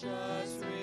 precious 0.00 0.79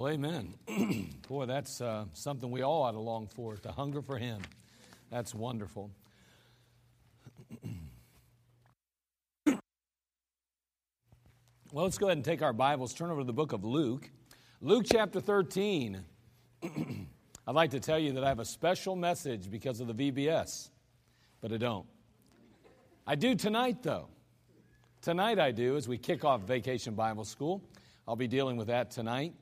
Well, 0.00 0.12
amen. 0.14 0.54
Boy, 1.28 1.44
that's 1.44 1.82
uh, 1.82 2.06
something 2.14 2.50
we 2.50 2.62
all 2.62 2.84
ought 2.84 2.92
to 2.92 2.98
long 2.98 3.26
for, 3.26 3.56
to 3.56 3.70
hunger 3.70 4.00
for 4.00 4.16
Him. 4.16 4.40
That's 5.10 5.34
wonderful. 5.34 5.90
well, 9.44 9.58
let's 11.70 11.98
go 11.98 12.06
ahead 12.06 12.16
and 12.16 12.24
take 12.24 12.40
our 12.40 12.54
Bibles, 12.54 12.94
turn 12.94 13.10
over 13.10 13.20
to 13.20 13.26
the 13.26 13.34
book 13.34 13.52
of 13.52 13.62
Luke. 13.62 14.08
Luke 14.62 14.86
chapter 14.90 15.20
13. 15.20 16.02
I'd 16.62 17.54
like 17.54 17.72
to 17.72 17.80
tell 17.80 17.98
you 17.98 18.12
that 18.12 18.24
I 18.24 18.28
have 18.28 18.40
a 18.40 18.46
special 18.46 18.96
message 18.96 19.50
because 19.50 19.80
of 19.80 19.94
the 19.94 20.10
VBS, 20.12 20.70
but 21.42 21.52
I 21.52 21.58
don't. 21.58 21.84
I 23.06 23.16
do 23.16 23.34
tonight, 23.34 23.82
though. 23.82 24.08
Tonight, 25.02 25.38
I 25.38 25.50
do, 25.50 25.76
as 25.76 25.86
we 25.86 25.98
kick 25.98 26.24
off 26.24 26.40
Vacation 26.40 26.94
Bible 26.94 27.26
School. 27.26 27.62
I'll 28.08 28.16
be 28.16 28.28
dealing 28.28 28.56
with 28.56 28.68
that 28.68 28.90
tonight 28.90 29.34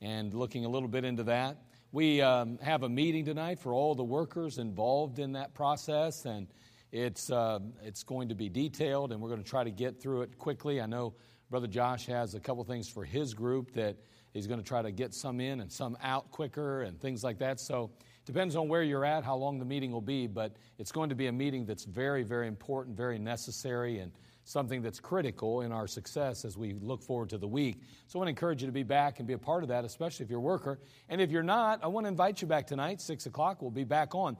and 0.00 0.34
looking 0.34 0.64
a 0.64 0.68
little 0.68 0.88
bit 0.88 1.04
into 1.04 1.22
that. 1.24 1.58
We 1.92 2.20
um, 2.20 2.58
have 2.58 2.82
a 2.82 2.88
meeting 2.88 3.24
tonight 3.24 3.60
for 3.60 3.72
all 3.72 3.94
the 3.94 4.04
workers 4.04 4.58
involved 4.58 5.18
in 5.18 5.32
that 5.32 5.54
process, 5.54 6.24
and 6.24 6.48
it's, 6.90 7.30
uh, 7.30 7.60
it's 7.82 8.02
going 8.02 8.28
to 8.28 8.34
be 8.34 8.48
detailed, 8.48 9.12
and 9.12 9.20
we're 9.20 9.28
going 9.28 9.42
to 9.42 9.48
try 9.48 9.64
to 9.64 9.70
get 9.70 10.00
through 10.00 10.22
it 10.22 10.38
quickly. 10.38 10.80
I 10.80 10.86
know 10.86 11.14
Brother 11.50 11.66
Josh 11.66 12.06
has 12.06 12.34
a 12.34 12.40
couple 12.40 12.64
things 12.64 12.88
for 12.88 13.04
his 13.04 13.32
group 13.32 13.72
that 13.74 13.96
he's 14.32 14.46
going 14.46 14.60
to 14.60 14.66
try 14.66 14.82
to 14.82 14.90
get 14.90 15.14
some 15.14 15.40
in 15.40 15.60
and 15.60 15.70
some 15.70 15.96
out 16.02 16.30
quicker 16.30 16.82
and 16.82 17.00
things 17.00 17.22
like 17.22 17.38
that. 17.38 17.60
So 17.60 17.90
depends 18.26 18.56
on 18.56 18.68
where 18.68 18.82
you're 18.82 19.04
at, 19.04 19.24
how 19.24 19.36
long 19.36 19.58
the 19.58 19.64
meeting 19.64 19.92
will 19.92 20.00
be, 20.00 20.26
but 20.26 20.56
it's 20.78 20.90
going 20.90 21.10
to 21.10 21.14
be 21.14 21.28
a 21.28 21.32
meeting 21.32 21.64
that's 21.64 21.84
very, 21.84 22.22
very 22.24 22.48
important, 22.48 22.96
very 22.96 23.18
necessary, 23.18 23.98
and 24.00 24.10
something 24.44 24.82
that's 24.82 25.00
critical 25.00 25.62
in 25.62 25.72
our 25.72 25.86
success 25.86 26.44
as 26.44 26.56
we 26.56 26.74
look 26.74 27.02
forward 27.02 27.30
to 27.30 27.38
the 27.38 27.48
week. 27.48 27.80
So 28.06 28.18
I 28.18 28.20
want 28.20 28.28
to 28.28 28.30
encourage 28.30 28.62
you 28.62 28.66
to 28.66 28.72
be 28.72 28.82
back 28.82 29.18
and 29.18 29.26
be 29.26 29.32
a 29.32 29.38
part 29.38 29.62
of 29.62 29.70
that, 29.70 29.84
especially 29.84 30.24
if 30.24 30.30
you're 30.30 30.38
a 30.38 30.42
worker. 30.42 30.78
And 31.08 31.20
if 31.20 31.30
you're 31.30 31.42
not, 31.42 31.82
I 31.82 31.88
want 31.88 32.04
to 32.04 32.08
invite 32.08 32.42
you 32.42 32.48
back 32.48 32.66
tonight, 32.66 33.00
6 33.00 33.26
o'clock. 33.26 33.62
We'll 33.62 33.70
be 33.70 33.84
back 33.84 34.14
on. 34.14 34.36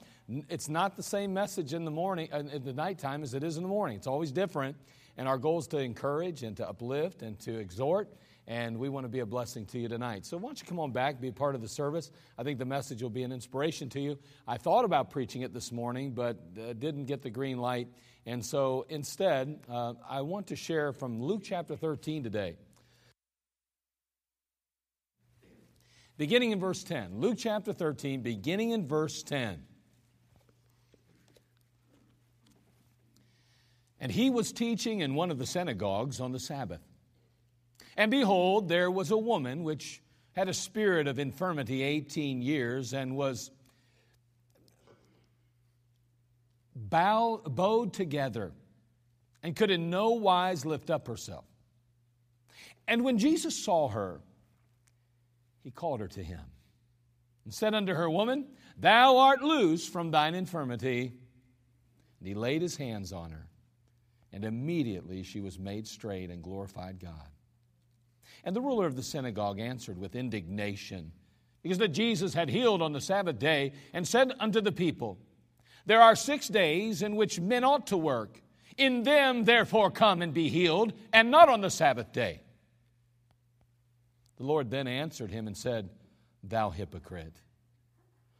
It's 0.48 0.68
not 0.68 0.96
the 0.96 1.02
same 1.02 1.32
message 1.32 1.74
in 1.74 1.84
the 1.84 1.90
morning, 1.90 2.28
in 2.32 2.64
the 2.64 2.72
nighttime 2.72 3.22
as 3.22 3.34
it 3.34 3.42
is 3.42 3.56
in 3.56 3.62
the 3.62 3.68
morning. 3.68 3.96
It's 3.96 4.06
always 4.06 4.30
different. 4.30 4.76
And 5.16 5.28
our 5.28 5.38
goal 5.38 5.58
is 5.58 5.66
to 5.68 5.78
encourage 5.78 6.42
and 6.42 6.56
to 6.56 6.68
uplift 6.68 7.22
and 7.22 7.38
to 7.40 7.56
exhort 7.58 8.12
and 8.46 8.76
we 8.78 8.88
want 8.88 9.04
to 9.04 9.08
be 9.08 9.20
a 9.20 9.26
blessing 9.26 9.64
to 9.66 9.78
you 9.78 9.88
tonight. 9.88 10.26
So, 10.26 10.36
why 10.36 10.48
don't 10.48 10.60
you 10.60 10.66
come 10.66 10.78
on 10.78 10.92
back, 10.92 11.20
be 11.20 11.28
a 11.28 11.32
part 11.32 11.54
of 11.54 11.62
the 11.62 11.68
service? 11.68 12.10
I 12.38 12.42
think 12.42 12.58
the 12.58 12.64
message 12.64 13.02
will 13.02 13.10
be 13.10 13.22
an 13.22 13.32
inspiration 13.32 13.88
to 13.90 14.00
you. 14.00 14.18
I 14.46 14.58
thought 14.58 14.84
about 14.84 15.10
preaching 15.10 15.42
it 15.42 15.54
this 15.54 15.72
morning, 15.72 16.12
but 16.12 16.38
uh, 16.58 16.74
didn't 16.74 17.06
get 17.06 17.22
the 17.22 17.30
green 17.30 17.58
light. 17.58 17.88
And 18.26 18.44
so, 18.44 18.86
instead, 18.88 19.60
uh, 19.70 19.94
I 20.08 20.20
want 20.22 20.48
to 20.48 20.56
share 20.56 20.92
from 20.92 21.22
Luke 21.22 21.42
chapter 21.42 21.76
13 21.76 22.22
today. 22.22 22.56
Beginning 26.16 26.52
in 26.52 26.60
verse 26.60 26.84
10. 26.84 27.18
Luke 27.18 27.36
chapter 27.38 27.72
13, 27.72 28.20
beginning 28.20 28.70
in 28.70 28.86
verse 28.86 29.22
10. 29.22 29.62
And 33.98 34.12
he 34.12 34.30
was 34.30 34.52
teaching 34.52 35.00
in 35.00 35.14
one 35.14 35.30
of 35.30 35.38
the 35.38 35.46
synagogues 35.46 36.20
on 36.20 36.30
the 36.30 36.38
Sabbath. 36.38 36.82
And 37.96 38.10
behold, 38.10 38.68
there 38.68 38.90
was 38.90 39.10
a 39.10 39.16
woman 39.16 39.62
which 39.62 40.02
had 40.32 40.48
a 40.48 40.54
spirit 40.54 41.06
of 41.06 41.18
infirmity 41.18 41.82
18 41.82 42.42
years 42.42 42.92
and 42.92 43.16
was 43.16 43.50
bow, 46.74 47.40
bowed 47.46 47.92
together 47.92 48.52
and 49.42 49.54
could 49.54 49.70
in 49.70 49.90
no 49.90 50.10
wise 50.10 50.64
lift 50.64 50.90
up 50.90 51.06
herself. 51.06 51.44
And 52.88 53.04
when 53.04 53.18
Jesus 53.18 53.56
saw 53.56 53.88
her, 53.88 54.20
he 55.62 55.70
called 55.70 56.00
her 56.00 56.08
to 56.08 56.22
him 56.22 56.40
and 57.44 57.54
said 57.54 57.74
unto 57.74 57.94
her, 57.94 58.08
Woman, 58.10 58.46
thou 58.78 59.18
art 59.18 59.42
loose 59.42 59.88
from 59.88 60.10
thine 60.10 60.34
infirmity. 60.34 61.12
And 62.18 62.28
he 62.28 62.34
laid 62.34 62.62
his 62.62 62.76
hands 62.76 63.12
on 63.12 63.30
her, 63.30 63.48
and 64.32 64.44
immediately 64.44 65.22
she 65.22 65.40
was 65.40 65.58
made 65.58 65.86
straight 65.86 66.30
and 66.30 66.42
glorified 66.42 66.98
God. 66.98 67.28
And 68.44 68.54
the 68.54 68.60
ruler 68.60 68.86
of 68.86 68.94
the 68.94 69.02
synagogue 69.02 69.58
answered 69.58 69.98
with 69.98 70.14
indignation, 70.14 71.12
because 71.62 71.78
that 71.78 71.88
Jesus 71.88 72.34
had 72.34 72.50
healed 72.50 72.82
on 72.82 72.92
the 72.92 73.00
Sabbath 73.00 73.38
day, 73.38 73.72
and 73.94 74.06
said 74.06 74.32
unto 74.38 74.60
the 74.60 74.72
people, 74.72 75.18
There 75.86 76.02
are 76.02 76.14
six 76.14 76.46
days 76.48 77.00
in 77.02 77.16
which 77.16 77.40
men 77.40 77.64
ought 77.64 77.86
to 77.88 77.96
work. 77.96 78.42
In 78.76 79.02
them, 79.02 79.44
therefore, 79.44 79.90
come 79.90 80.20
and 80.20 80.34
be 80.34 80.48
healed, 80.48 80.92
and 81.12 81.30
not 81.30 81.48
on 81.48 81.62
the 81.62 81.70
Sabbath 81.70 82.12
day. 82.12 82.42
The 84.36 84.44
Lord 84.44 84.70
then 84.70 84.86
answered 84.86 85.30
him 85.30 85.46
and 85.46 85.56
said, 85.56 85.88
Thou 86.42 86.68
hypocrite, 86.68 87.40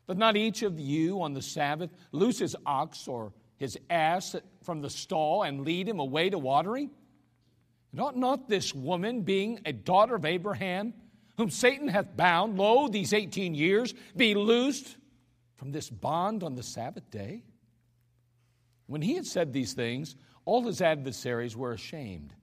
doth 0.07 0.19
not 0.19 0.37
each 0.37 0.63
of 0.63 0.79
you 0.79 1.23
on 1.23 1.33
the 1.33 1.41
Sabbath 1.41 1.91
loose 2.13 2.39
his 2.39 2.55
ox 2.67 3.09
or 3.09 3.33
his 3.57 3.79
ass 3.89 4.37
from 4.63 4.83
the 4.83 4.91
stall 4.91 5.45
and 5.45 5.65
lead 5.65 5.89
him 5.89 6.01
away 6.01 6.29
to 6.29 6.39
watering? 6.39 6.91
And 7.95 8.01
ought 8.01 8.17
not 8.17 8.49
this 8.49 8.75
woman, 8.75 9.21
being 9.21 9.61
a 9.65 9.73
daughter 9.73 10.17
of 10.17 10.25
Abraham, 10.25 10.95
whom 11.37 11.49
Satan 11.49 11.87
hath 11.87 12.17
bound, 12.17 12.59
lo, 12.59 12.89
these 12.89 13.13
18 13.13 13.55
years, 13.55 13.95
be 14.17 14.35
loosed 14.35 14.97
from 15.55 15.71
this 15.71 15.91
bond 15.91 16.43
on 16.43 16.57
the 16.57 16.63
Sabbath 16.65 17.09
day? 17.09 17.45
When 18.89 19.01
he 19.01 19.15
had 19.15 19.27
said 19.27 19.53
these 19.53 19.75
things, 19.75 20.17
all 20.45 20.65
his 20.65 20.81
adversaries 20.81 21.57
were 21.57 21.71
ashamed. 21.71 22.35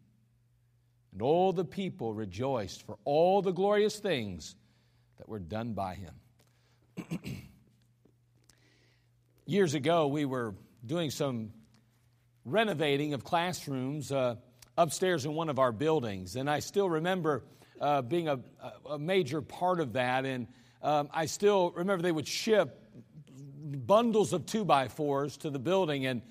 And 1.12 1.22
all 1.22 1.52
the 1.52 1.66
people 1.66 2.14
rejoiced 2.14 2.86
for 2.86 2.98
all 3.04 3.42
the 3.42 3.52
glorious 3.52 4.00
things 4.00 4.56
that 5.18 5.28
were 5.28 5.40
done 5.40 5.74
by 5.74 5.96
him. 5.96 7.20
Years 9.46 9.74
ago, 9.74 10.08
we 10.08 10.24
were 10.24 10.56
doing 10.86 11.12
some 11.12 11.52
renovating 12.46 13.14
of 13.14 13.26
classrooms. 13.26 14.14
Uh, 14.14 14.36
upstairs 14.78 15.26
in 15.26 15.34
one 15.34 15.50
of 15.50 15.60
our 15.60 15.72
buildings. 15.72 16.36
And 16.36 16.50
I 16.50 16.60
still 16.60 16.90
remember 16.90 17.44
uh, 17.80 18.02
being 18.02 18.28
a, 18.28 18.40
a, 18.90 19.00
major 19.00 19.42
part 19.42 19.80
of 19.80 19.94
that. 19.94 20.26
And 20.26 20.48
um, 20.82 21.10
I 21.14 21.26
still 21.26 21.72
remember 21.72 22.04
they 22.04 22.12
would 22.12 22.28
ship 22.28 22.78
bundles 23.64 24.34
of 24.34 24.46
two 24.46 24.66
by 24.66 24.88
fours 24.88 25.38
to 25.38 25.50
the 25.50 25.60
building. 25.60 26.06
And 26.06 26.22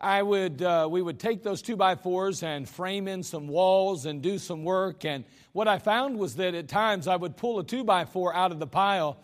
I 0.00 0.22
would, 0.22 0.62
uh, 0.62 0.88
we 0.90 1.02
would 1.02 1.18
take 1.18 1.42
those 1.42 1.62
two 1.62 1.76
by 1.76 1.94
fours 1.94 2.42
and 2.42 2.68
frame 2.68 3.08
in 3.08 3.22
some 3.22 3.48
walls 3.48 4.06
and 4.06 4.22
do 4.22 4.38
some 4.38 4.64
work. 4.64 5.04
And 5.04 5.24
what 5.52 5.68
I 5.68 5.78
found 5.78 6.18
was 6.18 6.36
that 6.36 6.54
at 6.54 6.68
times 6.68 7.08
I 7.08 7.16
would 7.16 7.36
pull 7.36 7.58
a 7.58 7.64
two 7.64 7.84
by 7.84 8.04
four 8.04 8.34
out 8.34 8.52
of 8.52 8.58
the 8.58 8.66
pile 8.66 9.18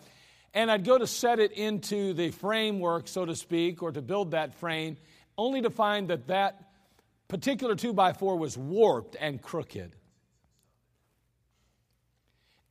and 0.55 0.71
I'd 0.71 0.85
go 0.85 0.97
to 0.97 1.05
set 1.05 1.39
it 1.39 1.51
into 1.51 2.13
the 2.13 2.31
framework, 2.31 3.09
so 3.09 3.25
to 3.25 3.35
speak, 3.35 3.83
or 3.83 3.91
to 3.91 4.01
build 4.01 4.31
that 4.31 4.55
frame, 4.55 4.95
only 5.37 5.61
to 5.61 5.69
find 5.69 6.07
that 6.07 6.27
that 6.27 6.64
particular 7.27 7.75
2 7.75 7.93
by 7.93 8.13
4 8.13 8.37
was 8.37 8.57
warped 8.57 9.15
and 9.19 9.41
crooked. 9.41 9.95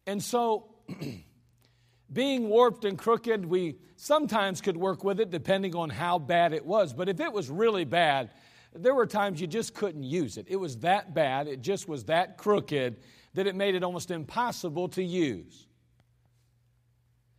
And 0.06 0.22
so, 0.22 0.74
being 2.12 2.48
warped 2.48 2.84
and 2.84 2.98
crooked, 2.98 3.44
we 3.44 3.76
sometimes 3.96 4.60
could 4.60 4.76
work 4.76 5.02
with 5.02 5.20
it 5.20 5.30
depending 5.30 5.74
on 5.74 5.90
how 5.90 6.18
bad 6.18 6.52
it 6.52 6.64
was. 6.64 6.92
But 6.92 7.08
if 7.08 7.20
it 7.20 7.32
was 7.32 7.50
really 7.50 7.84
bad, 7.84 8.30
there 8.74 8.94
were 8.94 9.06
times 9.06 9.40
you 9.40 9.46
just 9.46 9.74
couldn't 9.74 10.02
use 10.02 10.36
it. 10.36 10.46
It 10.48 10.56
was 10.56 10.78
that 10.78 11.14
bad, 11.14 11.48
it 11.48 11.62
just 11.62 11.88
was 11.88 12.04
that 12.04 12.36
crooked 12.36 12.96
that 13.34 13.46
it 13.46 13.54
made 13.54 13.74
it 13.74 13.82
almost 13.82 14.10
impossible 14.10 14.88
to 14.90 15.02
use. 15.02 15.66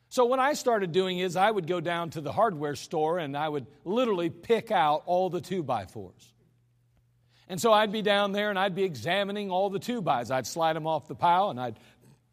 So, 0.09 0.25
what 0.25 0.39
I 0.39 0.53
started 0.53 0.91
doing 0.91 1.19
is 1.19 1.35
I 1.35 1.49
would 1.49 1.67
go 1.67 1.81
down 1.81 2.11
to 2.11 2.21
the 2.21 2.31
hardware 2.31 2.75
store 2.75 3.17
and 3.17 3.35
I 3.35 3.49
would 3.49 3.67
literally 3.83 4.29
pick 4.29 4.71
out 4.71 5.03
all 5.05 5.29
the 5.29 5.41
two 5.41 5.61
by 5.61 5.85
fours. 5.85 6.33
And 7.47 7.61
so 7.61 7.71
I'd 7.71 7.91
be 7.91 8.01
down 8.01 8.31
there 8.31 8.49
and 8.49 8.57
I'd 8.57 8.75
be 8.75 8.83
examining 8.83 9.51
all 9.51 9.69
the 9.69 9.79
two 9.79 10.01
bys. 10.01 10.31
I'd 10.31 10.47
slide 10.47 10.73
them 10.73 10.87
off 10.87 11.07
the 11.07 11.15
pile 11.15 11.49
and 11.49 11.59
I'd 11.59 11.79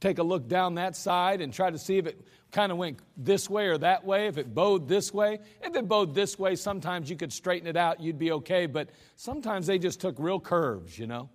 take 0.00 0.18
a 0.18 0.22
look 0.22 0.48
down 0.48 0.74
that 0.76 0.96
side 0.96 1.40
and 1.40 1.52
try 1.52 1.70
to 1.70 1.78
see 1.78 1.98
if 1.98 2.06
it 2.06 2.20
kind 2.50 2.72
of 2.72 2.78
went 2.78 2.98
this 3.16 3.48
way 3.48 3.68
or 3.68 3.78
that 3.78 4.04
way, 4.04 4.26
if 4.26 4.36
it 4.36 4.54
bowed 4.54 4.88
this 4.88 5.12
way. 5.12 5.38
If 5.62 5.76
it 5.76 5.86
bowed 5.86 6.14
this 6.14 6.38
way, 6.38 6.56
sometimes 6.56 7.08
you 7.08 7.16
could 7.16 7.32
straighten 7.32 7.68
it 7.68 7.76
out, 7.76 8.00
you'd 8.00 8.18
be 8.18 8.32
okay, 8.32 8.66
but 8.66 8.90
sometimes 9.16 9.66
they 9.66 9.78
just 9.78 10.00
took 10.00 10.16
real 10.18 10.40
curves, 10.40 10.98
you 10.98 11.06
know? 11.06 11.30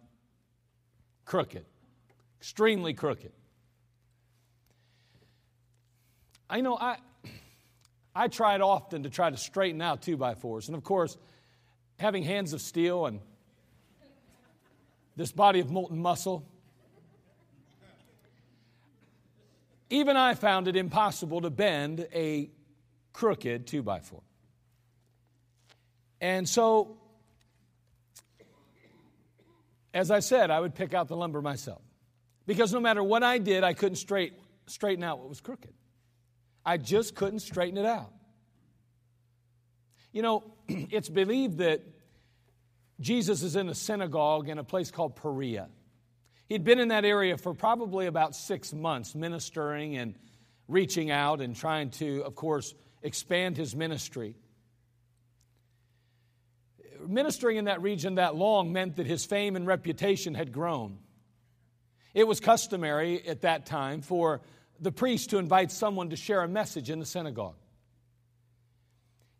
Crooked, 1.26 1.66
extremely 2.40 2.94
crooked. 2.94 3.32
I 6.50 6.62
know 6.62 6.78
I, 6.78 6.98
I 8.16 8.28
tried 8.28 8.62
often 8.62 9.04
to 9.04 9.10
try 9.10 9.30
to 9.30 9.38
straighten 9.38 9.82
out 9.82 10.02
two 10.02 10.18
by 10.18 10.36
fours, 10.36 10.68
and 10.68 10.78
of 10.78 10.84
course, 10.84 11.18
having 12.00 12.24
hands 12.24 12.54
of 12.54 12.62
steel 12.62 13.06
and 13.06 13.20
this 15.18 15.32
body 15.32 15.60
of 15.60 15.70
molten 15.70 16.00
muscle. 16.00 16.48
Even 19.90 20.16
I 20.16 20.36
found 20.36 20.68
it 20.68 20.76
impossible 20.76 21.42
to 21.42 21.50
bend 21.50 22.08
a 22.14 22.52
crooked 23.14 23.68
2 23.68 23.82
by 23.82 24.00
4 24.00 24.22
And 26.22 26.48
so, 26.48 26.98
as 29.94 30.12
I 30.12 30.20
said, 30.20 30.52
I 30.52 30.60
would 30.60 30.76
pick 30.76 30.94
out 30.94 31.08
the 31.08 31.18
lumber 31.18 31.42
myself. 31.42 31.82
Because 32.46 32.72
no 32.72 32.80
matter 32.80 33.04
what 33.04 33.24
I 33.24 33.40
did, 33.40 33.64
I 33.64 33.74
couldn't 33.74 33.96
straight, 33.96 34.34
straighten 34.68 35.04
out 35.04 35.20
what 35.20 35.30
was 35.30 35.42
crooked. 35.42 35.74
I 36.64 36.78
just 36.78 37.16
couldn't 37.16 37.40
straighten 37.40 37.78
it 37.78 37.86
out. 37.86 38.14
You 40.12 40.22
know, 40.22 40.44
it's 40.68 41.10
believed 41.10 41.58
that 41.58 41.82
Jesus 43.00 43.44
is 43.44 43.56
in 43.56 43.70
a 43.70 43.76
synagogue 43.76 44.50
in 44.50 44.58
a 44.58 44.64
place 44.64 44.92
called 44.92 45.16
Perea. 45.16 45.70
He'd 46.50 46.64
been 46.64 46.80
in 46.80 46.88
that 46.88 47.06
area 47.06 47.38
for 47.38 47.54
probably 47.54 48.08
about 48.08 48.36
six 48.36 48.74
months, 48.74 49.14
ministering 49.14 49.98
and 49.98 50.16
reaching 50.68 51.12
out 51.12 51.42
and 51.42 51.56
trying 51.56 51.92
to, 51.92 52.24
of 52.24 52.36
course, 52.36 52.74
expand 53.04 53.58
his 53.58 53.76
ministry. 53.76 54.36
Ministering 57.06 57.58
in 57.58 57.66
that 57.66 57.82
region 57.82 58.16
that 58.16 58.36
long 58.36 58.74
meant 58.74 58.96
that 58.96 59.06
his 59.06 59.26
fame 59.26 59.56
and 59.56 59.68
reputation 59.68 60.34
had 60.34 60.52
grown. 60.52 60.98
It 62.14 62.28
was 62.28 62.40
customary 62.40 63.28
at 63.28 63.42
that 63.42 63.66
time 63.66 64.02
for 64.02 64.42
the 64.80 64.92
priest 64.92 65.30
to 65.32 65.38
invite 65.38 65.72
someone 65.72 66.10
to 66.10 66.16
share 66.16 66.42
a 66.42 66.48
message 66.48 66.90
in 66.90 67.00
the 67.00 67.06
synagogue. 67.06 67.56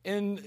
And 0.06 0.44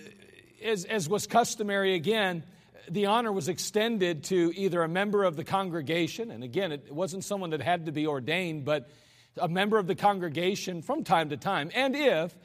as, 0.64 0.84
as 0.84 1.08
was 1.08 1.26
customary 1.26 1.94
again, 1.94 2.44
the 2.90 3.06
honor 3.06 3.32
was 3.32 3.48
extended 3.48 4.24
to 4.24 4.52
either 4.56 4.82
a 4.82 4.88
member 4.88 5.24
of 5.24 5.36
the 5.36 5.44
congregation, 5.44 6.30
and 6.30 6.42
again, 6.42 6.72
it 6.72 6.92
wasn't 6.92 7.24
someone 7.24 7.50
that 7.50 7.62
had 7.62 7.86
to 7.86 7.92
be 7.92 8.06
ordained, 8.06 8.64
but 8.64 8.90
a 9.36 9.48
member 9.48 9.78
of 9.78 9.86
the 9.86 9.94
congregation 9.94 10.82
from 10.82 11.04
time 11.04 11.30
to 11.30 11.36
time. 11.36 11.70
And 11.74 11.94
if 11.94 12.36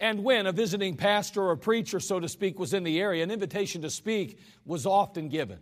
and 0.00 0.24
when 0.24 0.46
a 0.46 0.52
visiting 0.52 0.96
pastor 0.96 1.42
or 1.42 1.56
preacher, 1.56 2.00
so 2.00 2.18
to 2.18 2.28
speak, 2.28 2.58
was 2.58 2.74
in 2.74 2.82
the 2.82 2.98
area, 3.00 3.22
an 3.22 3.30
invitation 3.30 3.82
to 3.82 3.90
speak 3.90 4.40
was 4.64 4.84
often 4.84 5.28
given. 5.28 5.60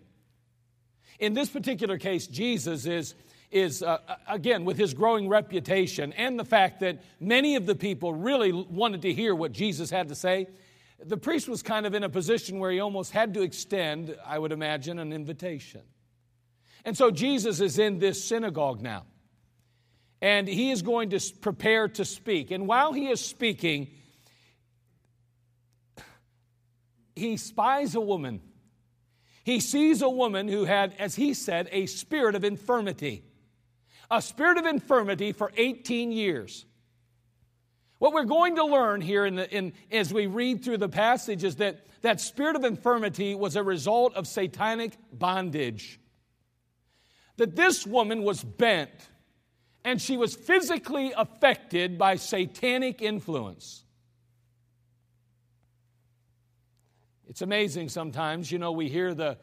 In 1.18 1.34
this 1.34 1.50
particular 1.50 1.98
case, 1.98 2.26
Jesus 2.26 2.86
is, 2.86 3.14
is 3.50 3.82
uh, 3.82 3.98
again, 4.26 4.64
with 4.64 4.78
his 4.78 4.94
growing 4.94 5.28
reputation 5.28 6.14
and 6.14 6.38
the 6.38 6.46
fact 6.46 6.80
that 6.80 7.02
many 7.20 7.56
of 7.56 7.66
the 7.66 7.74
people 7.74 8.14
really 8.14 8.50
wanted 8.50 9.02
to 9.02 9.12
hear 9.12 9.34
what 9.34 9.52
Jesus 9.52 9.90
had 9.90 10.08
to 10.08 10.14
say, 10.14 10.46
the 11.04 11.16
priest 11.16 11.48
was 11.48 11.62
kind 11.62 11.86
of 11.86 11.94
in 11.94 12.04
a 12.04 12.08
position 12.08 12.58
where 12.58 12.70
he 12.70 12.80
almost 12.80 13.12
had 13.12 13.34
to 13.34 13.42
extend, 13.42 14.16
I 14.26 14.38
would 14.38 14.52
imagine, 14.52 14.98
an 14.98 15.12
invitation. 15.12 15.82
And 16.84 16.96
so 16.96 17.10
Jesus 17.10 17.60
is 17.60 17.78
in 17.78 17.98
this 17.98 18.22
synagogue 18.22 18.80
now. 18.80 19.04
And 20.22 20.46
he 20.46 20.70
is 20.70 20.82
going 20.82 21.10
to 21.10 21.20
prepare 21.40 21.88
to 21.88 22.04
speak. 22.04 22.50
And 22.50 22.66
while 22.66 22.92
he 22.92 23.08
is 23.08 23.20
speaking, 23.20 23.88
he 27.16 27.36
spies 27.36 27.94
a 27.94 28.00
woman. 28.00 28.42
He 29.44 29.60
sees 29.60 30.02
a 30.02 30.10
woman 30.10 30.48
who 30.48 30.64
had, 30.64 30.94
as 30.98 31.14
he 31.14 31.32
said, 31.32 31.68
a 31.72 31.86
spirit 31.86 32.34
of 32.34 32.44
infirmity. 32.44 33.24
A 34.10 34.20
spirit 34.20 34.58
of 34.58 34.66
infirmity 34.66 35.32
for 35.32 35.52
18 35.56 36.12
years. 36.12 36.66
What 38.00 38.14
we're 38.14 38.24
going 38.24 38.56
to 38.56 38.64
learn 38.64 39.02
here 39.02 39.26
in 39.26 39.36
the, 39.36 39.54
in, 39.54 39.74
as 39.92 40.12
we 40.12 40.26
read 40.26 40.64
through 40.64 40.78
the 40.78 40.88
passage 40.88 41.44
is 41.44 41.56
that 41.56 41.86
that 42.00 42.18
spirit 42.18 42.56
of 42.56 42.64
infirmity 42.64 43.34
was 43.34 43.56
a 43.56 43.62
result 43.62 44.14
of 44.14 44.26
satanic 44.26 44.96
bondage 45.12 46.00
that 47.36 47.56
this 47.56 47.86
woman 47.86 48.22
was 48.22 48.42
bent 48.42 48.90
and 49.84 50.00
she 50.00 50.16
was 50.16 50.34
physically 50.34 51.12
affected 51.14 51.98
by 51.98 52.16
satanic 52.16 53.02
influence. 53.02 53.84
It's 57.28 57.42
amazing 57.42 57.90
sometimes, 57.90 58.50
you 58.50 58.58
know, 58.58 58.72
we 58.72 58.88
hear 58.88 59.12
the 59.12 59.36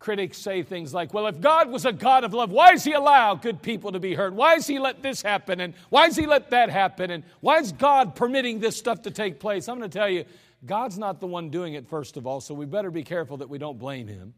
critics 0.00 0.38
say 0.38 0.62
things 0.62 0.92
like, 0.92 1.14
well, 1.14 1.26
if 1.26 1.40
God 1.40 1.70
was 1.70 1.84
a 1.84 1.92
God 1.92 2.24
of 2.24 2.32
love, 2.34 2.50
why 2.50 2.72
does 2.72 2.82
He 2.82 2.92
allow 2.92 3.34
good 3.34 3.62
people 3.62 3.92
to 3.92 4.00
be 4.00 4.14
hurt? 4.14 4.32
Why 4.32 4.56
does 4.56 4.66
He 4.66 4.78
let 4.78 5.02
this 5.02 5.22
happen? 5.22 5.60
And 5.60 5.74
why 5.90 6.08
does 6.08 6.16
He 6.16 6.26
let 6.26 6.50
that 6.50 6.70
happen? 6.70 7.10
And 7.10 7.22
why 7.40 7.58
is 7.58 7.70
God 7.70 8.16
permitting 8.16 8.58
this 8.58 8.76
stuff 8.76 9.02
to 9.02 9.10
take 9.10 9.38
place? 9.38 9.68
I'm 9.68 9.78
going 9.78 9.88
to 9.88 9.98
tell 9.98 10.08
you, 10.08 10.24
God's 10.64 10.98
not 10.98 11.20
the 11.20 11.26
one 11.26 11.50
doing 11.50 11.74
it, 11.74 11.86
first 11.86 12.16
of 12.16 12.26
all, 12.26 12.40
so 12.40 12.54
we 12.54 12.66
better 12.66 12.90
be 12.90 13.04
careful 13.04 13.36
that 13.36 13.48
we 13.48 13.58
don't 13.58 13.78
blame 13.78 14.08
Him. 14.08 14.32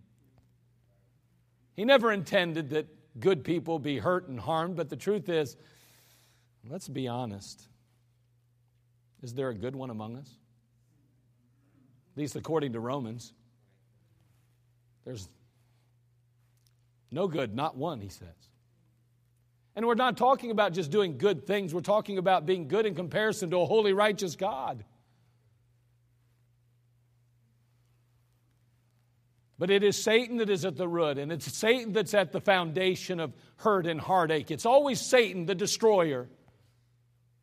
He 1.75 1.85
never 1.85 2.13
intended 2.13 2.71
that 2.71 2.87
good 3.21 3.45
people 3.45 3.79
be 3.79 3.99
hurt 3.99 4.29
and 4.29 4.39
harmed, 4.39 4.77
but 4.77 4.91
the 4.91 4.97
truth 4.97 5.29
is, 5.29 5.57
let's 6.69 6.89
be 6.89 7.07
honest. 7.07 7.69
Is 9.23 9.33
there 9.33 9.49
a 9.49 9.55
good 9.55 9.77
one 9.77 9.91
among 9.91 10.17
us? 10.17 10.29
At 12.15 12.19
least 12.19 12.35
according 12.35 12.73
to 12.73 12.81
Romans. 12.81 13.33
There's 15.05 15.29
no 17.13 17.29
good, 17.29 17.55
not 17.55 17.77
one, 17.77 18.01
he 18.01 18.09
says. 18.09 18.29
And 19.77 19.87
we're 19.87 19.95
not 19.95 20.17
talking 20.17 20.51
about 20.51 20.73
just 20.73 20.91
doing 20.91 21.19
good 21.19 21.47
things, 21.47 21.73
we're 21.73 21.81
talking 21.81 22.19
about 22.19 22.47
being 22.47 22.69
good 22.69 22.87
in 22.87 22.95
comparison 22.95 23.51
to 23.51 23.59
a 23.59 23.67
holy, 23.67 23.93
righteous 23.93 24.37
God. 24.37 24.85
But 29.59 29.71
it 29.71 29.85
is 29.85 30.03
Satan 30.03 30.39
that 30.39 30.51
is 30.51 30.65
at 30.65 30.77
the 30.77 30.89
root, 30.89 31.19
and 31.19 31.31
it's 31.31 31.57
Satan 31.57 31.93
that's 31.93 32.15
at 32.15 32.33
the 32.33 32.41
foundation 32.41 33.21
of 33.21 33.33
hurt 33.57 33.87
and 33.87 34.01
heartache. 34.01 34.51
It's 34.51 34.67
always 34.67 35.01
Satan, 35.01 35.47
the 35.47 35.55
destroyer, 35.55 36.29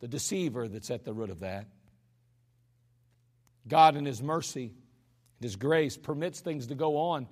the 0.01 0.07
deceiver, 0.07 0.67
that's 0.67 0.91
at 0.91 1.05
the 1.05 1.13
root 1.13 1.29
of 1.29 1.39
that. 1.39 1.67
God, 3.67 3.95
in 3.95 4.05
His 4.05 4.21
mercy 4.21 4.65
and 4.65 5.43
His 5.43 5.55
grace, 5.55 5.95
permits 5.95 6.41
things 6.41 6.67
to 6.67 6.75
go 6.75 6.97
on 6.97 7.27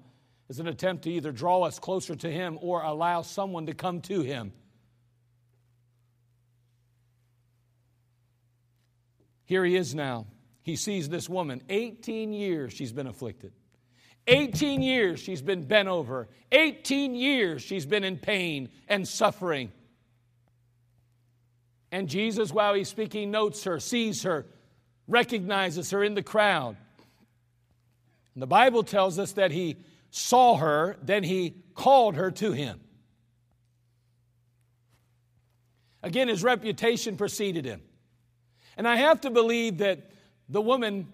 as 0.50 0.60
an 0.60 0.68
attempt 0.68 1.04
to 1.04 1.12
either 1.12 1.32
draw 1.32 1.64
us 1.64 1.80
closer 1.80 2.16
to 2.16 2.32
Him 2.32 2.58
or 2.62 2.82
allow 2.82 3.22
someone 3.22 3.66
to 3.66 3.74
come 3.74 4.02
to 4.02 4.22
Him. 4.22 4.54
Here 9.46 9.64
he 9.64 9.76
is 9.78 9.96
now. 9.96 10.28
He 10.62 10.76
sees 10.76 11.08
this 11.08 11.30
woman. 11.30 11.64
18 11.70 12.34
years 12.34 12.74
she's 12.74 12.92
been 12.92 13.08
afflicted. 13.08 13.54
18 14.28 14.82
years 14.82 15.22
she's 15.22 15.42
been 15.42 15.64
bent 15.64 15.88
over. 15.88 16.28
18 16.52 17.16
years 17.16 17.62
she's 17.62 17.86
been 17.86 18.04
in 18.04 18.18
pain 18.18 18.70
and 18.90 19.08
suffering. 19.08 19.72
And 21.94 22.10
Jesus, 22.10 22.52
while 22.52 22.74
he's 22.74 22.90
speaking, 22.90 23.32
notes 23.32 23.64
her, 23.64 23.80
sees 23.80 24.24
her, 24.24 24.46
recognizes 25.08 25.92
her 25.92 26.04
in 26.04 26.14
the 26.14 26.24
crowd. 26.24 26.76
And 28.34 28.42
the 28.42 28.48
Bible 28.48 28.84
tells 28.84 29.18
us 29.18 29.32
that 29.34 29.52
he 29.52 29.78
saw 30.12 30.56
her, 30.56 30.98
then 31.02 31.24
he 31.24 31.56
called 31.76 32.16
her 32.16 32.32
to 32.32 32.52
him. 32.52 32.80
Again, 36.04 36.28
his 36.28 36.44
reputation 36.44 37.18
preceded 37.18 37.66
him. 37.66 37.82
And 38.78 38.88
I 38.88 38.98
have 38.98 39.22
to 39.22 39.30
believe 39.30 39.80
that 39.80 40.12
the 40.48 40.62
woman 40.62 41.08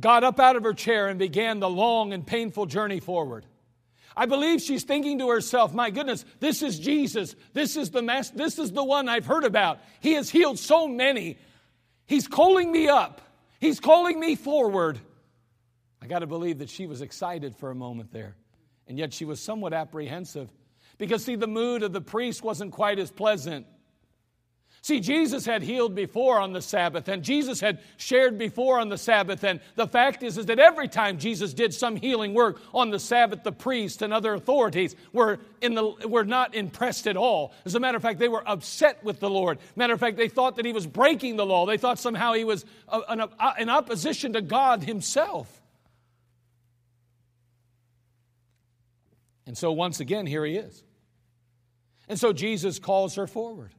got 0.00 0.24
up 0.24 0.40
out 0.40 0.56
of 0.56 0.64
her 0.64 0.74
chair 0.74 1.08
and 1.08 1.18
began 1.18 1.60
the 1.60 1.70
long 1.70 2.12
and 2.12 2.26
painful 2.26 2.66
journey 2.66 3.00
forward. 3.00 3.46
I 4.16 4.26
believe 4.26 4.60
she's 4.60 4.84
thinking 4.84 5.18
to 5.20 5.28
herself, 5.28 5.72
my 5.72 5.90
goodness, 5.90 6.24
this 6.40 6.62
is 6.62 6.78
Jesus. 6.78 7.34
This 7.54 7.76
is 7.76 7.90
the 7.90 8.02
mess. 8.02 8.30
This 8.30 8.58
is 8.58 8.72
the 8.72 8.84
one 8.84 9.08
I've 9.08 9.26
heard 9.26 9.44
about. 9.44 9.78
He 10.00 10.12
has 10.14 10.28
healed 10.28 10.58
so 10.58 10.86
many. 10.86 11.38
He's 12.06 12.28
calling 12.28 12.70
me 12.70 12.88
up. 12.88 13.22
He's 13.60 13.80
calling 13.80 14.20
me 14.20 14.34
forward. 14.34 14.98
I 16.02 16.06
got 16.06 16.18
to 16.18 16.26
believe 16.26 16.58
that 16.58 16.68
she 16.68 16.88
was 16.88 17.00
excited 17.00 17.56
for 17.56 17.70
a 17.70 17.76
moment 17.76 18.12
there. 18.12 18.34
And 18.88 18.98
yet 18.98 19.14
she 19.14 19.24
was 19.24 19.38
somewhat 19.38 19.72
apprehensive. 19.72 20.50
Because, 20.98 21.24
see, 21.24 21.36
the 21.36 21.46
mood 21.46 21.84
of 21.84 21.92
the 21.92 22.00
priest 22.00 22.42
wasn't 22.42 22.72
quite 22.72 22.98
as 22.98 23.10
pleasant. 23.10 23.66
See, 24.82 24.98
Jesus 24.98 25.46
had 25.46 25.62
healed 25.62 25.94
before 25.94 26.40
on 26.40 26.52
the 26.52 26.60
Sabbath, 26.60 27.06
and 27.06 27.22
Jesus 27.22 27.60
had 27.60 27.78
shared 27.98 28.36
before 28.36 28.80
on 28.80 28.88
the 28.88 28.98
Sabbath. 28.98 29.44
And 29.44 29.60
the 29.76 29.86
fact 29.86 30.24
is, 30.24 30.38
is 30.38 30.46
that 30.46 30.58
every 30.58 30.88
time 30.88 31.18
Jesus 31.18 31.54
did 31.54 31.72
some 31.72 31.94
healing 31.94 32.34
work 32.34 32.60
on 32.74 32.90
the 32.90 32.98
Sabbath, 32.98 33.44
the 33.44 33.52
priests 33.52 34.02
and 34.02 34.12
other 34.12 34.34
authorities 34.34 34.96
were, 35.12 35.38
in 35.60 35.74
the, 35.74 35.84
were 36.08 36.24
not 36.24 36.56
impressed 36.56 37.06
at 37.06 37.16
all. 37.16 37.52
As 37.64 37.76
a 37.76 37.80
matter 37.80 37.96
of 37.96 38.02
fact, 38.02 38.18
they 38.18 38.28
were 38.28 38.42
upset 38.48 39.04
with 39.04 39.20
the 39.20 39.30
Lord. 39.30 39.60
Matter 39.76 39.94
of 39.94 40.00
fact, 40.00 40.16
they 40.16 40.28
thought 40.28 40.56
that 40.56 40.64
he 40.64 40.72
was 40.72 40.86
breaking 40.88 41.36
the 41.36 41.46
law. 41.46 41.64
They 41.64 41.78
thought 41.78 42.00
somehow 42.00 42.32
he 42.32 42.42
was 42.42 42.64
uh, 42.88 43.02
uh, 43.38 43.52
in 43.60 43.68
opposition 43.68 44.32
to 44.32 44.42
God 44.42 44.82
himself. 44.82 45.61
And 49.46 49.56
so, 49.56 49.72
once 49.72 50.00
again, 50.00 50.26
here 50.26 50.44
he 50.44 50.56
is. 50.56 50.84
And 52.08 52.18
so, 52.18 52.32
Jesus 52.32 52.78
calls 52.78 53.16
her 53.16 53.26
forward 53.26 53.72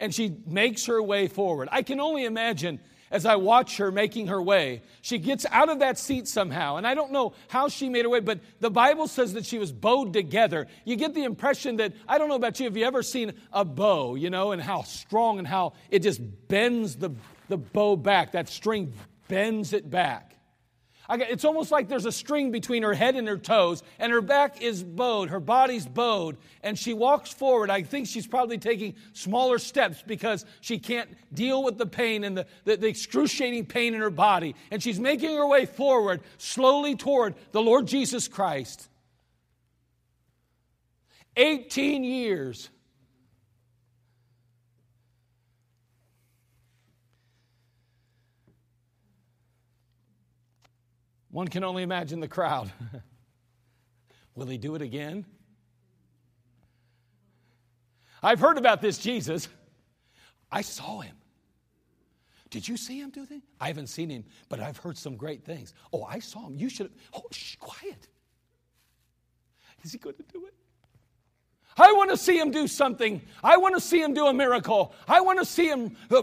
and 0.00 0.14
she 0.14 0.36
makes 0.46 0.86
her 0.86 1.02
way 1.02 1.28
forward. 1.28 1.68
I 1.72 1.82
can 1.82 2.00
only 2.00 2.24
imagine 2.24 2.80
as 3.10 3.24
I 3.24 3.36
watch 3.36 3.78
her 3.78 3.90
making 3.90 4.26
her 4.26 4.40
way, 4.40 4.82
she 5.00 5.18
gets 5.18 5.46
out 5.50 5.68
of 5.68 5.78
that 5.78 5.98
seat 5.98 6.28
somehow. 6.28 6.76
And 6.76 6.86
I 6.86 6.94
don't 6.94 7.12
know 7.12 7.32
how 7.48 7.68
she 7.68 7.88
made 7.88 8.04
her 8.04 8.08
way, 8.08 8.20
but 8.20 8.40
the 8.60 8.70
Bible 8.70 9.08
says 9.08 9.32
that 9.34 9.46
she 9.46 9.58
was 9.58 9.72
bowed 9.72 10.12
together. 10.12 10.66
You 10.84 10.96
get 10.96 11.14
the 11.14 11.24
impression 11.24 11.76
that, 11.76 11.94
I 12.06 12.18
don't 12.18 12.28
know 12.28 12.34
about 12.34 12.60
you, 12.60 12.64
have 12.66 12.76
you 12.76 12.84
ever 12.84 13.02
seen 13.02 13.32
a 13.52 13.64
bow, 13.64 14.14
you 14.14 14.30
know, 14.30 14.52
and 14.52 14.60
how 14.60 14.82
strong 14.82 15.38
and 15.38 15.48
how 15.48 15.72
it 15.90 16.00
just 16.00 16.20
bends 16.48 16.96
the, 16.96 17.10
the 17.48 17.56
bow 17.56 17.96
back? 17.96 18.32
That 18.32 18.48
string 18.48 18.92
bends 19.26 19.72
it 19.72 19.88
back. 19.88 20.34
Got, 21.08 21.30
it's 21.30 21.44
almost 21.44 21.72
like 21.72 21.88
there's 21.88 22.04
a 22.04 22.12
string 22.12 22.50
between 22.50 22.82
her 22.82 22.92
head 22.92 23.16
and 23.16 23.26
her 23.28 23.38
toes, 23.38 23.82
and 23.98 24.12
her 24.12 24.20
back 24.20 24.60
is 24.60 24.82
bowed, 24.82 25.30
her 25.30 25.40
body's 25.40 25.86
bowed, 25.86 26.36
and 26.62 26.78
she 26.78 26.92
walks 26.92 27.32
forward. 27.32 27.70
I 27.70 27.82
think 27.82 28.06
she's 28.06 28.26
probably 28.26 28.58
taking 28.58 28.94
smaller 29.14 29.58
steps 29.58 30.02
because 30.06 30.44
she 30.60 30.78
can't 30.78 31.08
deal 31.32 31.62
with 31.62 31.78
the 31.78 31.86
pain 31.86 32.24
and 32.24 32.36
the, 32.36 32.46
the, 32.64 32.76
the 32.76 32.88
excruciating 32.88 33.66
pain 33.66 33.94
in 33.94 34.00
her 34.00 34.10
body. 34.10 34.54
And 34.70 34.82
she's 34.82 35.00
making 35.00 35.34
her 35.36 35.46
way 35.46 35.64
forward, 35.64 36.20
slowly 36.36 36.94
toward 36.94 37.34
the 37.52 37.62
Lord 37.62 37.86
Jesus 37.86 38.28
Christ. 38.28 38.88
18 41.36 42.04
years 42.04 42.68
One 51.38 51.46
can 51.46 51.62
only 51.62 51.84
imagine 51.84 52.18
the 52.18 52.26
crowd. 52.26 52.72
Will 54.34 54.48
he 54.48 54.58
do 54.58 54.74
it 54.74 54.82
again? 54.82 55.24
I've 58.24 58.40
heard 58.40 58.58
about 58.58 58.82
this 58.82 58.98
Jesus. 58.98 59.46
I 60.50 60.62
saw 60.62 60.98
him. 60.98 61.14
Did 62.50 62.66
you 62.66 62.76
see 62.76 62.98
him 62.98 63.10
do 63.10 63.24
things? 63.24 63.44
I 63.60 63.68
haven't 63.68 63.86
seen 63.86 64.10
him, 64.10 64.24
but 64.48 64.58
I've 64.58 64.78
heard 64.78 64.98
some 64.98 65.14
great 65.14 65.44
things. 65.44 65.74
Oh, 65.92 66.02
I 66.02 66.18
saw 66.18 66.44
him. 66.44 66.56
You 66.56 66.68
should. 66.68 66.90
Oh, 67.14 67.22
shh, 67.30 67.54
quiet. 67.54 68.08
Is 69.84 69.92
he 69.92 69.98
going 69.98 70.16
to 70.16 70.24
do 70.32 70.44
it? 70.44 70.54
I 71.76 71.92
want 71.92 72.10
to 72.10 72.16
see 72.16 72.36
him 72.36 72.50
do 72.50 72.66
something. 72.66 73.22
I 73.44 73.58
want 73.58 73.76
to 73.76 73.80
see 73.80 74.02
him 74.02 74.12
do 74.12 74.26
a 74.26 74.34
miracle. 74.34 74.92
I 75.06 75.20
want 75.20 75.38
to 75.38 75.44
see 75.44 75.68
him. 75.68 75.96
Uh, 76.10 76.22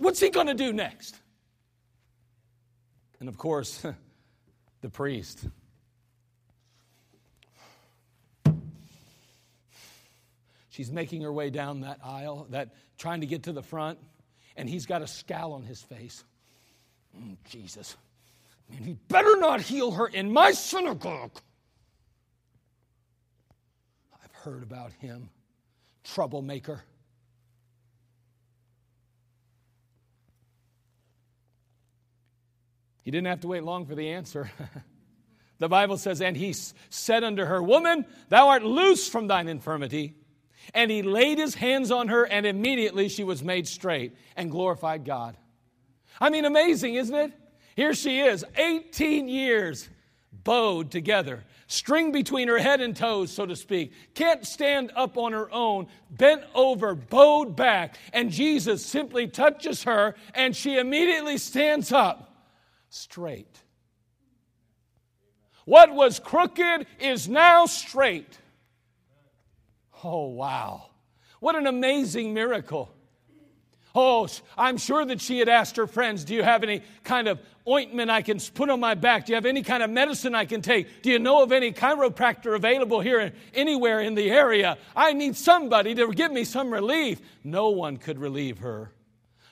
what's 0.00 0.18
he 0.18 0.30
going 0.30 0.48
to 0.48 0.54
do 0.54 0.72
next? 0.72 1.20
And 3.20 3.28
of 3.28 3.38
course, 3.38 3.86
the 4.80 4.88
priest. 4.88 5.46
She's 10.70 10.92
making 10.92 11.22
her 11.22 11.32
way 11.32 11.50
down 11.50 11.80
that 11.80 11.98
aisle, 12.04 12.46
that 12.50 12.68
trying 12.98 13.22
to 13.22 13.26
get 13.26 13.44
to 13.44 13.52
the 13.52 13.62
front, 13.62 13.98
and 14.56 14.68
he's 14.68 14.86
got 14.86 15.02
a 15.02 15.08
scowl 15.08 15.52
on 15.54 15.64
his 15.64 15.82
face. 15.82 16.22
Mm, 17.20 17.36
Jesus, 17.48 17.96
man, 18.70 18.84
he 18.84 18.96
better 19.08 19.36
not 19.38 19.60
heal 19.60 19.90
her 19.90 20.06
in 20.06 20.32
my 20.32 20.52
synagogue. 20.52 21.32
I've 24.22 24.32
heard 24.32 24.62
about 24.62 24.92
him, 25.00 25.30
troublemaker. 26.04 26.82
He 33.08 33.10
didn't 33.10 33.28
have 33.28 33.40
to 33.40 33.48
wait 33.48 33.64
long 33.64 33.86
for 33.86 33.94
the 33.94 34.10
answer. 34.10 34.50
the 35.58 35.66
Bible 35.66 35.96
says, 35.96 36.20
And 36.20 36.36
he 36.36 36.52
said 36.90 37.24
unto 37.24 37.42
her, 37.42 37.62
Woman, 37.62 38.04
thou 38.28 38.48
art 38.48 38.64
loose 38.64 39.08
from 39.08 39.28
thine 39.28 39.48
infirmity. 39.48 40.14
And 40.74 40.90
he 40.90 41.00
laid 41.00 41.38
his 41.38 41.54
hands 41.54 41.90
on 41.90 42.08
her, 42.08 42.24
and 42.24 42.44
immediately 42.44 43.08
she 43.08 43.24
was 43.24 43.42
made 43.42 43.66
straight 43.66 44.14
and 44.36 44.50
glorified 44.50 45.06
God. 45.06 45.38
I 46.20 46.28
mean, 46.28 46.44
amazing, 46.44 46.96
isn't 46.96 47.14
it? 47.14 47.32
Here 47.76 47.94
she 47.94 48.20
is, 48.20 48.44
18 48.58 49.26
years 49.26 49.88
bowed 50.44 50.90
together, 50.90 51.44
string 51.66 52.12
between 52.12 52.48
her 52.48 52.58
head 52.58 52.82
and 52.82 52.94
toes, 52.94 53.32
so 53.32 53.46
to 53.46 53.56
speak, 53.56 53.94
can't 54.12 54.46
stand 54.46 54.92
up 54.94 55.16
on 55.16 55.32
her 55.32 55.50
own, 55.50 55.86
bent 56.10 56.42
over, 56.54 56.94
bowed 56.94 57.56
back, 57.56 57.96
and 58.12 58.30
Jesus 58.30 58.84
simply 58.84 59.28
touches 59.28 59.84
her, 59.84 60.14
and 60.34 60.54
she 60.54 60.76
immediately 60.76 61.38
stands 61.38 61.90
up 61.90 62.27
straight. 62.90 63.62
What 65.64 65.92
was 65.92 66.18
crooked 66.18 66.86
is 66.98 67.28
now 67.28 67.66
straight. 67.66 68.38
Oh, 70.02 70.28
wow. 70.28 70.86
What 71.40 71.56
an 71.56 71.66
amazing 71.66 72.32
miracle. 72.32 72.90
Oh, 73.94 74.28
I'm 74.56 74.78
sure 74.78 75.04
that 75.04 75.20
she 75.20 75.38
had 75.38 75.48
asked 75.48 75.76
her 75.76 75.86
friends, 75.86 76.24
Do 76.24 76.34
you 76.34 76.42
have 76.42 76.62
any 76.62 76.82
kind 77.04 77.26
of 77.26 77.40
ointment 77.68 78.10
I 78.10 78.22
can 78.22 78.38
put 78.54 78.70
on 78.70 78.80
my 78.80 78.94
back? 78.94 79.26
Do 79.26 79.32
you 79.32 79.34
have 79.34 79.46
any 79.46 79.62
kind 79.62 79.82
of 79.82 79.90
medicine 79.90 80.34
I 80.34 80.44
can 80.44 80.62
take? 80.62 81.02
Do 81.02 81.10
you 81.10 81.18
know 81.18 81.42
of 81.42 81.52
any 81.52 81.72
chiropractor 81.72 82.54
available 82.54 83.00
here 83.00 83.32
anywhere 83.54 84.00
in 84.00 84.14
the 84.14 84.30
area? 84.30 84.78
I 84.94 85.12
need 85.12 85.36
somebody 85.36 85.94
to 85.96 86.12
give 86.12 86.32
me 86.32 86.44
some 86.44 86.72
relief. 86.72 87.20
No 87.44 87.70
one 87.70 87.96
could 87.96 88.18
relieve 88.18 88.58
her. 88.58 88.92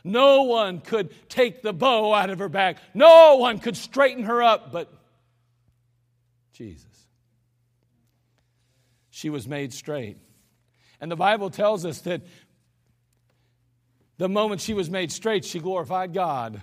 No 0.07 0.45
one 0.45 0.81
could 0.81 1.11
take 1.29 1.63
the 1.63 1.73
bow 1.73 2.15
out 2.15 2.31
of 2.31 2.39
her 2.39 2.49
back. 2.49 2.79
No 2.95 3.37
one 3.37 3.59
could 3.59 3.77
straighten 3.77 4.25
her 4.25 4.43
up 4.43 4.71
but 4.73 4.93
Jesus. 6.53 6.85
She 9.11 9.31
was 9.31 9.49
made 9.49 9.73
straight. 9.73 10.17
And 11.01 11.11
the 11.11 11.17
Bible 11.17 11.51
tells 11.51 11.85
us 11.85 12.01
that 12.03 12.23
the 14.19 14.29
moment 14.29 14.61
she 14.61 14.75
was 14.75 14.89
made 14.89 15.13
straight, 15.13 15.45
she 15.45 15.59
glorified 15.59 16.15
God. 16.15 16.63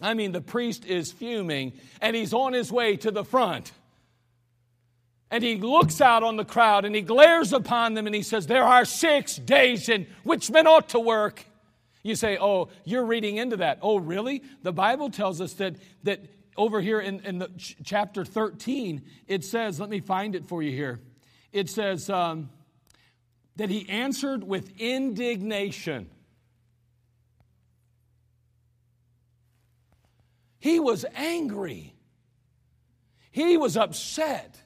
I 0.00 0.14
mean, 0.14 0.32
the 0.32 0.40
priest 0.40 0.84
is 0.84 1.12
fuming 1.12 1.74
and 2.00 2.16
he's 2.16 2.32
on 2.32 2.52
his 2.52 2.72
way 2.72 2.96
to 2.96 3.10
the 3.10 3.24
front. 3.24 3.70
And 5.30 5.44
he 5.44 5.56
looks 5.56 6.00
out 6.00 6.22
on 6.22 6.36
the 6.36 6.44
crowd 6.44 6.84
and 6.84 6.94
he 6.94 7.02
glares 7.02 7.52
upon 7.52 7.94
them 7.94 8.06
and 8.06 8.14
he 8.14 8.22
says, 8.22 8.46
There 8.46 8.64
are 8.64 8.84
six 8.84 9.36
days 9.36 9.88
in 9.88 10.06
which 10.24 10.50
men 10.50 10.66
ought 10.66 10.90
to 10.90 11.00
work. 11.00 11.44
You 12.02 12.14
say, 12.14 12.38
Oh, 12.40 12.68
you're 12.84 13.04
reading 13.04 13.36
into 13.36 13.58
that. 13.58 13.78
Oh, 13.82 13.98
really? 13.98 14.42
The 14.62 14.72
Bible 14.72 15.10
tells 15.10 15.40
us 15.40 15.54
that, 15.54 15.76
that 16.02 16.20
over 16.56 16.80
here 16.80 17.00
in, 17.00 17.20
in 17.20 17.38
the 17.38 17.48
ch- 17.48 17.76
chapter 17.84 18.24
13, 18.24 19.02
it 19.26 19.44
says, 19.44 19.78
Let 19.78 19.88
me 19.88 20.00
find 20.00 20.34
it 20.34 20.46
for 20.46 20.62
you 20.62 20.72
here. 20.72 21.00
It 21.52 21.68
says, 21.68 22.08
um, 22.10 22.50
that 23.56 23.70
he 23.70 23.88
answered 23.88 24.44
with 24.44 24.72
indignation. 24.80 26.08
He 30.58 30.80
was 30.80 31.04
angry. 31.14 31.94
He 33.30 33.56
was 33.56 33.76
upset. 33.76 34.60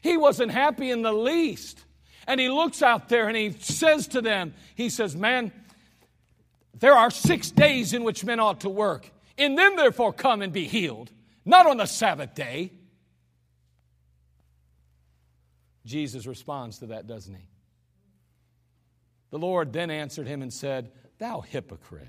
He 0.00 0.16
wasn't 0.16 0.50
happy 0.50 0.90
in 0.90 1.02
the 1.02 1.12
least. 1.12 1.84
And 2.26 2.40
he 2.40 2.48
looks 2.48 2.82
out 2.82 3.08
there 3.08 3.28
and 3.28 3.36
he 3.36 3.52
says 3.52 4.08
to 4.08 4.22
them, 4.22 4.54
He 4.74 4.88
says, 4.88 5.14
Man, 5.14 5.52
there 6.78 6.94
are 6.94 7.10
six 7.10 7.50
days 7.50 7.92
in 7.92 8.04
which 8.04 8.24
men 8.24 8.40
ought 8.40 8.60
to 8.60 8.68
work. 8.68 9.10
In 9.36 9.54
them, 9.54 9.76
therefore, 9.76 10.12
come 10.12 10.42
and 10.42 10.52
be 10.52 10.64
healed, 10.64 11.10
not 11.44 11.66
on 11.66 11.76
the 11.76 11.86
Sabbath 11.86 12.34
day. 12.34 12.72
Jesus 15.84 16.26
responds 16.26 16.78
to 16.78 16.86
that, 16.86 17.06
doesn't 17.06 17.34
he? 17.34 17.48
The 19.30 19.38
Lord 19.38 19.72
then 19.72 19.90
answered 19.90 20.26
him 20.26 20.42
and 20.42 20.52
said, 20.52 20.92
Thou 21.18 21.40
hypocrite. 21.40 22.08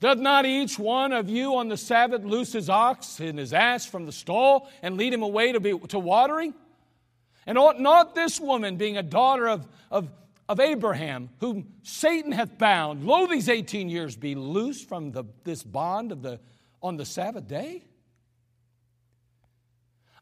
Doth 0.00 0.18
not 0.18 0.46
each 0.46 0.78
one 0.78 1.12
of 1.12 1.30
you 1.30 1.56
on 1.56 1.68
the 1.68 1.76
Sabbath 1.76 2.24
loose 2.24 2.52
his 2.52 2.68
ox 2.68 3.20
and 3.20 3.38
his 3.38 3.52
ass 3.52 3.86
from 3.86 4.04
the 4.04 4.12
stall 4.12 4.68
and 4.82 4.96
lead 4.96 5.14
him 5.14 5.22
away 5.22 5.52
to, 5.52 5.60
be, 5.60 5.78
to 5.78 5.98
watering? 5.98 6.54
And 7.46 7.56
ought 7.56 7.80
not 7.80 8.14
this 8.14 8.40
woman, 8.40 8.76
being 8.76 8.96
a 8.96 9.02
daughter 9.02 9.48
of, 9.48 9.66
of, 9.90 10.08
of 10.52 10.60
Abraham, 10.60 11.30
whom 11.40 11.72
Satan 11.82 12.30
hath 12.30 12.58
bound, 12.58 13.06
lo, 13.06 13.26
these 13.26 13.48
18 13.48 13.88
years, 13.88 14.16
be 14.16 14.34
loosed 14.34 14.86
from 14.86 15.10
the, 15.10 15.24
this 15.44 15.62
bond 15.62 16.12
of 16.12 16.20
the, 16.20 16.40
on 16.82 16.98
the 16.98 17.06
Sabbath 17.06 17.48
day? 17.48 17.82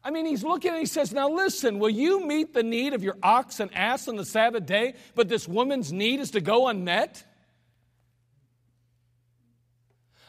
I 0.01 0.09
mean, 0.09 0.25
he's 0.25 0.41
looking 0.41 0.71
and 0.71 0.79
he 0.79 0.85
says, 0.85 1.11
Now 1.11 1.29
listen, 1.29 1.79
will 1.79 1.89
you 1.89 2.25
meet 2.25 2.53
the 2.53 2.63
need 2.63 2.93
of 2.93 3.03
your 3.03 3.17
ox 3.21 3.59
and 3.59 3.75
ass 3.75 4.07
on 4.07 4.15
the 4.15 4.23
Sabbath 4.23 4.65
day, 4.65 4.93
but 5.15 5.27
this 5.27 5.49
woman's 5.49 5.91
need 5.91 6.21
is 6.21 6.31
to 6.31 6.39
go 6.39 6.69
unmet? 6.69 7.25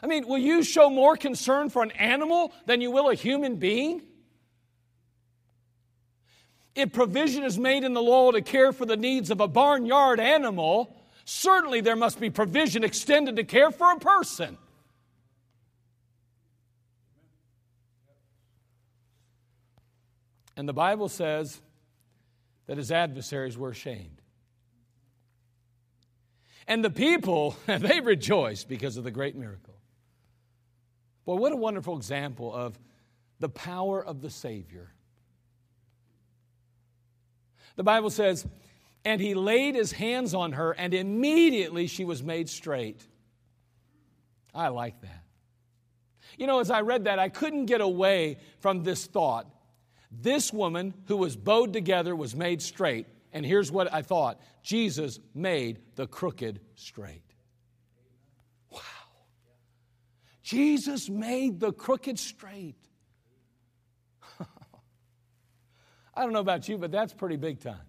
I 0.03 0.07
mean, 0.07 0.27
will 0.27 0.37
you 0.37 0.63
show 0.63 0.89
more 0.89 1.15
concern 1.15 1.69
for 1.69 1.81
an 1.81 1.91
animal 1.91 2.51
than 2.65 2.81
you 2.81 2.91
will 2.91 3.09
a 3.09 3.15
human 3.15 3.55
being? 3.55 4.01
If 6.75 6.91
provision 6.91 7.43
is 7.43 7.57
made 7.57 7.83
in 7.83 7.93
the 7.93 8.01
law 8.01 8.31
to 8.31 8.41
care 8.41 8.73
for 8.73 8.85
the 8.85 8.97
needs 8.97 9.29
of 9.29 9.39
a 9.39 9.47
barnyard 9.47 10.19
animal, 10.19 10.95
certainly 11.23 11.81
there 11.81 11.95
must 11.95 12.19
be 12.19 12.29
provision 12.29 12.83
extended 12.83 13.35
to 13.35 13.43
care 13.43 13.69
for 13.69 13.91
a 13.91 13.99
person. 13.99 14.57
And 20.55 20.67
the 20.67 20.73
Bible 20.73 21.09
says 21.09 21.59
that 22.67 22.77
his 22.77 22.91
adversaries 22.91 23.57
were 23.57 23.69
ashamed. 23.69 24.21
And 26.67 26.83
the 26.83 26.89
people, 26.89 27.55
they 27.65 27.99
rejoiced 27.99 28.69
because 28.69 28.97
of 28.97 29.03
the 29.03 29.11
great 29.11 29.35
miracle. 29.35 29.75
Boy, 31.25 31.35
what 31.35 31.51
a 31.51 31.55
wonderful 31.55 31.97
example 31.97 32.53
of 32.53 32.79
the 33.39 33.49
power 33.49 34.03
of 34.03 34.21
the 34.21 34.29
Savior. 34.29 34.93
The 37.75 37.83
Bible 37.83 38.09
says, 38.09 38.45
and 39.05 39.19
he 39.19 39.33
laid 39.33 39.75
his 39.75 39.91
hands 39.91 40.33
on 40.33 40.53
her, 40.53 40.71
and 40.71 40.93
immediately 40.93 41.87
she 41.87 42.05
was 42.05 42.23
made 42.23 42.49
straight. 42.49 43.05
I 44.53 44.69
like 44.69 45.01
that. 45.01 45.23
You 46.37 46.47
know, 46.47 46.59
as 46.59 46.71
I 46.71 46.81
read 46.81 47.05
that, 47.05 47.19
I 47.19 47.29
couldn't 47.29 47.65
get 47.65 47.81
away 47.81 48.37
from 48.59 48.83
this 48.83 49.05
thought 49.05 49.47
this 50.21 50.53
woman 50.53 50.93
who 51.07 51.17
was 51.17 51.35
bowed 51.35 51.73
together 51.73 52.15
was 52.15 52.35
made 52.35 52.61
straight. 52.61 53.07
And 53.31 53.45
here's 53.45 53.71
what 53.71 53.91
I 53.91 54.01
thought 54.03 54.39
Jesus 54.61 55.19
made 55.33 55.79
the 55.95 56.05
crooked 56.05 56.59
straight. 56.75 57.23
Wow. 58.69 58.79
Jesus 60.43 61.09
made 61.09 61.59
the 61.59 61.71
crooked 61.71 62.19
straight. 62.19 62.75
I 66.13 66.23
don't 66.23 66.33
know 66.33 66.39
about 66.39 66.67
you, 66.67 66.77
but 66.77 66.91
that's 66.91 67.13
pretty 67.13 67.37
big 67.37 67.59
time. 67.59 67.81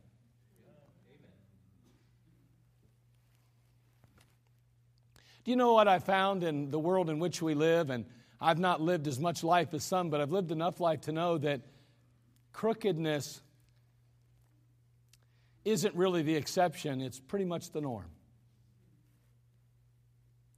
Do 5.45 5.51
you 5.51 5.57
know 5.57 5.75
what 5.75 5.89
I 5.89 5.99
found 5.99 6.43
in 6.43 6.71
the 6.71 6.79
world 6.79 7.11
in 7.11 7.19
which 7.19 7.43
we 7.43 7.55
live? 7.55 7.91
And 7.91 8.07
I've 8.41 8.59
not 8.59 8.81
lived 8.81 9.07
as 9.07 9.21
much 9.21 9.45
life 9.45 9.75
as 9.75 9.85
some, 9.85 10.09
but 10.09 10.23
I've 10.23 10.33
lived 10.33 10.51
enough 10.51 10.81
life 10.81 11.03
to 11.03 11.13
know 11.13 11.37
that 11.39 11.61
crookedness 12.53 13.43
isn't 15.65 15.95
really 15.95 16.23
the 16.23 16.35
exception, 16.35 17.01
it's 17.01 17.21
pretty 17.21 17.45
much 17.45 17.71
the 17.73 17.81
norm. 17.81 18.11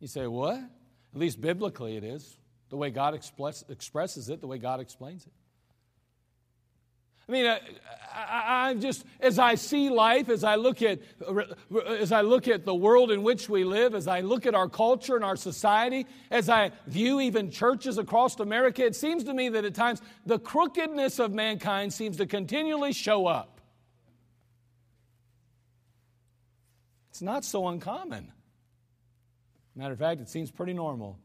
You 0.00 0.09
say, 0.09 0.26
what? 0.26 0.57
At 0.57 1.20
least 1.20 1.40
biblically 1.40 1.96
it 1.96 2.05
is. 2.05 2.37
The 2.68 2.76
way 2.76 2.90
God 2.90 3.14
express, 3.14 3.64
expresses 3.68 4.29
it, 4.29 4.40
the 4.40 4.46
way 4.46 4.59
God 4.59 4.81
explains 4.81 5.26
it. 5.26 5.33
I 7.29 7.33
mean, 7.33 7.47
uh, 7.47 7.59
I, 8.15 8.21
I, 8.21 8.69
I, 8.69 8.75
just 8.75 9.05
as 9.21 9.39
I 9.39 9.57
see 9.57 9.91
life, 9.91 10.29
as 10.29 10.45
I 10.45 10.55
look 10.55 10.81
at 10.81 11.01
as 11.99 12.12
I 12.12 12.21
look 12.21 12.47
at 12.47 12.65
the 12.65 12.75
world 12.75 13.11
in 13.11 13.23
which 13.25 13.49
we 13.49 13.65
live, 13.65 13.95
as 13.95 14.07
I 14.07 14.21
look 14.21 14.47
at 14.47 14.55
our 14.55 14.69
culture 14.69 15.17
and 15.17 15.25
our 15.25 15.35
society, 15.35 16.07
as 16.31 16.49
I 16.49 16.71
view 16.87 17.21
even 17.21 17.51
churches 17.51 17.99
across 17.99 18.39
America, 18.39 18.85
it 18.85 18.95
seems 18.95 19.25
to 19.25 19.35
me 19.35 19.49
that 19.49 19.65
at 19.65 19.75
times 19.75 20.01
the 20.25 20.39
crookedness 20.39 21.19
of 21.19 21.33
mankind 21.33 21.93
seems 21.93 22.17
to 22.19 22.27
continually 22.27 22.93
show 22.93 23.27
up. 23.27 23.61
It's 27.11 27.23
not 27.23 27.45
so 27.45 27.67
uncommon. 27.67 28.33
Matter 29.75 29.95
of 29.95 29.99
fact, 29.99 30.21
it 30.21 30.29
seems 30.29 30.51
pretty 30.51 30.75
normal. 30.75 31.19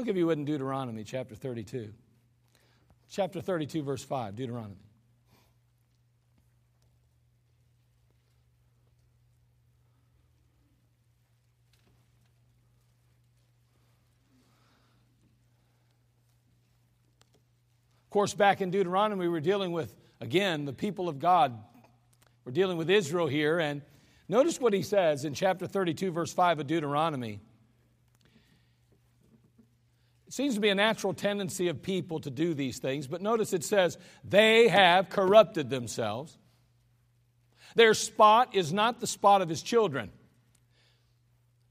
Look, 0.00 0.08
if 0.08 0.16
you 0.16 0.28
would, 0.28 0.38
in 0.38 0.46
Deuteronomy 0.46 1.04
chapter 1.04 1.34
32. 1.34 1.92
Chapter 3.10 3.42
32, 3.42 3.82
verse 3.82 4.02
5, 4.02 4.34
Deuteronomy. 4.34 4.76
Of 18.04 18.10
course, 18.10 18.32
back 18.32 18.62
in 18.62 18.70
Deuteronomy, 18.70 19.28
we're 19.28 19.40
dealing 19.40 19.72
with, 19.72 19.94
again, 20.22 20.64
the 20.64 20.72
people 20.72 21.10
of 21.10 21.18
God. 21.18 21.62
We're 22.46 22.52
dealing 22.52 22.78
with 22.78 22.88
Israel 22.88 23.26
here. 23.26 23.58
And 23.58 23.82
notice 24.30 24.58
what 24.58 24.72
he 24.72 24.80
says 24.80 25.26
in 25.26 25.34
chapter 25.34 25.66
32, 25.66 26.10
verse 26.10 26.32
5 26.32 26.60
of 26.60 26.66
Deuteronomy. 26.66 27.40
It 30.30 30.34
seems 30.34 30.54
to 30.54 30.60
be 30.60 30.68
a 30.68 30.76
natural 30.76 31.12
tendency 31.12 31.66
of 31.66 31.82
people 31.82 32.20
to 32.20 32.30
do 32.30 32.54
these 32.54 32.78
things, 32.78 33.08
but 33.08 33.20
notice 33.20 33.52
it 33.52 33.64
says, 33.64 33.98
they 34.22 34.68
have 34.68 35.08
corrupted 35.08 35.70
themselves. 35.70 36.38
Their 37.74 37.94
spot 37.94 38.54
is 38.54 38.72
not 38.72 39.00
the 39.00 39.08
spot 39.08 39.42
of 39.42 39.48
his 39.48 39.60
children. 39.60 40.12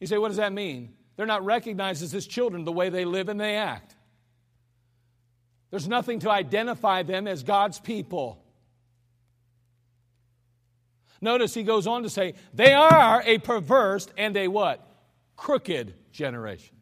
You 0.02 0.08
say, 0.08 0.18
what 0.18 0.28
does 0.28 0.38
that 0.38 0.52
mean? 0.52 0.94
They're 1.16 1.26
not 1.26 1.46
recognized 1.46 2.04
as 2.04 2.12
his 2.12 2.28
children 2.28 2.66
the 2.66 2.74
way 2.74 2.90
they 2.90 3.06
live 3.06 3.30
and 3.30 3.40
they 3.40 3.56
act. 3.56 3.96
There's 5.72 5.88
nothing 5.88 6.20
to 6.20 6.30
identify 6.30 7.04
them 7.04 7.30
as 7.30 7.44
God's 7.44 7.80
people. 7.80 8.44
Notice 11.22 11.54
he 11.54 11.64
goes 11.64 11.88
on 11.88 12.04
to 12.04 12.10
say, 12.10 12.34
they 12.54 12.74
are 12.74 13.24
a 13.26 13.38
perverse 13.38 14.10
and 14.18 14.36
a 14.36 14.50
what? 14.50 14.86
Crooked 15.38 15.94
generation. 16.12 16.76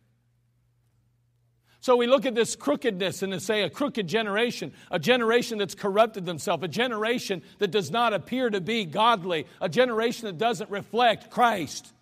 So 1.88 1.95
we 1.95 2.06
look 2.06 2.26
at 2.26 2.36
this 2.36 2.58
crookedness 2.58 3.23
and 3.23 3.41
say 3.41 3.62
a 3.62 3.69
crooked 3.69 4.08
generation, 4.10 4.73
a 4.91 5.00
generation 5.00 5.58
that's 5.58 5.73
corrupted 5.73 6.26
themselves, 6.26 6.62
a 6.65 6.67
generation 6.67 7.41
that 7.60 7.71
does 7.71 7.91
not 7.91 8.12
appear 8.13 8.50
to 8.50 8.60
be 8.60 8.84
godly, 8.84 9.47
a 9.62 9.69
generation 9.69 10.26
that 10.26 10.38
doesn't 10.38 10.69
reflect 10.69 11.32
Christ. 11.32 11.93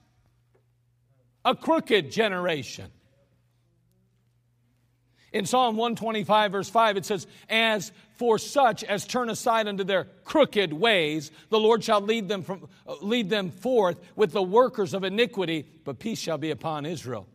A 1.45 1.55
crooked 1.55 2.09
generation. 2.09 2.87
In 5.31 5.45
Psalm 5.45 5.77
125, 5.77 6.51
verse 6.51 6.69
5, 6.71 6.97
it 6.97 7.05
says, 7.05 7.27
As 7.47 7.91
for 8.15 8.39
such 8.39 8.83
as 8.83 9.05
turn 9.05 9.29
aside 9.29 9.67
unto 9.67 9.83
their 9.83 10.05
crooked 10.23 10.73
ways, 10.73 11.29
the 11.51 11.59
Lord 11.59 11.83
shall 11.83 12.01
lead 12.01 12.27
them, 12.27 12.41
from, 12.41 12.67
lead 13.03 13.29
them 13.29 13.51
forth 13.51 13.99
with 14.15 14.31
the 14.31 14.41
workers 14.41 14.95
of 14.95 15.03
iniquity, 15.03 15.63
but 15.83 15.99
peace 15.99 16.17
shall 16.17 16.39
be 16.39 16.49
upon 16.49 16.87
Israel. 16.87 17.27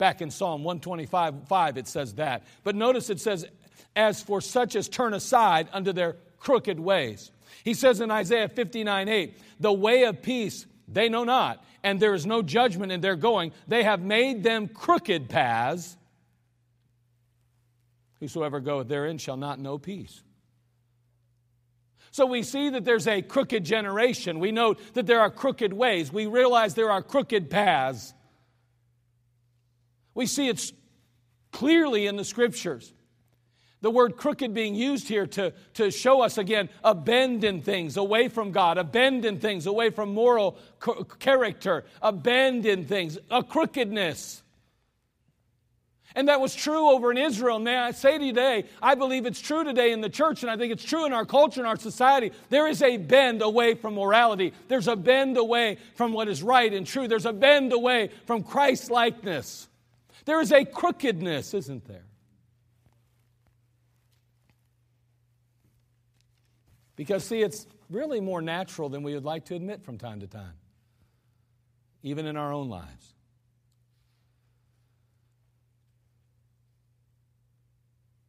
Back 0.00 0.20
in 0.20 0.32
Psalm 0.32 0.64
125, 0.64 1.46
5, 1.46 1.76
it 1.76 1.86
says 1.86 2.14
that. 2.14 2.42
But 2.64 2.74
notice 2.74 3.08
it 3.08 3.20
says, 3.20 3.46
As 3.94 4.20
for 4.20 4.40
such 4.40 4.74
as 4.74 4.88
turn 4.88 5.14
aside 5.14 5.68
unto 5.72 5.92
their 5.92 6.16
crooked 6.38 6.80
ways. 6.80 7.30
He 7.62 7.74
says 7.74 8.00
in 8.00 8.10
Isaiah 8.10 8.48
59, 8.48 9.08
8, 9.08 9.38
The 9.60 9.72
way 9.72 10.02
of 10.02 10.22
peace 10.22 10.66
they 10.88 11.08
know 11.08 11.22
not, 11.22 11.64
and 11.84 12.00
there 12.00 12.14
is 12.14 12.26
no 12.26 12.42
judgment 12.42 12.90
in 12.90 13.00
their 13.00 13.14
going. 13.14 13.52
They 13.68 13.84
have 13.84 14.02
made 14.02 14.42
them 14.42 14.66
crooked 14.66 15.28
paths 15.28 15.96
Whosoever 18.20 18.60
goeth 18.60 18.86
therein 18.86 19.18
shall 19.18 19.38
not 19.38 19.58
know 19.58 19.78
peace. 19.78 20.22
So 22.12 22.26
we 22.26 22.42
see 22.42 22.68
that 22.70 22.84
there's 22.84 23.06
a 23.06 23.22
crooked 23.22 23.64
generation. 23.64 24.40
We 24.40 24.52
note 24.52 24.78
that 24.94 25.06
there 25.06 25.20
are 25.20 25.30
crooked 25.30 25.72
ways. 25.72 26.12
We 26.12 26.26
realize 26.26 26.74
there 26.74 26.90
are 26.90 27.02
crooked 27.02 27.48
paths. 27.48 28.12
We 30.20 30.26
see 30.26 30.48
it's 30.48 30.74
clearly 31.50 32.06
in 32.06 32.16
the 32.16 32.26
scriptures. 32.26 32.92
The 33.80 33.90
word 33.90 34.18
crooked 34.18 34.52
being 34.52 34.74
used 34.74 35.08
here 35.08 35.26
to, 35.28 35.54
to 35.72 35.90
show 35.90 36.20
us 36.20 36.36
again 36.36 36.68
a 36.84 36.94
bend 36.94 37.42
in 37.42 37.62
things 37.62 37.96
away 37.96 38.28
from 38.28 38.52
God, 38.52 38.76
a 38.76 38.84
bend 38.84 39.24
in 39.24 39.40
things 39.40 39.64
away 39.64 39.88
from 39.88 40.12
moral 40.12 40.58
character, 41.20 41.86
a 42.02 42.12
bend 42.12 42.66
in 42.66 42.84
things, 42.84 43.16
a 43.30 43.42
crookedness. 43.42 44.42
And 46.14 46.28
that 46.28 46.38
was 46.38 46.54
true 46.54 46.90
over 46.90 47.10
in 47.10 47.16
Israel. 47.16 47.58
May 47.58 47.78
I 47.78 47.92
say 47.92 48.18
today, 48.18 48.66
I 48.82 48.96
believe 48.96 49.24
it's 49.24 49.40
true 49.40 49.64
today 49.64 49.90
in 49.90 50.02
the 50.02 50.10
church, 50.10 50.42
and 50.42 50.50
I 50.50 50.58
think 50.58 50.70
it's 50.70 50.84
true 50.84 51.06
in 51.06 51.14
our 51.14 51.24
culture 51.24 51.62
and 51.62 51.66
our 51.66 51.78
society. 51.78 52.30
There 52.50 52.68
is 52.68 52.82
a 52.82 52.98
bend 52.98 53.40
away 53.40 53.72
from 53.72 53.94
morality. 53.94 54.52
There's 54.68 54.86
a 54.86 54.96
bend 54.96 55.38
away 55.38 55.78
from 55.94 56.12
what 56.12 56.28
is 56.28 56.42
right 56.42 56.70
and 56.74 56.86
true. 56.86 57.08
There's 57.08 57.24
a 57.24 57.32
bend 57.32 57.72
away 57.72 58.10
from 58.26 58.42
Christ 58.42 58.90
likeness. 58.90 59.66
There 60.24 60.40
is 60.40 60.52
a 60.52 60.64
crookedness, 60.64 61.54
isn't 61.54 61.86
there? 61.86 62.04
Because, 66.96 67.24
see, 67.24 67.42
it's 67.42 67.66
really 67.88 68.20
more 68.20 68.42
natural 68.42 68.88
than 68.88 69.02
we 69.02 69.14
would 69.14 69.24
like 69.24 69.46
to 69.46 69.54
admit 69.54 69.84
from 69.84 69.96
time 69.98 70.20
to 70.20 70.26
time, 70.26 70.52
even 72.02 72.26
in 72.26 72.36
our 72.36 72.52
own 72.52 72.68
lives. 72.68 73.14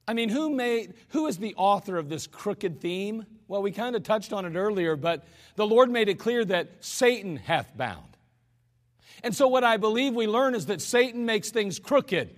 I 0.08 0.14
mean, 0.14 0.30
who 0.30 0.50
made 0.50 0.94
who 1.10 1.28
is 1.28 1.38
the 1.38 1.56
author 1.56 1.98
of 1.98 2.10
this 2.10 2.28
crooked 2.28 2.82
theme? 2.82 3.26
Well, 3.48 3.62
we 3.62 3.72
kind 3.72 3.96
of 3.96 4.04
touched 4.04 4.34
on 4.34 4.46
it 4.46 4.58
earlier, 4.58 4.96
but 4.96 5.26
the 5.56 5.66
Lord 5.66 5.90
made 5.90 6.10
it 6.10 6.16
clear 6.20 6.44
that 6.46 6.84
Satan 6.84 7.38
hath 7.38 7.76
bound. 7.78 8.11
And 9.24 9.36
so 9.36 9.48
what 9.48 9.64
I 9.64 9.78
believe 9.78 10.14
we 10.14 10.28
learn 10.28 10.56
is 10.56 10.66
that 10.68 10.82
Satan 10.82 11.26
makes 11.26 11.52
things 11.52 11.80
crooked, 11.80 12.36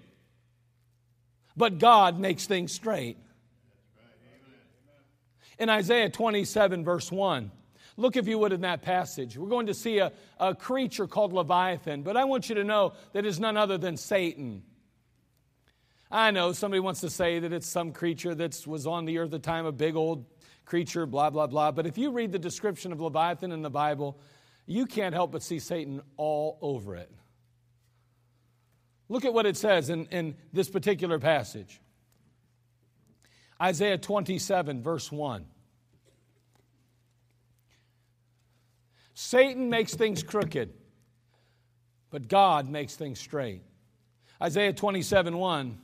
but 1.56 1.80
God 1.80 2.19
makes 2.19 2.46
things 2.46 2.74
straight. 2.74 3.17
In 5.60 5.69
Isaiah 5.69 6.10
27, 6.10 6.84
verse 6.84 7.12
1, 7.12 7.52
look 7.96 8.17
if 8.17 8.28
you 8.28 8.38
would 8.39 8.52
in 8.52 8.62
that 8.62 8.82
passage. 8.82 9.38
We're 9.38 9.50
going 9.50 9.67
to 9.67 9.74
see 9.74 10.00
a, 10.00 10.12
a 10.39 10.56
creature 10.56 11.08
called 11.08 11.32
Leviathan, 11.32 12.02
but 12.02 12.17
I 12.17 12.26
want 12.26 12.50
you 12.50 12.56
to 12.56 12.63
know 12.63 12.93
that 13.13 13.26
it's 13.26 13.39
none 13.39 13.56
other 13.56 13.78
than 13.78 13.96
Satan. 13.96 14.63
I 16.12 16.32
know 16.32 16.52
somebody 16.52 16.80
wants 16.80 17.02
to 17.02 17.10
say 17.10 17.39
that 17.39 17.54
it's 17.54 17.67
some 17.67 17.91
creature 17.91 18.36
that 18.36 18.67
was 18.67 18.86
on 18.86 19.06
the 19.06 19.19
earth 19.19 19.28
at 19.28 19.32
the 19.32 19.39
time, 19.39 19.65
a 19.65 19.72
big 19.72 19.96
old 19.96 20.26
creature, 20.65 21.06
blah, 21.06 21.30
blah, 21.30 21.48
blah. 21.48 21.72
But 21.72 21.86
if 21.86 21.98
you 21.98 22.12
read 22.12 22.32
the 22.32 22.39
description 22.39 22.91
of 22.91 23.00
Leviathan 23.00 23.52
in 23.52 23.62
the 23.62 23.69
Bible, 23.69 24.19
you 24.65 24.86
can't 24.86 25.13
help 25.13 25.32
but 25.32 25.43
see 25.43 25.60
Satan 25.60 26.02
all 26.17 26.58
over 26.62 26.95
it. 26.95 27.12
Look 29.10 29.26
at 29.26 29.34
what 29.34 29.45
it 29.45 29.58
says 29.58 29.89
in, 29.89 30.06
in 30.08 30.36
this 30.52 30.69
particular 30.69 31.19
passage 31.19 31.80
Isaiah 33.62 33.97
27, 33.97 34.82
verse 34.82 35.12
1. 35.12 35.45
Satan 39.13 39.69
makes 39.69 39.93
things 39.93 40.23
crooked, 40.23 40.73
but 42.10 42.28
God 42.28 42.69
makes 42.69 42.95
things 42.95 43.19
straight. 43.19 43.62
Isaiah 44.41 44.73
27, 44.73 45.38
1 45.38 45.78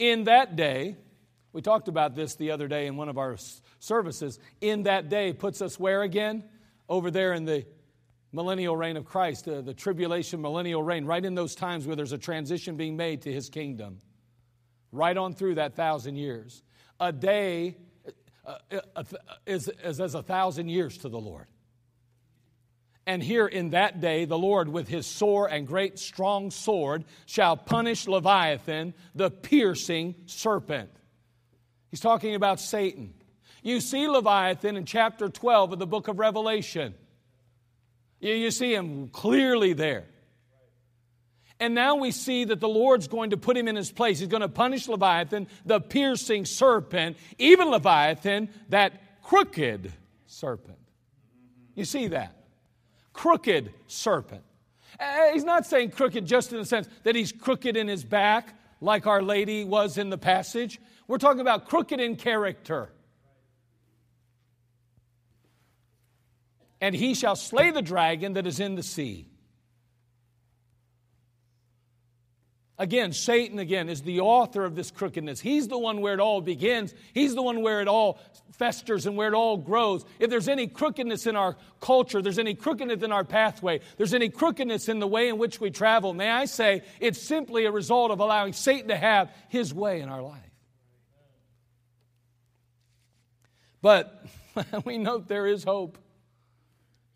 in 0.00 0.24
that 0.24 0.56
day, 0.56 0.96
we 1.52 1.60
talked 1.60 1.86
about 1.86 2.14
this 2.16 2.34
the 2.34 2.52
other 2.52 2.66
day 2.68 2.86
in 2.86 2.96
one 2.96 3.10
of 3.10 3.18
our 3.18 3.36
services. 3.78 4.38
In 4.62 4.84
that 4.84 5.10
day 5.10 5.34
puts 5.34 5.60
us 5.60 5.78
where 5.78 6.02
again? 6.02 6.42
Over 6.90 7.12
there 7.12 7.32
in 7.32 7.44
the 7.44 7.64
millennial 8.32 8.76
reign 8.76 8.96
of 8.96 9.04
Christ, 9.04 9.46
uh, 9.46 9.60
the 9.60 9.72
tribulation 9.72 10.42
millennial 10.42 10.82
reign, 10.82 11.04
right 11.04 11.24
in 11.24 11.36
those 11.36 11.54
times 11.54 11.86
where 11.86 11.94
there's 11.94 12.12
a 12.12 12.18
transition 12.18 12.76
being 12.76 12.96
made 12.96 13.22
to 13.22 13.32
his 13.32 13.48
kingdom. 13.48 13.98
Right 14.90 15.16
on 15.16 15.34
through 15.34 15.54
that 15.54 15.76
thousand 15.76 16.16
years. 16.16 16.64
A 16.98 17.12
day 17.12 17.76
uh, 18.44 18.80
uh, 18.96 19.04
is, 19.46 19.70
is 19.84 20.00
as 20.00 20.16
a 20.16 20.22
thousand 20.22 20.68
years 20.68 20.98
to 20.98 21.08
the 21.08 21.18
Lord. 21.18 21.46
And 23.06 23.22
here 23.22 23.46
in 23.46 23.70
that 23.70 24.00
day, 24.00 24.24
the 24.24 24.38
Lord, 24.38 24.68
with 24.68 24.88
his 24.88 25.06
sore 25.06 25.48
and 25.48 25.66
great 25.66 25.98
strong 25.98 26.50
sword, 26.50 27.04
shall 27.26 27.56
punish 27.56 28.08
Leviathan, 28.08 28.94
the 29.14 29.30
piercing 29.30 30.16
serpent. 30.26 30.90
He's 31.90 32.00
talking 32.00 32.34
about 32.34 32.58
Satan. 32.60 33.14
You 33.62 33.80
see 33.80 34.08
Leviathan 34.08 34.76
in 34.76 34.84
chapter 34.84 35.28
12 35.28 35.74
of 35.74 35.78
the 35.78 35.86
book 35.86 36.08
of 36.08 36.18
Revelation. 36.18 36.94
You, 38.20 38.50
see 38.50 38.74
him 38.74 39.08
clearly 39.08 39.72
there. 39.72 40.04
And 41.58 41.74
now 41.74 41.96
we 41.96 42.10
see 42.10 42.44
that 42.44 42.60
the 42.60 42.68
Lord's 42.68 43.08
going 43.08 43.30
to 43.30 43.36
put 43.36 43.56
him 43.56 43.68
in 43.68 43.76
his 43.76 43.90
place. 43.90 44.18
He's 44.18 44.28
going 44.28 44.42
to 44.42 44.48
punish 44.48 44.88
Leviathan, 44.88 45.46
the 45.64 45.80
piercing 45.80 46.44
serpent, 46.44 47.16
even 47.38 47.68
Leviathan, 47.68 48.48
that 48.68 49.22
crooked 49.22 49.92
serpent. 50.26 50.78
You 51.74 51.84
see 51.84 52.08
that? 52.08 52.40
crooked 53.20 53.72
serpent. 53.86 54.42
Uh, 54.98 55.32
he's 55.32 55.44
not 55.44 55.66
saying 55.66 55.90
crooked 55.90 56.26
just 56.26 56.52
in 56.52 56.58
the 56.58 56.64
sense 56.64 56.88
that 57.02 57.14
he's 57.14 57.32
crooked 57.32 57.76
in 57.76 57.86
his 57.86 58.02
back, 58.02 58.54
like 58.80 59.06
Our 59.06 59.22
Lady 59.22 59.62
was 59.62 59.98
in 59.98 60.08
the 60.08 60.16
passage. 60.16 60.80
We're 61.06 61.18
talking 61.18 61.40
about 61.40 61.68
crooked 61.68 62.00
in 62.00 62.16
character. 62.16 62.90
And 66.80 66.94
he 66.94 67.14
shall 67.14 67.36
slay 67.36 67.70
the 67.70 67.82
dragon 67.82 68.34
that 68.34 68.46
is 68.46 68.60
in 68.60 68.74
the 68.74 68.82
sea. 68.82 69.26
Again, 72.80 73.12
Satan 73.12 73.58
again 73.58 73.90
is 73.90 74.00
the 74.00 74.20
author 74.20 74.64
of 74.64 74.74
this 74.74 74.90
crookedness. 74.90 75.38
He's 75.38 75.68
the 75.68 75.76
one 75.76 76.00
where 76.00 76.14
it 76.14 76.20
all 76.20 76.40
begins. 76.40 76.94
He's 77.12 77.34
the 77.34 77.42
one 77.42 77.60
where 77.60 77.82
it 77.82 77.88
all 77.88 78.18
festers 78.52 79.04
and 79.04 79.18
where 79.18 79.28
it 79.28 79.34
all 79.34 79.58
grows. 79.58 80.02
If 80.18 80.30
there's 80.30 80.48
any 80.48 80.66
crookedness 80.66 81.26
in 81.26 81.36
our 81.36 81.58
culture, 81.82 82.22
there's 82.22 82.38
any 82.38 82.54
crookedness 82.54 83.02
in 83.02 83.12
our 83.12 83.22
pathway, 83.22 83.80
there's 83.98 84.14
any 84.14 84.30
crookedness 84.30 84.88
in 84.88 84.98
the 84.98 85.06
way 85.06 85.28
in 85.28 85.36
which 85.36 85.60
we 85.60 85.70
travel, 85.70 86.14
may 86.14 86.30
I 86.30 86.46
say 86.46 86.82
it's 87.00 87.20
simply 87.20 87.66
a 87.66 87.70
result 87.70 88.12
of 88.12 88.20
allowing 88.20 88.54
Satan 88.54 88.88
to 88.88 88.96
have 88.96 89.30
his 89.50 89.74
way 89.74 90.00
in 90.00 90.08
our 90.08 90.22
life. 90.22 90.40
But 93.82 94.24
we 94.86 94.96
note 94.96 95.28
there 95.28 95.46
is 95.46 95.64
hope. 95.64 95.98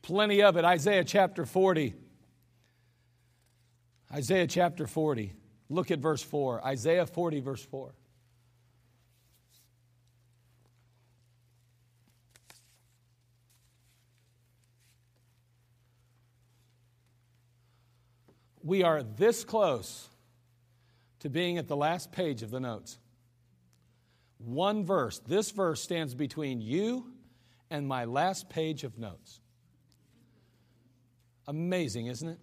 Plenty 0.05 0.43
of 0.43 0.59
it. 0.59 0.67
Isaiah 0.67 1.03
chapter 1.03 1.47
40. 1.47 1.95
Isaiah 4.13 4.47
chapter 4.47 4.87
40. 4.87 5.33
Look 5.71 5.91
at 5.91 5.99
verse 5.99 6.23
4. 6.23 6.63
Isaiah 6.63 7.07
40, 7.07 7.41
verse 7.41 7.65
4. 7.65 7.95
We 18.63 18.83
are 18.83 19.03
this 19.03 19.43
close 19.43 20.11
to 21.21 21.31
being 21.31 21.57
at 21.57 21.67
the 21.67 21.77
last 21.77 22.13
page 22.13 22.43
of 22.43 22.51
the 22.51 22.61
notes. 22.61 22.99
One 24.37 24.85
verse. 24.85 25.19
This 25.21 25.51
verse 25.51 25.81
stands 25.81 26.15
between 26.15 26.61
you 26.61 27.07
and 27.71 27.89
my 27.89 28.05
last 28.05 28.51
page 28.51 28.85
of 28.85 28.99
notes. 28.99 29.41
Amazing, 31.47 32.07
isn't 32.07 32.29
it? 32.29 32.39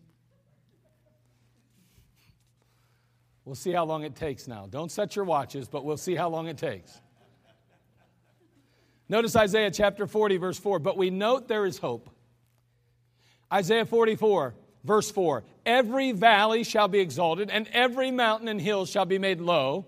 We'll 3.43 3.55
see 3.55 3.71
how 3.71 3.85
long 3.85 4.03
it 4.03 4.15
takes 4.15 4.47
now. 4.47 4.67
Don't 4.69 4.91
set 4.91 5.15
your 5.15 5.25
watches, 5.25 5.67
but 5.67 5.83
we'll 5.83 5.97
see 5.97 6.15
how 6.15 6.29
long 6.29 6.47
it 6.47 6.57
takes. 6.57 7.01
Notice 9.09 9.35
Isaiah 9.35 9.71
chapter 9.71 10.07
40, 10.07 10.37
verse 10.37 10.59
4. 10.59 10.79
But 10.79 10.97
we 10.97 11.09
note 11.09 11.47
there 11.47 11.65
is 11.65 11.77
hope. 11.77 12.09
Isaiah 13.51 13.85
44, 13.85 14.55
verse 14.83 15.11
4. 15.11 15.43
Every 15.65 16.11
valley 16.13 16.63
shall 16.63 16.87
be 16.87 16.99
exalted, 16.99 17.49
and 17.49 17.67
every 17.73 18.11
mountain 18.11 18.47
and 18.47 18.61
hill 18.61 18.85
shall 18.85 19.05
be 19.05 19.17
made 19.17 19.41
low, 19.41 19.85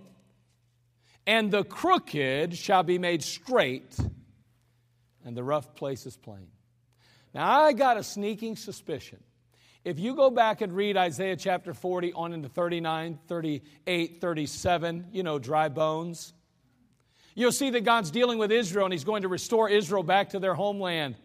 and 1.25 1.49
the 1.51 1.63
crooked 1.63 2.57
shall 2.57 2.83
be 2.83 2.97
made 2.97 3.23
straight, 3.23 3.95
and 5.23 5.37
the 5.37 5.43
rough 5.43 5.73
places 5.75 6.17
plain. 6.17 6.47
Now, 7.33 7.61
I 7.61 7.73
got 7.73 7.97
a 7.97 8.03
sneaking 8.03 8.55
suspicion 8.55 9.19
if 9.83 9.99
you 9.99 10.15
go 10.15 10.29
back 10.29 10.61
and 10.61 10.73
read 10.73 10.95
Isaiah 10.95 11.35
chapter 11.35 11.73
40 11.73 12.13
on 12.13 12.33
into 12.33 12.47
39, 12.47 13.19
38, 13.27 14.21
37, 14.21 15.07
you 15.11 15.23
know, 15.23 15.39
dry 15.39 15.67
bones, 15.67 16.33
you'll 17.35 17.51
see 17.51 17.69
that 17.71 17.83
God's 17.83 18.09
dealing 18.09 18.37
with 18.37 18.51
Israel 18.51 18.85
and 18.85 18.93
He's 18.93 19.03
going 19.03 19.23
to 19.23 19.27
restore 19.27 19.69
Israel 19.69 20.03
back 20.03 20.29
to 20.29 20.39
their 20.39 20.53
homeland. 20.53 21.15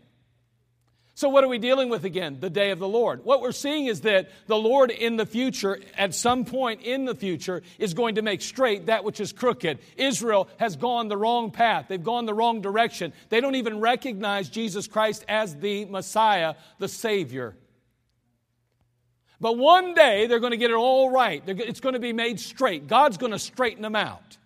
So, 1.19 1.29
what 1.29 1.43
are 1.43 1.49
we 1.49 1.59
dealing 1.59 1.89
with 1.89 2.05
again? 2.05 2.37
The 2.39 2.49
day 2.49 2.71
of 2.71 2.79
the 2.79 2.87
Lord. 2.87 3.25
What 3.25 3.41
we're 3.41 3.51
seeing 3.51 3.87
is 3.87 4.03
that 4.03 4.31
the 4.47 4.57
Lord 4.57 4.93
in 4.93 5.17
the 5.17 5.27
future, 5.27 5.81
at 5.97 6.15
some 6.15 6.45
point 6.45 6.83
in 6.83 7.07
the 7.07 7.15
future, 7.17 7.63
is 7.77 7.93
going 7.93 8.15
to 8.15 8.23
make 8.23 8.41
straight 8.41 8.87
that 8.87 9.03
which 9.03 9.19
is 9.19 9.33
crooked. 9.33 9.81
Israel 9.97 10.49
has 10.59 10.77
gone 10.77 11.09
the 11.09 11.17
wrong 11.17 11.51
path, 11.51 11.87
they've 11.89 12.01
gone 12.01 12.27
the 12.27 12.35
wrong 12.35 12.61
direction. 12.61 13.13
They 13.31 13.41
don't 13.41 13.57
even 13.57 13.81
recognize 13.81 14.49
Jesus 14.49 14.87
Christ 14.87 15.25
as 15.27 15.57
the 15.57 15.87
Messiah, 15.87 16.55
the 16.79 16.87
Savior. 16.87 17.57
But 19.41 19.59
one 19.59 19.95
day 19.95 20.29
they're 20.29 20.39
going 20.39 20.53
to 20.53 20.57
get 20.57 20.71
it 20.71 20.77
all 20.77 21.11
right. 21.11 21.43
It's 21.49 21.81
going 21.81 21.95
to 21.95 21.99
be 21.99 22.13
made 22.13 22.39
straight. 22.39 22.87
God's 22.87 23.17
going 23.17 23.33
to 23.33 23.41
straighten 23.41 23.83
them 23.83 23.97
out. 23.97 24.39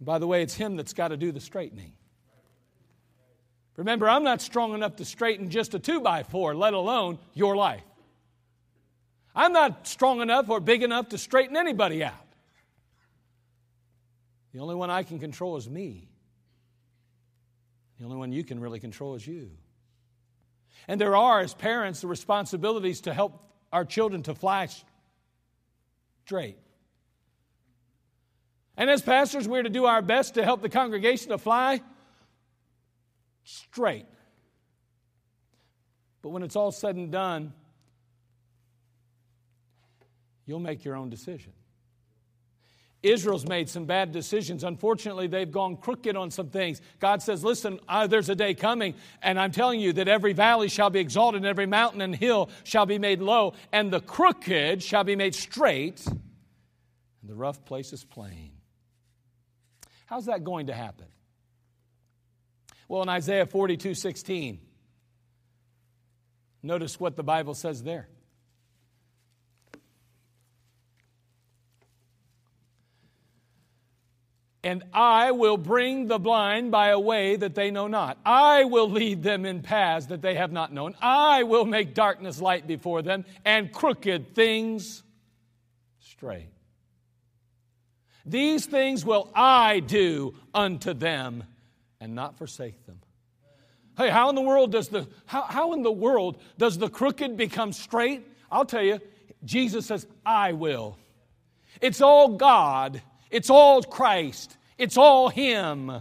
by 0.00 0.18
the 0.18 0.26
way, 0.26 0.42
it's 0.42 0.54
Him 0.54 0.76
that's 0.76 0.94
got 0.94 1.08
to 1.08 1.18
do 1.18 1.30
the 1.30 1.40
straightening. 1.40 1.92
Remember, 3.76 4.08
I'm 4.08 4.24
not 4.24 4.40
strong 4.40 4.74
enough 4.74 4.96
to 4.96 5.04
straighten 5.04 5.50
just 5.50 5.74
a 5.74 5.78
two 5.78 6.00
by 6.00 6.22
four, 6.22 6.54
let 6.54 6.72
alone 6.72 7.18
your 7.34 7.56
life. 7.56 7.84
I'm 9.34 9.52
not 9.52 9.86
strong 9.86 10.22
enough 10.22 10.48
or 10.48 10.60
big 10.60 10.82
enough 10.82 11.10
to 11.10 11.18
straighten 11.18 11.56
anybody 11.56 12.02
out. 12.02 12.14
The 14.54 14.60
only 14.60 14.74
one 14.74 14.90
I 14.90 15.02
can 15.02 15.18
control 15.18 15.58
is 15.58 15.68
me. 15.68 16.08
The 17.98 18.06
only 18.06 18.16
one 18.16 18.32
you 18.32 18.44
can 18.44 18.60
really 18.60 18.80
control 18.80 19.14
is 19.14 19.26
you. 19.26 19.50
And 20.88 20.98
there 20.98 21.14
are, 21.14 21.40
as 21.40 21.52
parents, 21.52 22.00
the 22.00 22.06
responsibilities 22.06 23.02
to 23.02 23.12
help 23.12 23.42
our 23.72 23.84
children 23.84 24.22
to 24.22 24.34
fly 24.34 24.68
straight. 26.24 26.56
And 28.78 28.88
as 28.88 29.02
pastors, 29.02 29.46
we're 29.46 29.62
to 29.62 29.70
do 29.70 29.84
our 29.84 30.00
best 30.00 30.34
to 30.34 30.44
help 30.44 30.62
the 30.62 30.68
congregation 30.68 31.30
to 31.30 31.38
fly 31.38 31.82
straight. 33.46 34.06
But 36.20 36.30
when 36.30 36.42
it's 36.42 36.56
all 36.56 36.72
said 36.72 36.96
and 36.96 37.12
done, 37.12 37.52
you'll 40.44 40.58
make 40.58 40.84
your 40.84 40.96
own 40.96 41.08
decision. 41.08 41.52
Israel's 43.02 43.46
made 43.46 43.68
some 43.68 43.84
bad 43.84 44.10
decisions. 44.10 44.64
Unfortunately, 44.64 45.28
they've 45.28 45.50
gone 45.50 45.76
crooked 45.76 46.16
on 46.16 46.32
some 46.32 46.48
things. 46.48 46.80
God 46.98 47.22
says, 47.22 47.44
Listen, 47.44 47.78
uh, 47.88 48.08
there's 48.08 48.28
a 48.28 48.34
day 48.34 48.54
coming, 48.54 48.94
and 49.22 49.38
I'm 49.38 49.52
telling 49.52 49.78
you 49.78 49.92
that 49.92 50.08
every 50.08 50.32
valley 50.32 50.68
shall 50.68 50.90
be 50.90 50.98
exalted, 50.98 51.42
and 51.42 51.46
every 51.46 51.66
mountain 51.66 52.00
and 52.00 52.16
hill 52.16 52.50
shall 52.64 52.86
be 52.86 52.98
made 52.98 53.20
low, 53.20 53.54
and 53.70 53.92
the 53.92 54.00
crooked 54.00 54.82
shall 54.82 55.04
be 55.04 55.14
made 55.14 55.36
straight, 55.36 56.04
and 56.06 56.20
the 57.30 57.36
rough 57.36 57.64
places 57.64 58.02
plain. 58.02 58.50
How's 60.06 60.26
that 60.26 60.42
going 60.42 60.66
to 60.66 60.74
happen? 60.74 61.06
Well, 62.88 63.02
in 63.02 63.08
Isaiah 63.08 63.46
42 63.46 63.94
16, 63.94 64.60
notice 66.62 67.00
what 67.00 67.16
the 67.16 67.22
Bible 67.22 67.54
says 67.54 67.82
there. 67.82 68.08
And 74.62 74.82
I 74.92 75.30
will 75.30 75.58
bring 75.58 76.08
the 76.08 76.18
blind 76.18 76.72
by 76.72 76.88
a 76.88 76.98
way 76.98 77.36
that 77.36 77.54
they 77.54 77.70
know 77.70 77.86
not. 77.86 78.18
I 78.24 78.64
will 78.64 78.90
lead 78.90 79.22
them 79.22 79.46
in 79.46 79.62
paths 79.62 80.06
that 80.06 80.22
they 80.22 80.34
have 80.34 80.50
not 80.50 80.72
known. 80.72 80.96
I 81.00 81.44
will 81.44 81.64
make 81.64 81.94
darkness 81.94 82.40
light 82.40 82.66
before 82.66 83.00
them 83.00 83.24
and 83.44 83.72
crooked 83.72 84.34
things 84.34 85.04
straight. 86.00 86.48
These 88.24 88.66
things 88.66 89.04
will 89.04 89.30
I 89.36 89.78
do 89.78 90.34
unto 90.52 90.94
them 90.94 91.44
and 92.00 92.14
not 92.14 92.38
forsake 92.38 92.84
them. 92.86 93.00
Hey, 93.96 94.10
how 94.10 94.28
in 94.28 94.34
the 94.34 94.42
world 94.42 94.72
does 94.72 94.88
the 94.88 95.08
how, 95.24 95.42
how 95.42 95.72
in 95.72 95.82
the 95.82 95.92
world 95.92 96.38
does 96.58 96.76
the 96.76 96.88
crooked 96.88 97.36
become 97.36 97.72
straight? 97.72 98.26
I'll 98.50 98.66
tell 98.66 98.82
you, 98.82 99.00
Jesus 99.44 99.86
says, 99.86 100.06
I 100.24 100.52
will. 100.52 100.98
It's 101.80 102.00
all 102.00 102.36
God 102.36 103.00
it's 103.30 103.50
all 103.50 103.82
Christ. 103.82 104.56
It's 104.78 104.96
all 104.96 105.28
Him. 105.28 105.92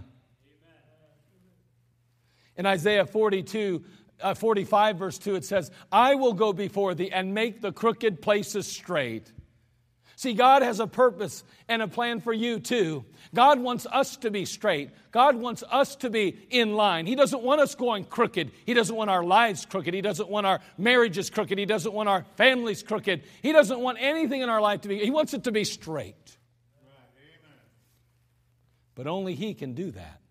In 2.57 2.65
Isaiah 2.65 3.05
42, 3.05 3.83
uh, 4.21 4.33
45, 4.33 4.97
verse 4.97 5.17
2, 5.17 5.35
it 5.35 5.43
says, 5.43 5.71
I 5.91 6.15
will 6.15 6.33
go 6.33 6.53
before 6.53 6.95
thee 6.95 7.11
and 7.11 7.33
make 7.33 7.61
the 7.61 7.73
crooked 7.73 8.21
places 8.21 8.65
straight. 8.67 9.31
See, 10.25 10.33
God 10.33 10.63
has 10.63 10.79
a 10.79 10.87
purpose 10.87 11.43
and 11.67 11.83
a 11.83 11.87
plan 11.87 12.19
for 12.19 12.33
you 12.33 12.59
too. 12.59 13.05
God 13.35 13.59
wants 13.59 13.85
us 13.85 14.17
to 14.17 14.31
be 14.31 14.45
straight. 14.45 14.89
God 15.11 15.35
wants 15.35 15.63
us 15.69 15.97
to 15.97 16.09
be 16.09 16.35
in 16.49 16.73
line. 16.73 17.05
He 17.05 17.13
doesn't 17.13 17.43
want 17.43 17.61
us 17.61 17.75
going 17.75 18.05
crooked. 18.05 18.51
He 18.65 18.73
doesn't 18.73 18.95
want 18.95 19.11
our 19.11 19.23
lives 19.23 19.67
crooked. 19.67 19.93
He 19.93 20.01
doesn't 20.01 20.27
want 20.27 20.47
our 20.47 20.61
marriages 20.79 21.29
crooked. 21.29 21.59
He 21.59 21.67
doesn't 21.67 21.93
want 21.93 22.09
our 22.09 22.25
families 22.37 22.81
crooked. 22.81 23.21
He 23.43 23.51
doesn't 23.51 23.79
want 23.79 23.99
anything 24.01 24.41
in 24.41 24.49
our 24.49 24.59
life 24.61 24.81
to 24.81 24.87
be, 24.87 24.97
He 24.97 25.11
wants 25.11 25.35
it 25.35 25.43
to 25.43 25.51
be 25.51 25.63
straight. 25.63 26.37
But 28.95 29.05
only 29.05 29.35
He 29.35 29.53
can 29.53 29.75
do 29.75 29.91
that. 29.91 30.21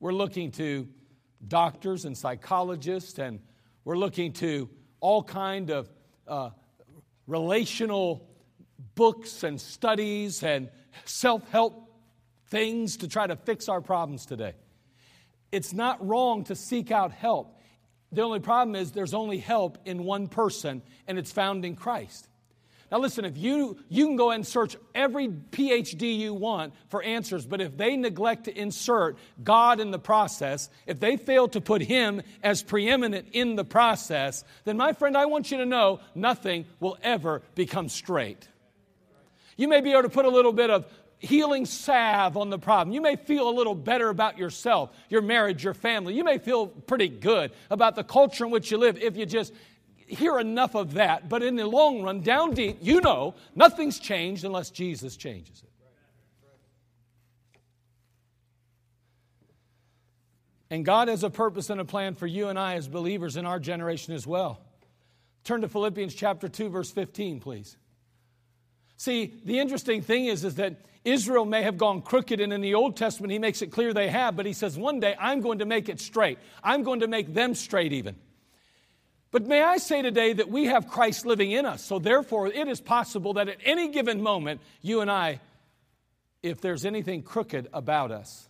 We're 0.00 0.12
looking 0.12 0.50
to 0.52 0.86
doctors 1.46 2.04
and 2.04 2.14
psychologists, 2.14 3.18
and 3.18 3.40
we're 3.86 3.96
looking 3.96 4.34
to 4.34 4.68
all 5.00 5.22
kind 5.22 5.70
of 5.70 5.88
uh, 6.28 6.50
relational 7.26 8.28
books 8.94 9.42
and 9.42 9.60
studies 9.60 10.42
and 10.42 10.70
self-help 11.04 11.90
things 12.48 12.98
to 12.98 13.08
try 13.08 13.26
to 13.26 13.36
fix 13.36 13.68
our 13.68 13.80
problems 13.80 14.26
today. 14.26 14.54
It's 15.50 15.72
not 15.72 16.06
wrong 16.06 16.44
to 16.44 16.54
seek 16.54 16.90
out 16.90 17.12
help. 17.12 17.58
The 18.12 18.22
only 18.22 18.40
problem 18.40 18.74
is 18.74 18.92
there's 18.92 19.14
only 19.14 19.38
help 19.38 19.78
in 19.84 20.04
one 20.04 20.28
person, 20.28 20.82
and 21.06 21.18
it's 21.18 21.32
found 21.32 21.64
in 21.64 21.76
Christ. 21.76 22.27
Now, 22.90 22.98
listen, 22.98 23.26
if 23.26 23.36
you, 23.36 23.78
you 23.90 24.06
can 24.06 24.16
go 24.16 24.30
and 24.30 24.46
search 24.46 24.76
every 24.94 25.28
PhD 25.28 26.18
you 26.18 26.32
want 26.32 26.72
for 26.88 27.02
answers, 27.02 27.44
but 27.44 27.60
if 27.60 27.76
they 27.76 27.96
neglect 27.96 28.44
to 28.44 28.58
insert 28.58 29.18
God 29.44 29.78
in 29.78 29.90
the 29.90 29.98
process, 29.98 30.70
if 30.86 30.98
they 30.98 31.18
fail 31.18 31.48
to 31.48 31.60
put 31.60 31.82
Him 31.82 32.22
as 32.42 32.62
preeminent 32.62 33.28
in 33.32 33.56
the 33.56 33.64
process, 33.64 34.42
then, 34.64 34.78
my 34.78 34.94
friend, 34.94 35.18
I 35.18 35.26
want 35.26 35.50
you 35.50 35.58
to 35.58 35.66
know 35.66 36.00
nothing 36.14 36.64
will 36.80 36.96
ever 37.02 37.42
become 37.54 37.90
straight. 37.90 38.48
You 39.58 39.68
may 39.68 39.82
be 39.82 39.92
able 39.92 40.04
to 40.04 40.08
put 40.08 40.24
a 40.24 40.30
little 40.30 40.52
bit 40.52 40.70
of 40.70 40.86
healing 41.18 41.66
salve 41.66 42.36
on 42.36 42.48
the 42.48 42.58
problem. 42.58 42.94
You 42.94 43.00
may 43.02 43.16
feel 43.16 43.48
a 43.48 43.50
little 43.50 43.74
better 43.74 44.08
about 44.08 44.38
yourself, 44.38 44.90
your 45.10 45.20
marriage, 45.20 45.64
your 45.64 45.74
family. 45.74 46.14
You 46.14 46.24
may 46.24 46.38
feel 46.38 46.68
pretty 46.68 47.08
good 47.08 47.50
about 47.70 47.96
the 47.96 48.04
culture 48.04 48.44
in 48.44 48.50
which 48.50 48.70
you 48.70 48.78
live 48.78 48.96
if 48.98 49.16
you 49.16 49.26
just 49.26 49.52
hear 50.08 50.38
enough 50.38 50.74
of 50.74 50.94
that. 50.94 51.28
But 51.28 51.42
in 51.42 51.56
the 51.56 51.66
long 51.66 52.02
run, 52.02 52.20
down 52.20 52.54
deep, 52.54 52.78
you 52.80 53.00
know 53.00 53.34
nothing's 53.54 53.98
changed 53.98 54.44
unless 54.44 54.70
Jesus 54.70 55.16
changes 55.16 55.62
it. 55.62 55.68
And 60.70 60.84
God 60.84 61.08
has 61.08 61.24
a 61.24 61.30
purpose 61.30 61.70
and 61.70 61.80
a 61.80 61.84
plan 61.84 62.14
for 62.14 62.26
you 62.26 62.48
and 62.48 62.58
I 62.58 62.74
as 62.74 62.88
believers 62.88 63.36
in 63.36 63.46
our 63.46 63.58
generation 63.58 64.14
as 64.14 64.26
well. 64.26 64.60
Turn 65.44 65.62
to 65.62 65.68
Philippians 65.68 66.14
chapter 66.14 66.48
2 66.48 66.68
verse 66.68 66.90
15, 66.90 67.40
please. 67.40 67.76
See, 68.98 69.40
the 69.44 69.60
interesting 69.60 70.02
thing 70.02 70.26
is, 70.26 70.44
is 70.44 70.56
that 70.56 70.76
Israel 71.04 71.44
may 71.44 71.62
have 71.62 71.78
gone 71.78 72.02
crooked, 72.02 72.40
and 72.40 72.52
in 72.52 72.60
the 72.60 72.74
Old 72.74 72.96
Testament, 72.96 73.32
he 73.32 73.38
makes 73.38 73.62
it 73.62 73.68
clear 73.68 73.94
they 73.94 74.08
have, 74.08 74.36
but 74.36 74.44
he 74.44 74.52
says, 74.52 74.76
one 74.76 75.00
day 75.00 75.14
I'm 75.18 75.40
going 75.40 75.60
to 75.60 75.64
make 75.64 75.88
it 75.88 76.00
straight. 76.00 76.38
I'm 76.62 76.82
going 76.82 77.00
to 77.00 77.08
make 77.08 77.32
them 77.32 77.54
straight 77.54 77.92
even. 77.92 78.16
But 79.30 79.46
may 79.46 79.62
I 79.62 79.76
say 79.76 80.00
today 80.02 80.32
that 80.32 80.48
we 80.48 80.66
have 80.66 80.88
Christ 80.88 81.26
living 81.26 81.50
in 81.50 81.66
us, 81.66 81.84
so 81.84 81.98
therefore 81.98 82.46
it 82.46 82.68
is 82.68 82.80
possible 82.80 83.34
that 83.34 83.48
at 83.48 83.58
any 83.64 83.88
given 83.88 84.22
moment, 84.22 84.60
you 84.80 85.00
and 85.00 85.10
I, 85.10 85.40
if 86.42 86.60
there's 86.60 86.86
anything 86.86 87.22
crooked 87.22 87.68
about 87.72 88.10
us, 88.10 88.48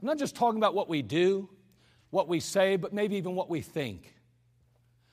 I'm 0.00 0.06
not 0.06 0.18
just 0.18 0.34
talking 0.34 0.58
about 0.58 0.74
what 0.74 0.88
we 0.88 1.00
do, 1.00 1.48
what 2.10 2.28
we 2.28 2.40
say, 2.40 2.76
but 2.76 2.92
maybe 2.92 3.16
even 3.16 3.34
what 3.34 3.48
we 3.48 3.62
think 3.62 4.12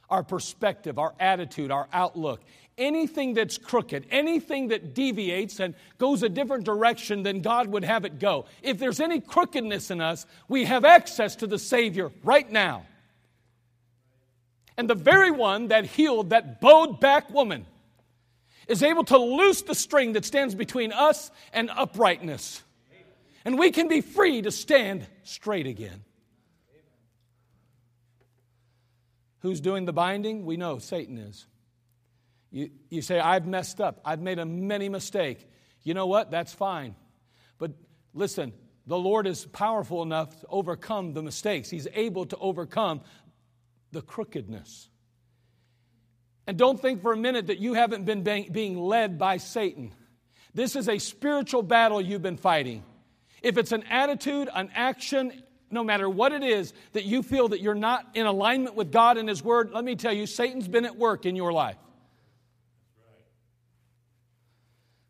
our 0.10 0.24
perspective, 0.24 0.98
our 0.98 1.13
attitude, 1.19 1.72
our 1.72 1.88
outlook. 1.93 2.41
Anything 2.80 3.34
that's 3.34 3.58
crooked, 3.58 4.08
anything 4.10 4.70
that 4.70 4.96
deviates 4.96 5.60
and 5.60 5.76
goes 5.98 6.24
a 6.24 6.30
different 6.30 6.63
direction 6.63 7.24
than 7.24 7.42
God 7.42 7.68
would 7.68 7.84
have 7.84 8.06
it 8.06 8.20
go. 8.20 8.46
If 8.63 8.80
there's 8.80 9.02
any 9.02 9.20
crookedness 9.20 9.92
in 9.92 10.00
us, 10.00 10.26
we 10.48 10.63
have 10.65 10.86
access 10.86 11.36
to 11.38 11.48
the 11.48 11.60
Savior 11.60 12.10
right 12.24 12.50
now. 12.50 12.86
And 14.78 14.89
the 14.89 14.96
very 14.96 15.30
one 15.30 15.68
that 15.68 15.86
healed 15.86 16.30
that 16.30 16.62
bowed 16.62 17.02
back 17.02 17.30
woman 17.30 17.65
is 18.70 18.82
able 18.82 19.04
to 19.04 19.18
loose 19.18 19.62
the 19.62 19.76
string 19.76 20.13
that 20.13 20.24
stands 20.24 20.56
between 20.56 20.94
us 20.94 21.32
and 21.52 21.70
uprightness. 21.72 22.63
And 23.44 23.60
we 23.60 23.72
can 23.72 23.89
be 23.89 24.00
free 24.00 24.42
to 24.42 24.52
stand 24.52 25.06
straight 25.24 25.68
again. 25.68 26.06
Who's 29.39 29.60
doing 29.60 29.84
the 29.86 29.94
binding? 29.94 30.46
We 30.46 30.56
know 30.56 30.80
Satan 30.80 31.18
is. 31.18 31.46
You, 32.52 32.70
you 32.90 33.02
say, 33.02 33.20
I've 33.20 33.46
messed 33.46 33.80
up. 33.80 34.02
I've 34.04 34.22
made 34.22 34.40
a 34.40 34.46
many 34.46 34.90
mistake. 34.90 35.48
You 35.84 35.94
know 35.94 36.08
what? 36.08 36.32
That's 36.32 36.54
fine. 36.54 36.96
But 37.58 37.72
listen, 38.14 38.54
the 38.88 38.98
Lord 38.98 39.28
is 39.28 39.46
powerful 39.46 40.02
enough 40.02 40.40
to 40.42 40.48
overcome 40.50 41.14
the 41.14 41.22
mistakes. 41.22 41.70
He's 41.70 41.88
able 41.94 42.26
to 42.28 42.38
overcome 42.38 43.02
the 43.92 44.02
crookedness. 44.02 44.90
And 46.48 46.58
don't 46.58 46.82
think 46.82 47.04
for 47.04 47.14
a 47.14 47.18
minute 47.18 47.48
that 47.48 47.60
you 47.60 47.76
haven't 47.76 48.06
been 48.06 48.24
being 48.24 48.80
led 48.80 49.20
by 49.20 49.38
Satan. 49.38 49.94
This 50.56 50.76
is 50.76 50.90
a 50.90 50.98
spiritual 50.98 51.62
battle 51.62 52.02
you've 52.02 52.24
been 52.24 52.38
fighting. 52.38 52.84
If 53.44 53.58
it's 53.58 53.72
an 53.72 53.84
attitude, 53.84 54.50
an 54.54 54.72
action, 54.74 55.44
no 55.70 55.84
matter 55.84 56.10
what 56.10 56.32
it 56.32 56.44
is 56.44 56.74
that 56.94 57.06
you 57.06 57.22
feel 57.22 57.50
that 57.50 57.62
you're 57.62 57.76
not 57.76 58.08
in 58.16 58.26
alignment 58.26 58.76
with 58.76 58.92
God 58.92 59.18
and 59.18 59.30
His 59.30 59.44
Word, 59.44 59.72
let 59.72 59.84
me 59.84 59.96
tell 59.96 60.12
you, 60.12 60.26
Satan's 60.26 60.68
been 60.68 60.86
at 60.86 60.98
work 60.98 61.28
in 61.28 61.36
your 61.36 61.54
life. 61.54 61.78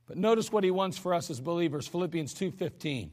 But 0.10 0.17
notice 0.17 0.52
what 0.52 0.63
he 0.63 0.72
wants 0.72 0.98
for 0.98 1.13
us 1.13 1.30
as 1.30 1.39
believers, 1.39 1.88
Philippians 1.88 2.34
2:15. 2.34 3.12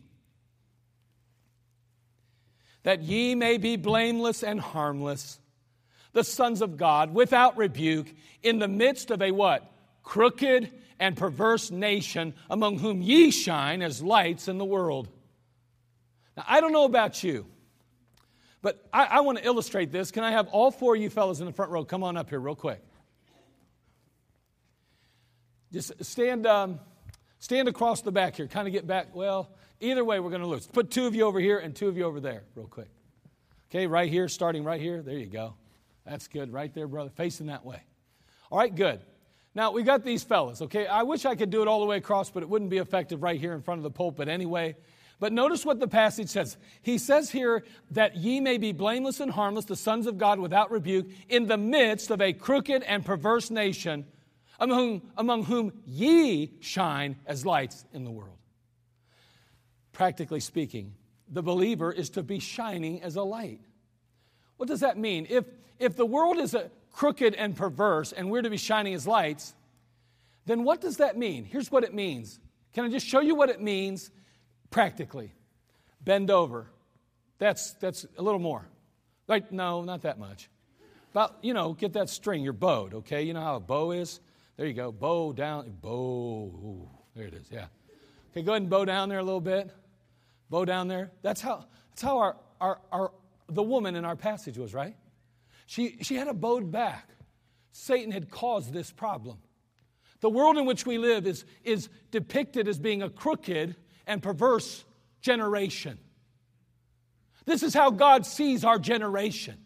That 2.85 3.03
ye 3.03 3.35
may 3.35 3.59
be 3.59 3.77
blameless 3.77 4.43
and 4.43 4.59
harmless, 4.59 5.39
the 6.15 6.25
sons 6.25 6.63
of 6.63 6.79
God, 6.79 7.13
without 7.13 7.59
rebuke, 7.59 8.15
in 8.43 8.61
the 8.61 8.69
midst 8.69 9.11
of 9.11 9.21
a 9.21 9.31
what? 9.31 9.71
Crooked 10.05 10.73
and 10.99 11.19
perverse 11.19 11.71
nation, 11.71 12.33
among 12.49 12.79
whom 12.79 13.03
ye 13.03 13.31
shine 13.31 13.83
as 13.83 14.03
lights 14.03 14.49
in 14.49 14.57
the 14.57 14.65
world. 14.65 15.07
Now, 16.35 16.45
I 16.49 16.63
don't 16.63 16.73
know 16.73 16.87
about 16.87 17.23
you, 17.23 17.45
but 18.63 18.89
I, 18.91 19.05
I 19.05 19.21
want 19.21 19.37
to 19.37 19.45
illustrate 19.45 19.93
this. 19.93 20.11
Can 20.11 20.25
I 20.25 20.31
have 20.31 20.49
all 20.49 20.71
four 20.71 20.95
of 20.95 21.03
you 21.03 21.11
fellows 21.11 21.41
in 21.41 21.47
the 21.47 21.53
front 21.53 21.73
row 21.73 21.85
come 21.85 22.03
on 22.03 22.17
up 22.17 22.31
here, 22.31 22.41
real 22.41 22.57
quick? 22.57 22.83
Just 25.73 26.05
stand, 26.05 26.47
um, 26.47 26.81
stand 27.39 27.69
across 27.69 28.03
the 28.03 28.13
back 28.13 28.37
here. 28.37 28.47
Kind 28.47 28.67
of 28.67 28.73
get 28.73 28.87
back. 28.87 29.15
Well, 29.15 29.51
either 29.81 30.05
way, 30.05 30.21
we're 30.21 30.31
going 30.31 30.43
to 30.43 30.47
lose. 30.47 30.67
Put 30.67 30.91
two 30.91 31.07
of 31.07 31.15
you 31.15 31.25
over 31.25 31.41
here 31.41 31.59
and 31.59 31.75
two 31.75 31.89
of 31.89 31.97
you 31.97 32.05
over 32.05 32.21
there, 32.21 32.45
real 32.55 32.67
quick. 32.67 32.89
Okay, 33.71 33.87
right 33.87 34.11
here, 34.11 34.29
starting 34.29 34.65
right 34.65 34.81
here. 34.81 35.03
There 35.03 35.19
you 35.19 35.27
go. 35.27 35.55
That's 36.05 36.29
good. 36.29 36.53
Right 36.53 36.73
there, 36.73 36.87
brother. 36.87 37.11
Facing 37.11 37.47
that 37.47 37.65
way. 37.65 37.83
All 38.51 38.59
right, 38.59 38.75
good. 38.75 39.01
Now, 39.57 39.73
we 39.73 39.83
got 39.83 40.05
these 40.05 40.23
fellas, 40.23 40.63
okay? 40.63 40.87
I 40.87 41.03
wish 41.03 41.25
I 41.25 41.35
could 41.35 41.51
do 41.51 41.63
it 41.63 41.69
all 41.69 41.81
the 41.81 41.87
way 41.87 41.97
across, 41.97 42.31
but 42.31 42.43
it 42.43 42.49
wouldn't 42.49 42.71
be 42.71 42.77
effective 42.77 43.23
right 43.23 43.41
here 43.41 43.55
in 43.55 43.63
front 43.63 43.79
of 43.79 43.83
the 43.83 43.91
pulpit 43.91 44.29
anyway. 44.29 44.77
But 45.19 45.33
notice 45.33 45.65
what 45.65 45.81
the 45.81 45.89
passage 45.89 46.29
says. 46.29 46.59
He 46.83 46.99
says 46.99 47.31
here 47.31 47.65
that 47.93 48.17
ye 48.17 48.39
may 48.39 48.59
be 48.59 48.73
blameless 48.73 49.19
and 49.19 49.33
harmless, 49.33 49.65
the 49.65 49.75
sons 49.75 50.07
of 50.07 50.19
God 50.19 50.39
without 50.39 50.71
rebuke, 50.71 51.07
in 51.29 51.47
the 51.47 51.57
midst 51.57 52.11
of 52.11 52.21
a 52.21 52.35
crooked 52.35 52.83
and 52.83 53.05
perverse 53.05 53.51
nation, 53.51 54.05
among, 54.59 55.03
among 55.17 55.45
whom 55.45 55.73
ye 55.85 56.53
shine 56.61 57.17
as 57.27 57.45
lights 57.45 57.85
in 57.93 58.05
the 58.05 58.11
world. 58.11 58.39
Practically 59.93 60.41
speaking, 60.41 60.95
the 61.29 61.43
believer 61.43 61.91
is 61.93 62.11
to 62.11 62.23
be 62.23 62.39
shining 62.39 63.03
as 63.03 63.17
a 63.17 63.23
light. 63.23 63.61
What 64.57 64.69
does 64.69 64.81
that 64.81 64.97
mean? 64.97 65.27
If, 65.29 65.45
if 65.79 65.97
the 65.97 66.07
world 66.07 66.39
is 66.39 66.55
crooked 66.93 67.35
and 67.35 67.57
perverse 67.57 68.13
and 68.13 68.31
we're 68.31 68.43
to 68.43 68.51
be 68.51 68.57
shining 68.57 68.95
as 68.95 69.07
lights, 69.07 69.55
then 70.47 70.65
what 70.65 70.81
does 70.81 70.99
that 70.99 71.17
mean? 71.17 71.45
Here's 71.45 71.71
what 71.71 71.85
it 71.85 71.93
means. 71.93 72.39
Can 72.73 72.85
I 72.85 72.89
just 72.89 73.07
show 73.07 73.21
you 73.21 73.35
what 73.35 73.51
it 73.51 73.61
means 73.61 74.11
practically. 74.71 75.33
Bend 76.03 76.31
over. 76.31 76.67
That's, 77.39 77.73
that's 77.75 78.07
a 78.17 78.23
little 78.23 78.41
more. 78.41 78.67
Like, 79.29 79.53
no, 79.53 79.83
not 79.85 80.03
that 80.03 80.19
much. 80.19 80.49
About, 81.13 81.37
you 81.43 81.55
know, 81.55 81.73
get 81.73 81.95
that 81.95 82.11
string, 82.11 82.43
your 82.43 82.53
bowed, 82.53 82.95
okay? 82.95 83.23
You 83.23 83.35
know 83.35 83.41
how 83.41 83.57
a 83.57 83.61
bow 83.61 83.93
is? 83.93 84.21
There 84.57 84.67
you 84.67 84.73
go. 84.73 84.91
Bow 84.91 85.33
down. 85.33 85.77
Bow. 85.81 85.91
Ooh, 85.91 86.89
there 87.15 87.27
it 87.27 87.35
is, 87.35 87.49
yeah. 87.51 87.67
Okay, 88.31 88.43
go 88.43 88.53
ahead 88.53 88.63
and 88.63 88.71
bow 88.71 88.85
down 88.85 89.09
there 89.09 89.19
a 89.19 89.25
little 89.25 89.41
bit. 89.41 89.71
Bow 90.51 90.65
down 90.65 90.89
there. 90.89 91.11
That's 91.23 91.41
how, 91.41 91.67
that's 91.91 92.03
how 92.03 92.19
our, 92.19 92.37
our, 92.61 92.81
our, 92.93 93.13
the 93.49 93.63
woman 93.63 93.97
in 93.97 94.05
our 94.05 94.17
passage 94.17 94.59
was, 94.59 94.73
right? 94.73 94.97
She, 95.67 95.99
she 96.03 96.15
had 96.15 96.29
a 96.29 96.35
bowed 96.35 96.71
back. 96.71 97.09
Satan 97.73 98.11
had 98.11 98.31
caused 98.31 98.73
this 98.73 98.91
problem. 98.91 99.39
The 100.21 100.31
world 100.31 100.57
in 100.57 100.65
which 100.65 100.87
we 100.87 100.97
live 100.97 101.27
is, 101.27 101.45
is 101.63 101.89
depicted 102.11 102.69
as 102.69 102.79
being 102.79 103.03
a 103.03 103.11
crooked 103.11 103.77
and 104.07 104.23
perverse 104.23 104.85
generation. 105.21 105.99
This 107.45 107.63
is 107.63 107.75
how 107.75 107.91
God 107.91 108.25
sees 108.25 108.65
our 108.65 108.79
generation. 108.79 109.59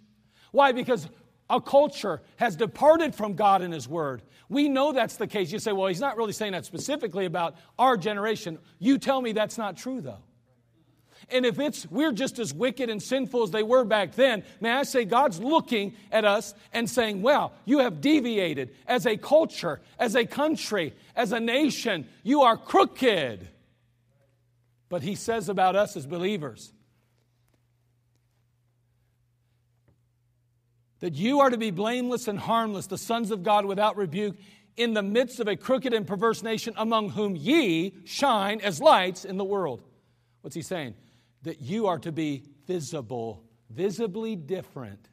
Why? 0.52 0.72
Because 0.72 1.08
our 1.50 1.60
culture 1.60 2.22
has 2.36 2.56
departed 2.56 3.14
from 3.14 3.34
God 3.34 3.60
and 3.60 3.74
His 3.74 3.88
Word. 3.88 4.22
We 4.48 4.68
know 4.68 4.92
that's 4.92 5.16
the 5.16 5.26
case. 5.26 5.52
You 5.52 5.58
say, 5.58 5.72
well, 5.72 5.88
He's 5.88 6.00
not 6.00 6.16
really 6.16 6.32
saying 6.32 6.52
that 6.52 6.64
specifically 6.64 7.26
about 7.26 7.56
our 7.78 7.96
generation. 7.96 8.58
You 8.78 8.98
tell 8.98 9.20
me 9.20 9.32
that's 9.32 9.58
not 9.58 9.76
true, 9.76 10.00
though. 10.00 10.22
And 11.28 11.44
if 11.44 11.58
it's 11.58 11.90
we're 11.90 12.12
just 12.12 12.38
as 12.38 12.54
wicked 12.54 12.88
and 12.88 13.02
sinful 13.02 13.42
as 13.42 13.50
they 13.50 13.62
were 13.62 13.84
back 13.84 14.14
then, 14.14 14.42
may 14.60 14.70
I 14.70 14.84
say 14.84 15.04
God's 15.04 15.38
looking 15.38 15.94
at 16.10 16.24
us 16.24 16.54
and 16.72 16.88
saying, 16.88 17.20
"Well, 17.20 17.52
you 17.66 17.78
have 17.80 18.00
deviated 18.00 18.74
as 18.86 19.06
a 19.06 19.16
culture, 19.16 19.80
as 19.98 20.16
a 20.16 20.24
country, 20.24 20.94
as 21.14 21.32
a 21.32 21.38
nation. 21.38 22.08
You 22.22 22.42
are 22.42 22.56
crooked." 22.56 23.46
But 24.88 25.02
he 25.02 25.14
says 25.14 25.48
about 25.48 25.76
us 25.76 25.96
as 25.96 26.06
believers 26.06 26.72
that 31.00 31.14
you 31.14 31.40
are 31.40 31.50
to 31.50 31.58
be 31.58 31.70
blameless 31.70 32.28
and 32.28 32.38
harmless, 32.38 32.86
the 32.86 32.98
sons 32.98 33.30
of 33.30 33.42
God 33.42 33.64
without 33.64 33.96
rebuke, 33.96 34.36
in 34.76 34.94
the 34.94 35.02
midst 35.02 35.40
of 35.40 35.48
a 35.48 35.56
crooked 35.56 35.92
and 35.92 36.06
perverse 36.06 36.42
nation, 36.42 36.72
among 36.76 37.10
whom 37.10 37.36
ye 37.36 37.94
shine 38.04 38.60
as 38.60 38.80
lights 38.80 39.24
in 39.24 39.36
the 39.36 39.44
world. 39.44 39.82
What's 40.42 40.54
he 40.54 40.62
saying? 40.62 40.94
That 41.42 41.60
you 41.60 41.86
are 41.86 41.98
to 41.98 42.12
be 42.12 42.44
visible, 42.66 43.42
visibly 43.68 44.36
different. 44.36 45.08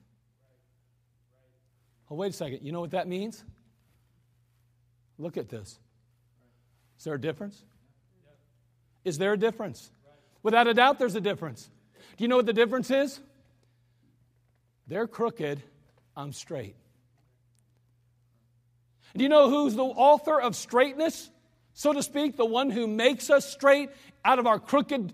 Oh, 2.10 2.16
wait 2.16 2.30
a 2.30 2.34
second. 2.34 2.60
You 2.62 2.72
know 2.72 2.80
what 2.80 2.92
that 2.92 3.08
means? 3.08 3.44
Look 5.18 5.38
at 5.38 5.50
this. 5.50 5.80
Is 6.98 7.04
there 7.04 7.16
a 7.16 7.22
difference? 7.22 7.64
Is 9.04 9.18
there 9.18 9.34
a 9.34 9.38
difference? 9.38 9.92
Without 10.44 10.68
a 10.68 10.74
doubt, 10.74 11.00
there's 11.00 11.16
a 11.16 11.22
difference. 11.22 11.70
Do 12.18 12.24
you 12.24 12.28
know 12.28 12.38
what 12.38 12.46
the 12.46 12.54
difference 12.54 12.92
is? 12.92 13.20
They're 14.88 15.08
crooked, 15.08 15.62
I'm 16.18 16.34
straight. 16.34 16.76
Do 19.16 19.24
you 19.24 19.30
know 19.30 19.50
who's 19.50 19.76
the 19.76 19.84
author 19.84 20.42
of 20.42 20.56
straightness, 20.56 21.30
so 21.74 21.94
to 21.94 22.02
speak? 22.02 22.36
The 22.36 22.46
one 22.46 22.72
who 22.72 22.88
makes 22.88 23.30
us 23.30 23.50
straight 23.50 23.92
out 24.26 24.40
of 24.40 24.48
our 24.48 24.60
crooked 24.60 25.14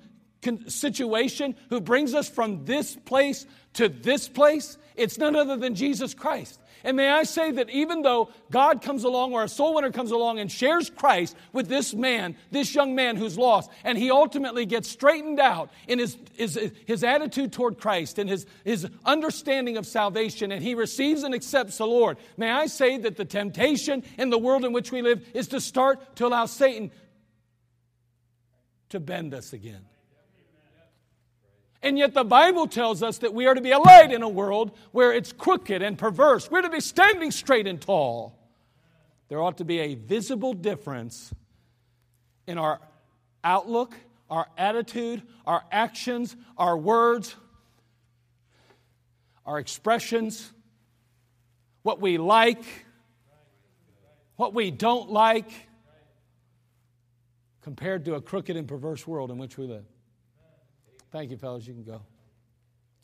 situation, 0.68 1.56
who 1.70 1.82
brings 1.82 2.14
us 2.14 2.30
from 2.30 2.64
this 2.66 2.96
place 2.96 3.46
to 3.74 3.90
this 3.90 4.30
place? 4.30 4.78
It's 4.96 5.18
none 5.18 5.36
other 5.36 5.58
than 5.58 5.76
Jesus 5.76 6.14
Christ. 6.14 6.60
And 6.84 6.98
may 6.98 7.10
I 7.10 7.24
say 7.24 7.52
that 7.52 7.70
even 7.70 8.02
though 8.02 8.30
God 8.52 8.82
comes 8.82 9.06
along 9.06 9.32
or 9.32 9.44
a 9.44 9.48
soul 9.48 9.76
winner 9.76 9.92
comes 9.92 10.12
along 10.12 10.40
and 10.40 10.52
shares 10.52 10.90
Christ 10.90 11.36
with 11.54 11.70
this 11.70 11.94
man, 11.94 12.36
this 12.52 12.76
young 12.76 12.94
man 12.94 13.16
who's 13.16 13.38
lost, 13.38 13.72
and 13.86 13.98
he 13.98 14.12
ultimately 14.12 14.66
gets 14.66 14.90
straightened 14.90 15.40
out 15.40 15.72
in 15.88 16.00
his, 16.00 16.18
his, 16.34 16.72
his 16.86 17.04
attitude 17.06 17.54
toward 17.54 17.78
Christ 17.78 18.20
and 18.20 18.30
his, 18.30 18.46
his 18.66 18.86
understanding 19.06 19.78
of 19.78 19.88
salvation, 19.88 20.52
and 20.52 20.62
he 20.62 20.76
receives 20.76 21.24
and 21.24 21.34
accepts 21.34 21.78
the 21.78 21.88
Lord, 21.88 22.18
may 22.36 22.52
I 22.52 22.66
say 22.66 22.98
that 22.98 23.16
the 23.16 23.26
temptation 23.26 24.04
in 24.18 24.30
the 24.30 24.38
world 24.38 24.66
in 24.66 24.74
which 24.74 24.92
we 24.92 25.02
live 25.02 25.26
is 25.34 25.48
to 25.50 25.62
start 25.62 26.18
to 26.18 26.28
allow 26.28 26.46
Satan 26.46 26.92
to 28.90 29.00
bend 29.00 29.34
us 29.34 29.54
again. 29.54 29.86
And 31.84 31.98
yet 31.98 32.14
the 32.14 32.24
Bible 32.24 32.66
tells 32.66 33.04
us 33.04 33.18
that 33.20 33.34
we 33.34 33.46
are 33.46 33.54
to 33.54 33.62
be 33.62 33.72
a 33.72 33.78
light 33.78 34.14
in 34.14 34.24
a 34.24 34.30
world 34.30 34.72
where 34.94 35.12
it's 35.12 35.34
crooked 35.34 35.82
and 35.82 35.98
perverse. 35.98 36.50
We're 36.50 36.62
to 36.62 36.70
be 36.70 36.80
standing 36.80 37.30
straight 37.30 37.68
and 37.68 37.80
tall. 37.80 38.40
There 39.28 39.42
ought 39.42 39.58
to 39.58 39.66
be 39.66 39.80
a 39.80 39.96
visible 39.96 40.54
difference 40.54 41.34
in 42.48 42.58
our 42.58 42.80
outlook, 43.44 43.94
our 44.30 44.48
attitude, 44.58 45.22
our 45.46 45.64
actions, 45.72 46.38
our 46.58 46.78
words, 46.78 47.36
our 49.46 49.60
expressions, 49.60 50.54
what 51.82 52.00
we 52.00 52.18
like, 52.18 52.64
what 54.38 54.54
we 54.54 54.72
don't 54.72 55.10
like, 55.12 55.52
compared 57.62 58.06
to 58.06 58.16
a 58.16 58.22
crooked 58.22 58.56
and 58.56 58.70
perverse 58.70 59.06
world 59.06 59.32
in 59.32 59.38
which 59.38 59.58
we 59.58 59.66
live. 59.66 59.86
Thank 61.14 61.30
you, 61.30 61.38
fellas. 61.38 61.68
You 61.68 61.76
can 61.76 61.84
go. 61.84 62.02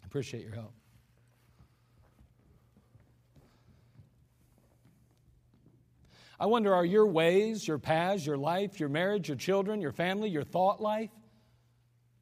Appreciate 0.03 0.41
your 0.41 0.55
help. 0.55 0.73
I 6.39 6.47
wonder 6.47 6.73
are 6.73 6.83
your 6.83 7.05
ways, 7.05 7.67
your 7.67 7.77
paths, 7.77 8.25
your 8.25 8.37
life, 8.37 8.79
your 8.79 8.89
marriage, 8.89 9.27
your 9.27 9.37
children, 9.37 9.79
your 9.79 9.91
family, 9.91 10.27
your 10.27 10.43
thought 10.43 10.81
life, 10.81 11.11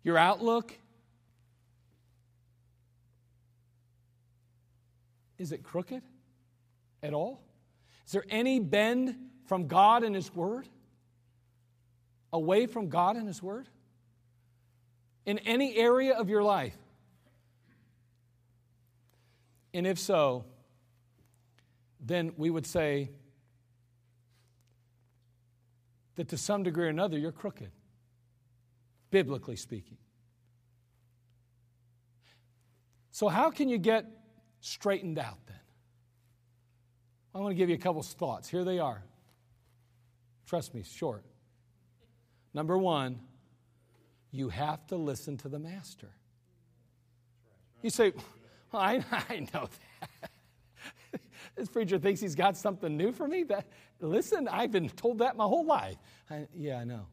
your 0.04 0.18
outlook, 0.18 0.74
is 5.38 5.54
it 5.54 5.64
crooked 5.64 6.02
at 7.02 7.14
all? 7.14 7.42
Is 8.06 8.12
there 8.12 8.26
any 8.30 8.60
bend 8.60 9.16
from 9.46 9.68
God 9.68 10.04
and 10.04 10.14
His 10.14 10.36
Word? 10.36 10.68
Away 12.34 12.66
from 12.66 12.90
God 12.90 13.16
and 13.16 13.26
His 13.26 13.42
Word? 13.42 13.70
In 15.28 15.38
any 15.40 15.76
area 15.76 16.16
of 16.16 16.30
your 16.30 16.42
life? 16.42 16.76
And 19.74 19.86
if 19.86 20.00
so, 20.00 20.46
then 22.00 22.32
we 22.38 22.50
would 22.50 22.66
say 22.66 23.12
that 26.16 26.30
to 26.30 26.38
some 26.38 26.64
degree 26.64 26.86
or 26.86 26.90
another, 26.90 27.20
you're 27.20 27.34
crooked, 27.34 27.70
biblically 29.12 29.58
speaking. 29.58 29.98
So, 33.12 33.28
how 33.28 33.52
can 33.52 33.68
you 33.68 33.78
get 33.78 34.06
straightened 34.62 35.20
out 35.20 35.40
then? 35.46 35.60
I 37.36 37.40
want 37.40 37.52
to 37.52 37.56
give 37.56 37.70
you 37.70 37.76
a 37.76 37.80
couple 37.80 38.02
thoughts. 38.02 38.48
Here 38.48 38.64
they 38.64 38.80
are. 38.80 39.04
Trust 40.48 40.74
me, 40.74 40.84
short. 40.84 41.26
Number 42.54 42.78
one, 42.78 43.20
you 44.32 44.50
have 44.50 44.86
to 44.88 44.96
listen 44.96 45.38
to 45.38 45.50
the 45.50 45.60
master. 45.60 46.10
You 47.82 47.90
say, 47.90 48.14
well, 48.72 48.82
I, 48.82 49.04
I 49.30 49.48
know 49.54 49.68
that. 50.02 50.32
this 51.56 51.70
preacher 51.70 51.98
thinks 51.98 52.20
he's 52.20 52.36
got 52.36 52.58
something 52.58 52.96
new 52.96 53.12
for 53.12 53.28
me. 53.28 53.44
That, 53.44 53.66
listen, 54.00 54.48
I've 54.48 54.72
been 54.72 54.90
told 54.90 55.20
that 55.20 55.38
my 55.38 55.46
whole 55.46 55.66
life. 55.66 55.98
I, 56.30 56.48
yeah, 56.56 56.80
I 56.80 56.84
know. 56.84 57.06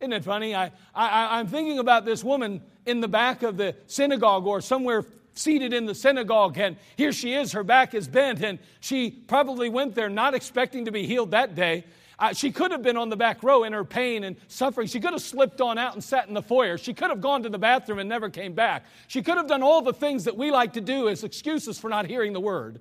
Isn't 0.00 0.12
it 0.12 0.24
funny? 0.24 0.54
I, 0.54 0.72
I, 0.94 1.38
I'm 1.38 1.46
thinking 1.46 1.78
about 1.78 2.04
this 2.04 2.24
woman 2.24 2.60
in 2.86 3.00
the 3.00 3.06
back 3.06 3.44
of 3.44 3.56
the 3.56 3.76
synagogue 3.86 4.46
or 4.46 4.60
somewhere 4.60 5.04
seated 5.34 5.72
in 5.72 5.86
the 5.86 5.94
synagogue, 5.94 6.58
and 6.58 6.76
here 6.96 7.12
she 7.12 7.34
is, 7.34 7.52
her 7.52 7.62
back 7.62 7.94
is 7.94 8.08
bent, 8.08 8.42
and 8.42 8.58
she 8.80 9.10
probably 9.10 9.68
went 9.68 9.94
there 9.94 10.08
not 10.08 10.34
expecting 10.34 10.84
to 10.86 10.92
be 10.92 11.06
healed 11.06 11.30
that 11.30 11.54
day. 11.54 11.84
Uh, 12.18 12.32
she 12.32 12.52
could 12.52 12.70
have 12.70 12.82
been 12.82 12.96
on 12.96 13.08
the 13.08 13.16
back 13.16 13.42
row 13.42 13.64
in 13.64 13.72
her 13.72 13.84
pain 13.84 14.24
and 14.24 14.36
suffering. 14.48 14.86
She 14.86 15.00
could 15.00 15.12
have 15.12 15.22
slipped 15.22 15.60
on 15.60 15.78
out 15.78 15.94
and 15.94 16.04
sat 16.04 16.28
in 16.28 16.34
the 16.34 16.42
foyer. 16.42 16.78
She 16.78 16.94
could 16.94 17.10
have 17.10 17.20
gone 17.20 17.42
to 17.42 17.48
the 17.48 17.58
bathroom 17.58 17.98
and 17.98 18.08
never 18.08 18.30
came 18.30 18.54
back. 18.54 18.84
She 19.08 19.22
could 19.22 19.36
have 19.36 19.48
done 19.48 19.62
all 19.62 19.82
the 19.82 19.92
things 19.92 20.24
that 20.24 20.36
we 20.36 20.50
like 20.50 20.74
to 20.74 20.80
do 20.80 21.08
as 21.08 21.24
excuses 21.24 21.78
for 21.78 21.88
not 21.88 22.06
hearing 22.06 22.32
the 22.32 22.40
word. 22.40 22.80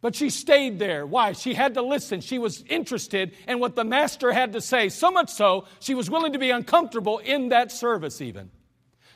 But 0.00 0.14
she 0.14 0.30
stayed 0.30 0.78
there. 0.78 1.04
Why? 1.04 1.32
She 1.32 1.52
had 1.52 1.74
to 1.74 1.82
listen. 1.82 2.22
She 2.22 2.38
was 2.38 2.64
interested 2.68 3.34
in 3.46 3.60
what 3.60 3.74
the 3.74 3.84
master 3.84 4.32
had 4.32 4.54
to 4.54 4.60
say, 4.60 4.88
so 4.88 5.10
much 5.10 5.30
so 5.30 5.66
she 5.80 5.94
was 5.94 6.08
willing 6.08 6.32
to 6.32 6.38
be 6.38 6.50
uncomfortable 6.50 7.18
in 7.18 7.50
that 7.50 7.70
service, 7.70 8.22
even. 8.22 8.50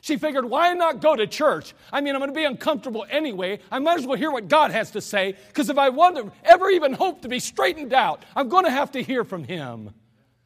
She 0.05 0.17
figured, 0.17 0.45
why 0.45 0.71
not 0.73 1.01
go 1.01 1.15
to 1.15 1.25
church? 1.25 1.73
I 1.91 1.99
mean, 1.99 2.13
I'm 2.13 2.19
going 2.19 2.29
to 2.29 2.35
be 2.35 2.43
uncomfortable 2.43 3.07
anyway. 3.09 3.57
I 3.71 3.79
might 3.79 3.97
as 3.97 4.05
well 4.05 4.19
hear 4.19 4.29
what 4.29 4.47
God 4.47 4.69
has 4.69 4.91
to 4.91 5.01
say, 5.01 5.35
because 5.47 5.71
if 5.71 5.79
I 5.79 5.89
want 5.89 6.17
to 6.17 6.31
ever 6.43 6.69
even 6.69 6.93
hope 6.93 7.23
to 7.23 7.27
be 7.27 7.39
straightened 7.39 7.91
out, 7.91 8.23
I'm 8.35 8.47
going 8.47 8.65
to 8.65 8.69
have 8.69 8.91
to 8.91 9.01
hear 9.01 9.23
from 9.23 9.43
Him, 9.43 9.95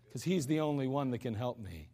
because 0.05 0.23
He's 0.23 0.47
the 0.47 0.61
only 0.61 0.87
one 0.87 1.11
that 1.11 1.17
can 1.17 1.33
help 1.33 1.59
me. 1.59 1.89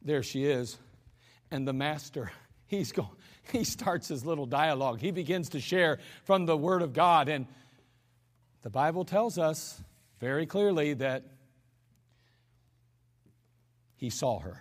There 0.00 0.22
she 0.22 0.46
is. 0.46 0.78
And 1.50 1.68
the 1.68 1.74
master, 1.74 2.32
he's 2.68 2.90
going, 2.90 3.10
he 3.52 3.64
starts 3.64 4.08
his 4.08 4.24
little 4.24 4.46
dialogue. 4.46 4.98
He 4.98 5.10
begins 5.10 5.50
to 5.50 5.60
share 5.60 5.98
from 6.24 6.46
the 6.46 6.56
Word 6.56 6.80
of 6.80 6.94
God. 6.94 7.28
And 7.28 7.46
the 8.62 8.70
Bible 8.70 9.04
tells 9.04 9.36
us 9.36 9.78
very 10.20 10.46
clearly 10.46 10.94
that 10.94 11.31
he 14.02 14.10
saw 14.10 14.40
her. 14.40 14.60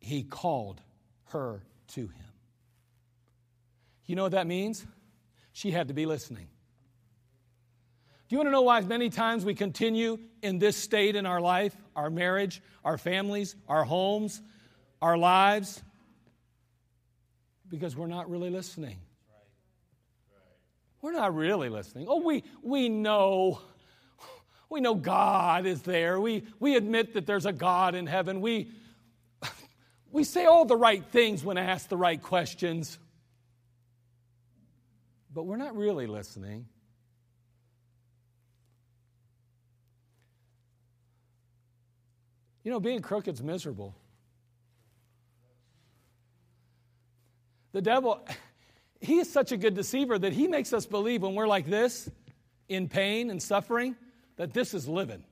He 0.00 0.24
called 0.24 0.80
her 1.26 1.62
to 1.92 2.00
him. 2.00 2.32
You 4.06 4.16
know 4.16 4.24
what 4.24 4.32
that 4.32 4.48
means? 4.48 4.84
She 5.52 5.70
had 5.70 5.86
to 5.86 5.94
be 5.94 6.06
listening. 6.06 6.48
Do 8.28 8.34
you 8.34 8.38
want 8.38 8.48
to 8.48 8.50
know 8.50 8.62
why 8.62 8.80
many 8.80 9.10
times 9.10 9.44
we 9.44 9.54
continue 9.54 10.18
in 10.42 10.58
this 10.58 10.76
state 10.76 11.14
in 11.14 11.24
our 11.24 11.40
life, 11.40 11.76
our 11.94 12.10
marriage, 12.10 12.60
our 12.84 12.98
families, 12.98 13.54
our 13.68 13.84
homes, 13.84 14.42
our 15.00 15.16
lives? 15.16 15.84
Because 17.68 17.94
we're 17.94 18.08
not 18.08 18.28
really 18.28 18.50
listening. 18.50 18.96
We're 21.00 21.12
not 21.12 21.32
really 21.32 21.68
listening. 21.68 22.06
Oh, 22.08 22.24
we, 22.24 22.42
we 22.60 22.88
know 22.88 23.60
we 24.70 24.80
know 24.80 24.94
God 24.94 25.66
is 25.66 25.82
there. 25.82 26.20
We, 26.20 26.44
we 26.58 26.76
admit 26.76 27.14
that 27.14 27.26
there's 27.26 27.46
a 27.46 27.52
God 27.52 27.94
in 27.94 28.06
heaven. 28.06 28.40
We, 28.40 28.70
we 30.10 30.24
say 30.24 30.46
all 30.46 30.64
the 30.64 30.76
right 30.76 31.04
things 31.04 31.44
when 31.44 31.58
asked 31.58 31.90
the 31.90 31.96
right 31.96 32.20
questions. 32.20 32.98
But 35.32 35.44
we're 35.44 35.56
not 35.56 35.76
really 35.76 36.06
listening. 36.06 36.66
You 42.62 42.70
know, 42.70 42.80
being 42.80 43.00
crooked's 43.00 43.42
miserable. 43.42 43.94
The 47.72 47.82
devil, 47.82 48.24
he 49.00 49.18
is 49.18 49.30
such 49.30 49.52
a 49.52 49.56
good 49.56 49.74
deceiver 49.74 50.18
that 50.18 50.32
he 50.32 50.46
makes 50.46 50.72
us 50.72 50.86
believe 50.86 51.22
when 51.22 51.34
we're 51.34 51.48
like 51.48 51.66
this, 51.66 52.08
in 52.68 52.88
pain 52.88 53.30
and 53.30 53.42
suffering, 53.42 53.96
that 54.36 54.52
this 54.52 54.74
is 54.74 54.88
living. 54.88 55.22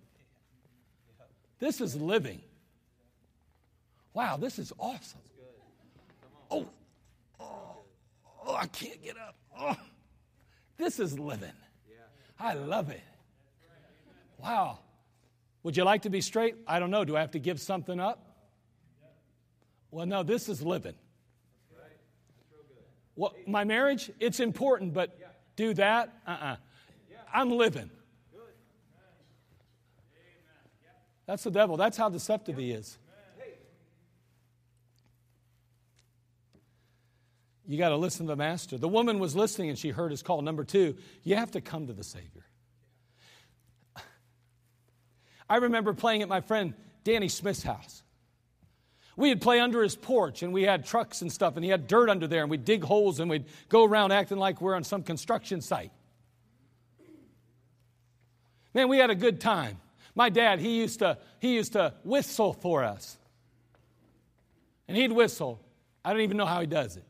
This 1.58 1.80
is 1.80 1.94
living. 1.94 2.40
Wow, 4.14 4.36
this 4.36 4.58
is 4.58 4.72
awesome. 4.78 5.20
Oh, 6.50 6.68
oh, 7.40 7.76
oh, 8.46 8.54
I 8.54 8.66
can't 8.66 9.02
get 9.02 9.16
up. 9.16 9.36
Oh, 9.58 9.76
this 10.76 11.00
is 11.00 11.18
living. 11.18 11.52
I 12.38 12.54
love 12.54 12.90
it. 12.90 13.00
Wow. 14.38 14.80
Would 15.62 15.76
you 15.76 15.84
like 15.84 16.02
to 16.02 16.10
be 16.10 16.20
straight? 16.20 16.56
I 16.66 16.80
don't 16.80 16.90
know. 16.90 17.04
Do 17.04 17.16
I 17.16 17.20
have 17.20 17.30
to 17.32 17.38
give 17.38 17.60
something 17.60 18.00
up? 18.00 18.26
Well, 19.92 20.06
no, 20.06 20.22
this 20.22 20.48
is 20.48 20.62
living. 20.62 20.94
Well, 23.14 23.34
my 23.46 23.64
marriage, 23.64 24.10
it's 24.18 24.40
important, 24.40 24.94
but 24.94 25.16
do 25.54 25.74
that? 25.74 26.12
Uh 26.26 26.30
uh-uh. 26.30 26.46
uh. 26.52 26.56
i 27.32 27.40
am 27.40 27.50
living. 27.50 27.90
That's 31.32 31.44
the 31.44 31.50
devil. 31.50 31.78
That's 31.78 31.96
how 31.96 32.10
deceptive 32.10 32.58
he 32.58 32.72
is. 32.72 32.98
You 37.66 37.78
got 37.78 37.88
to 37.88 37.96
listen 37.96 38.26
to 38.26 38.32
the 38.32 38.36
master. 38.36 38.76
The 38.76 38.86
woman 38.86 39.18
was 39.18 39.34
listening 39.34 39.70
and 39.70 39.78
she 39.78 39.88
heard 39.88 40.10
his 40.10 40.22
call. 40.22 40.42
Number 40.42 40.62
two, 40.62 40.94
you 41.22 41.36
have 41.36 41.52
to 41.52 41.62
come 41.62 41.86
to 41.86 41.94
the 41.94 42.04
Savior. 42.04 42.44
I 45.48 45.56
remember 45.56 45.94
playing 45.94 46.20
at 46.20 46.28
my 46.28 46.42
friend 46.42 46.74
Danny 47.02 47.28
Smith's 47.28 47.62
house. 47.62 48.02
We'd 49.16 49.40
play 49.40 49.58
under 49.58 49.82
his 49.82 49.96
porch 49.96 50.42
and 50.42 50.52
we 50.52 50.64
had 50.64 50.84
trucks 50.84 51.22
and 51.22 51.32
stuff, 51.32 51.56
and 51.56 51.64
he 51.64 51.70
had 51.70 51.86
dirt 51.86 52.10
under 52.10 52.26
there, 52.26 52.42
and 52.42 52.50
we'd 52.50 52.66
dig 52.66 52.84
holes 52.84 53.20
and 53.20 53.30
we'd 53.30 53.46
go 53.70 53.84
around 53.84 54.12
acting 54.12 54.36
like 54.36 54.60
we're 54.60 54.74
on 54.74 54.84
some 54.84 55.02
construction 55.02 55.62
site. 55.62 55.92
Man, 58.74 58.90
we 58.90 58.98
had 58.98 59.08
a 59.08 59.14
good 59.14 59.40
time. 59.40 59.78
My 60.14 60.28
dad, 60.28 60.58
he 60.58 60.78
used 60.78 60.98
to, 60.98 61.18
he 61.40 61.54
used 61.54 61.72
to 61.72 61.94
whistle 62.04 62.52
for 62.52 62.84
us. 62.84 63.16
And 64.88 64.96
he'd 64.96 65.12
whistle. 65.12 65.60
I 66.04 66.12
don't 66.12 66.22
even 66.22 66.36
know 66.36 66.46
how 66.46 66.60
he 66.60 66.66
does 66.66 66.96
it. 66.96 67.04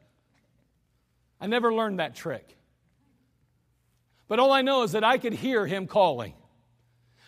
I 1.41 1.47
never 1.47 1.75
learned 1.75 1.99
that 1.99 2.15
trick. 2.15 2.57
But 4.29 4.39
all 4.39 4.53
I 4.53 4.63
know 4.63 4.85
is 4.85 4.93
that 4.93 5.05
I 5.05 5.19
could 5.19 5.33
hear 5.33 5.67
him 5.67 5.87
calling. 5.87 6.35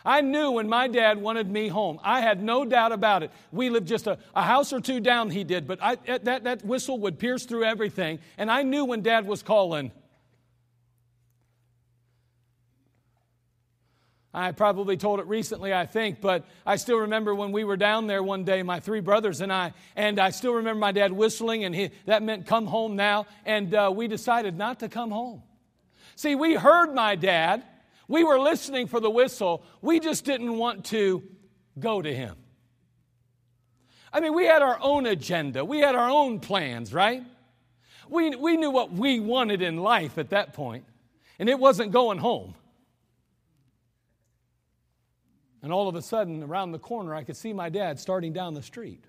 I 0.05 0.21
knew 0.21 0.53
when 0.53 0.69
my 0.69 0.87
dad 0.87 1.21
wanted 1.21 1.51
me 1.51 1.69
home. 1.69 1.99
I 2.03 2.21
had 2.21 2.43
no 2.43 2.65
doubt 2.65 2.93
about 2.93 3.23
it. 3.23 3.31
We 3.51 3.71
lived 3.71 3.89
just 3.89 4.07
a, 4.07 4.19
a 4.35 4.43
house 4.43 4.73
or 4.73 4.81
two 4.81 5.01
down, 5.01 5.31
he 5.31 5.45
did, 5.45 5.67
but 5.67 5.83
I, 5.83 5.97
that, 6.25 6.45
that 6.45 6.65
whistle 6.65 6.99
would 7.01 7.19
pierce 7.19 7.47
through 7.47 7.65
everything. 7.65 8.19
And 8.37 8.51
I 8.51 8.63
knew 8.63 8.85
when 8.85 9.03
dad 9.03 9.27
was 9.27 9.43
calling. 9.43 9.93
I 14.35 14.51
probably 14.51 14.97
told 14.97 15.21
it 15.21 15.27
recently, 15.27 15.73
I 15.73 15.87
think, 15.87 16.21
but 16.21 16.45
I 16.67 16.75
still 16.75 16.99
remember 16.99 17.37
when 17.37 17.53
we 17.53 17.63
were 17.63 17.77
down 17.77 18.09
there 18.09 18.21
one 18.21 18.43
day, 18.43 18.65
my 18.65 18.81
three 18.81 18.99
brothers 18.99 19.41
and 19.41 19.53
I, 19.53 19.73
and 19.95 20.19
I 20.19 20.31
still 20.31 20.55
remember 20.55 20.81
my 20.81 20.91
dad 20.91 21.13
whistling, 21.13 21.65
and 21.65 21.73
he, 21.73 21.91
that 22.07 22.21
meant 22.25 22.45
come 22.45 22.67
home 22.67 22.97
now, 22.97 23.27
and 23.47 23.73
uh, 23.73 23.93
we 23.95 24.09
decided 24.09 24.59
not 24.59 24.81
to 24.81 24.89
come 24.89 25.13
home. 25.13 25.43
See, 26.17 26.35
we 26.35 26.55
heard 26.55 26.93
my 26.93 27.15
dad, 27.15 27.63
we 28.09 28.25
were 28.25 28.41
listening 28.41 28.89
for 28.89 28.99
the 28.99 29.09
whistle, 29.09 29.65
we 29.81 30.01
just 30.01 30.25
didn't 30.25 30.59
want 30.59 30.87
to 30.87 31.23
go 31.79 32.03
to 32.03 32.13
him. 32.13 32.35
I 34.13 34.19
mean, 34.19 34.35
we 34.35 34.47
had 34.47 34.63
our 34.63 34.79
own 34.81 35.07
agenda, 35.07 35.65
we 35.65 35.79
had 35.79 35.95
our 35.95 36.11
own 36.11 36.41
plans, 36.41 36.93
right? 36.93 37.23
We, 38.09 38.35
we 38.35 38.57
knew 38.57 38.71
what 38.73 38.91
we 38.91 39.21
wanted 39.21 39.63
in 39.63 39.77
life 39.77 40.19
at 40.19 40.31
that 40.31 40.55
point, 40.55 40.87
and 41.39 41.49
it 41.49 41.59
wasn't 41.59 41.93
going 41.93 42.19
home. 42.19 42.57
And 45.65 45.73
all 45.73 45.89
of 45.89 45.95
a 45.95 46.03
sudden, 46.03 46.43
around 46.43 46.73
the 46.73 46.79
corner, 46.79 47.15
I 47.15 47.25
could 47.25 47.39
see 47.39 47.55
my 47.55 47.71
dad 47.71 47.99
starting 47.99 48.35
down 48.35 48.53
the 48.53 48.63
street. 48.63 49.03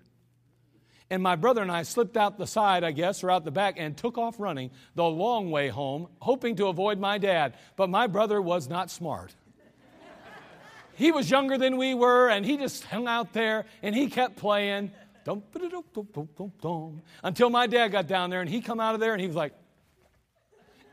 And 1.10 1.22
my 1.22 1.36
brother 1.36 1.62
and 1.62 1.70
I 1.70 1.84
slipped 1.84 2.16
out 2.16 2.38
the 2.38 2.48
side, 2.48 2.86
I 2.86 2.94
guess, 2.94 3.26
or 3.26 3.30
out 3.30 3.44
the 3.44 3.52
back, 3.52 3.76
and 3.78 3.98
took 3.98 4.18
off 4.18 4.40
running 4.40 4.72
the 4.96 5.04
long 5.04 5.52
way 5.52 5.68
home, 5.68 6.08
hoping 6.22 6.56
to 6.56 6.68
avoid 6.68 6.98
my 6.98 7.18
dad. 7.18 7.56
But 7.76 7.90
my 7.90 8.08
brother 8.08 8.42
was 8.42 8.70
not 8.70 8.90
smart. 8.90 9.36
he 10.96 11.12
was 11.12 11.30
younger 11.30 11.58
than 11.58 11.76
we 11.76 11.94
were, 11.94 12.30
and 12.30 12.46
he 12.46 12.56
just 12.56 12.86
hung 12.86 13.06
out 13.06 13.34
there 13.34 13.66
and 13.84 13.94
he 13.94 14.08
kept 14.08 14.38
playing. 14.38 14.94
Until 17.22 17.50
my 17.50 17.68
dad 17.68 17.90
got 17.90 18.08
down 18.08 18.30
there 18.30 18.40
and 18.40 18.50
he 18.50 18.62
come 18.62 18.80
out 18.80 18.94
of 18.94 19.02
there 19.02 19.12
and 19.12 19.20
he 19.20 19.28
was 19.28 19.36
like, 19.36 19.52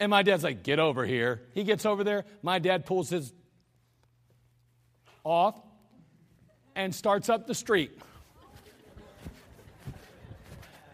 and 0.00 0.10
my 0.10 0.24
dad's 0.24 0.42
like, 0.42 0.64
get 0.64 0.80
over 0.80 1.06
here. 1.06 1.40
He 1.54 1.62
gets 1.62 1.86
over 1.86 2.02
there. 2.02 2.24
My 2.42 2.58
dad 2.58 2.84
pulls 2.84 3.08
his 3.08 3.32
off 5.24 5.60
and 6.74 6.94
starts 6.94 7.28
up 7.28 7.46
the 7.46 7.54
street. 7.54 7.98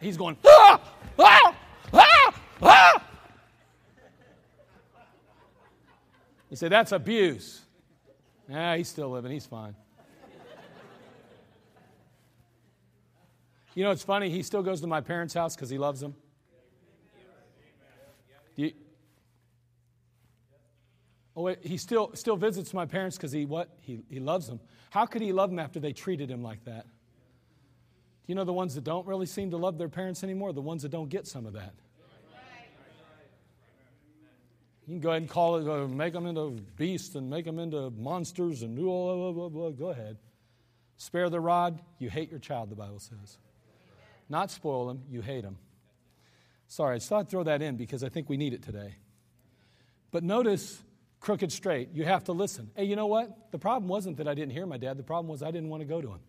He's 0.00 0.16
going, 0.16 0.36
ah, 0.46 0.80
ah, 1.18 1.56
ah, 1.92 2.34
ah. 2.62 3.02
You 6.50 6.56
say, 6.56 6.68
that's 6.68 6.92
abuse. 6.92 7.60
Yeah, 8.48 8.76
he's 8.76 8.88
still 8.88 9.10
living. 9.10 9.32
He's 9.32 9.46
fine. 9.46 9.74
You 13.74 13.84
know, 13.84 13.90
it's 13.90 14.02
funny. 14.02 14.30
He 14.30 14.42
still 14.42 14.62
goes 14.62 14.80
to 14.80 14.86
my 14.86 15.00
parents' 15.00 15.34
house 15.34 15.54
because 15.54 15.70
he 15.70 15.78
loves 15.78 16.00
them. 16.00 16.14
You, 18.56 18.72
Oh, 21.38 21.54
he 21.62 21.76
still, 21.76 22.10
still 22.14 22.34
visits 22.34 22.74
my 22.74 22.84
parents 22.84 23.16
because 23.16 23.30
he 23.30 23.44
what? 23.44 23.68
He, 23.82 24.00
he 24.10 24.18
loves 24.18 24.48
them. 24.48 24.58
How 24.90 25.06
could 25.06 25.22
he 25.22 25.32
love 25.32 25.50
them 25.50 25.60
after 25.60 25.78
they 25.78 25.92
treated 25.92 26.28
him 26.28 26.42
like 26.42 26.64
that? 26.64 26.82
Do 26.82 26.90
you 28.26 28.34
know 28.34 28.42
the 28.42 28.52
ones 28.52 28.74
that 28.74 28.82
don't 28.82 29.06
really 29.06 29.26
seem 29.26 29.52
to 29.52 29.56
love 29.56 29.78
their 29.78 29.88
parents 29.88 30.24
anymore? 30.24 30.52
The 30.52 30.60
ones 30.60 30.82
that 30.82 30.90
don't 30.90 31.08
get 31.08 31.28
some 31.28 31.46
of 31.46 31.52
that. 31.52 31.74
You 34.88 34.94
can 34.94 35.00
go 35.00 35.10
ahead 35.10 35.22
and 35.22 35.30
call 35.30 35.56
it, 35.58 35.68
uh, 35.68 35.86
make 35.86 36.12
them 36.12 36.26
into 36.26 36.56
beasts 36.76 37.14
and 37.14 37.30
make 37.30 37.44
them 37.44 37.60
into 37.60 37.90
monsters 37.90 38.62
and 38.62 38.74
blah, 38.74 39.14
blah, 39.14 39.30
blah, 39.30 39.48
blah. 39.48 39.70
Go 39.70 39.90
ahead. 39.90 40.16
Spare 40.96 41.30
the 41.30 41.38
rod, 41.38 41.78
you 42.00 42.10
hate 42.10 42.30
your 42.30 42.40
child, 42.40 42.68
the 42.68 42.74
Bible 42.74 42.98
says. 42.98 43.38
Not 44.28 44.50
spoil 44.50 44.88
them, 44.88 45.04
you 45.08 45.20
hate 45.20 45.42
them. 45.42 45.58
Sorry, 46.66 46.96
I 46.96 46.98
just 46.98 47.08
thought 47.08 47.20
I'd 47.20 47.28
throw 47.28 47.44
that 47.44 47.62
in 47.62 47.76
because 47.76 48.02
I 48.02 48.08
think 48.08 48.28
we 48.28 48.36
need 48.36 48.54
it 48.54 48.62
today. 48.64 48.96
But 50.10 50.24
notice 50.24 50.82
crooked 51.20 51.52
straight. 51.52 51.90
You 51.92 52.04
have 52.04 52.24
to 52.24 52.32
listen. 52.32 52.70
Hey, 52.76 52.84
you 52.84 52.96
know 52.96 53.06
what? 53.06 53.50
The 53.50 53.58
problem 53.58 53.88
wasn't 53.88 54.16
that 54.18 54.28
I 54.28 54.34
didn't 54.34 54.52
hear 54.52 54.66
my 54.66 54.78
dad, 54.78 54.96
the 54.96 55.02
problem 55.02 55.28
was 55.28 55.42
I 55.42 55.50
didn't 55.50 55.68
want 55.68 55.80
to 55.80 55.86
go 55.86 56.00
to 56.00 56.08
him. 56.08 56.20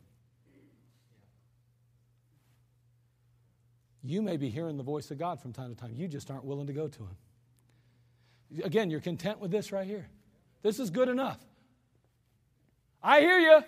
You 4.03 4.21
may 4.21 4.37
be 4.37 4.49
hearing 4.49 4.77
the 4.77 4.83
voice 4.83 5.11
of 5.11 5.17
God 5.17 5.41
from 5.41 5.51
time 5.53 5.75
to 5.75 5.79
time, 5.79 5.93
you 5.95 6.07
just 6.07 6.31
aren't 6.31 6.45
willing 6.45 6.67
to 6.67 6.73
go 6.73 6.87
to 6.87 6.99
him. 7.03 8.63
Again, 8.63 8.89
you're 8.89 9.01
content 9.01 9.39
with 9.39 9.51
this 9.51 9.71
right 9.71 9.85
here. 9.85 10.09
This 10.61 10.79
is 10.79 10.89
good 10.89 11.09
enough. 11.09 11.37
I 13.03 13.21
hear 13.21 13.39
you. 13.39 13.61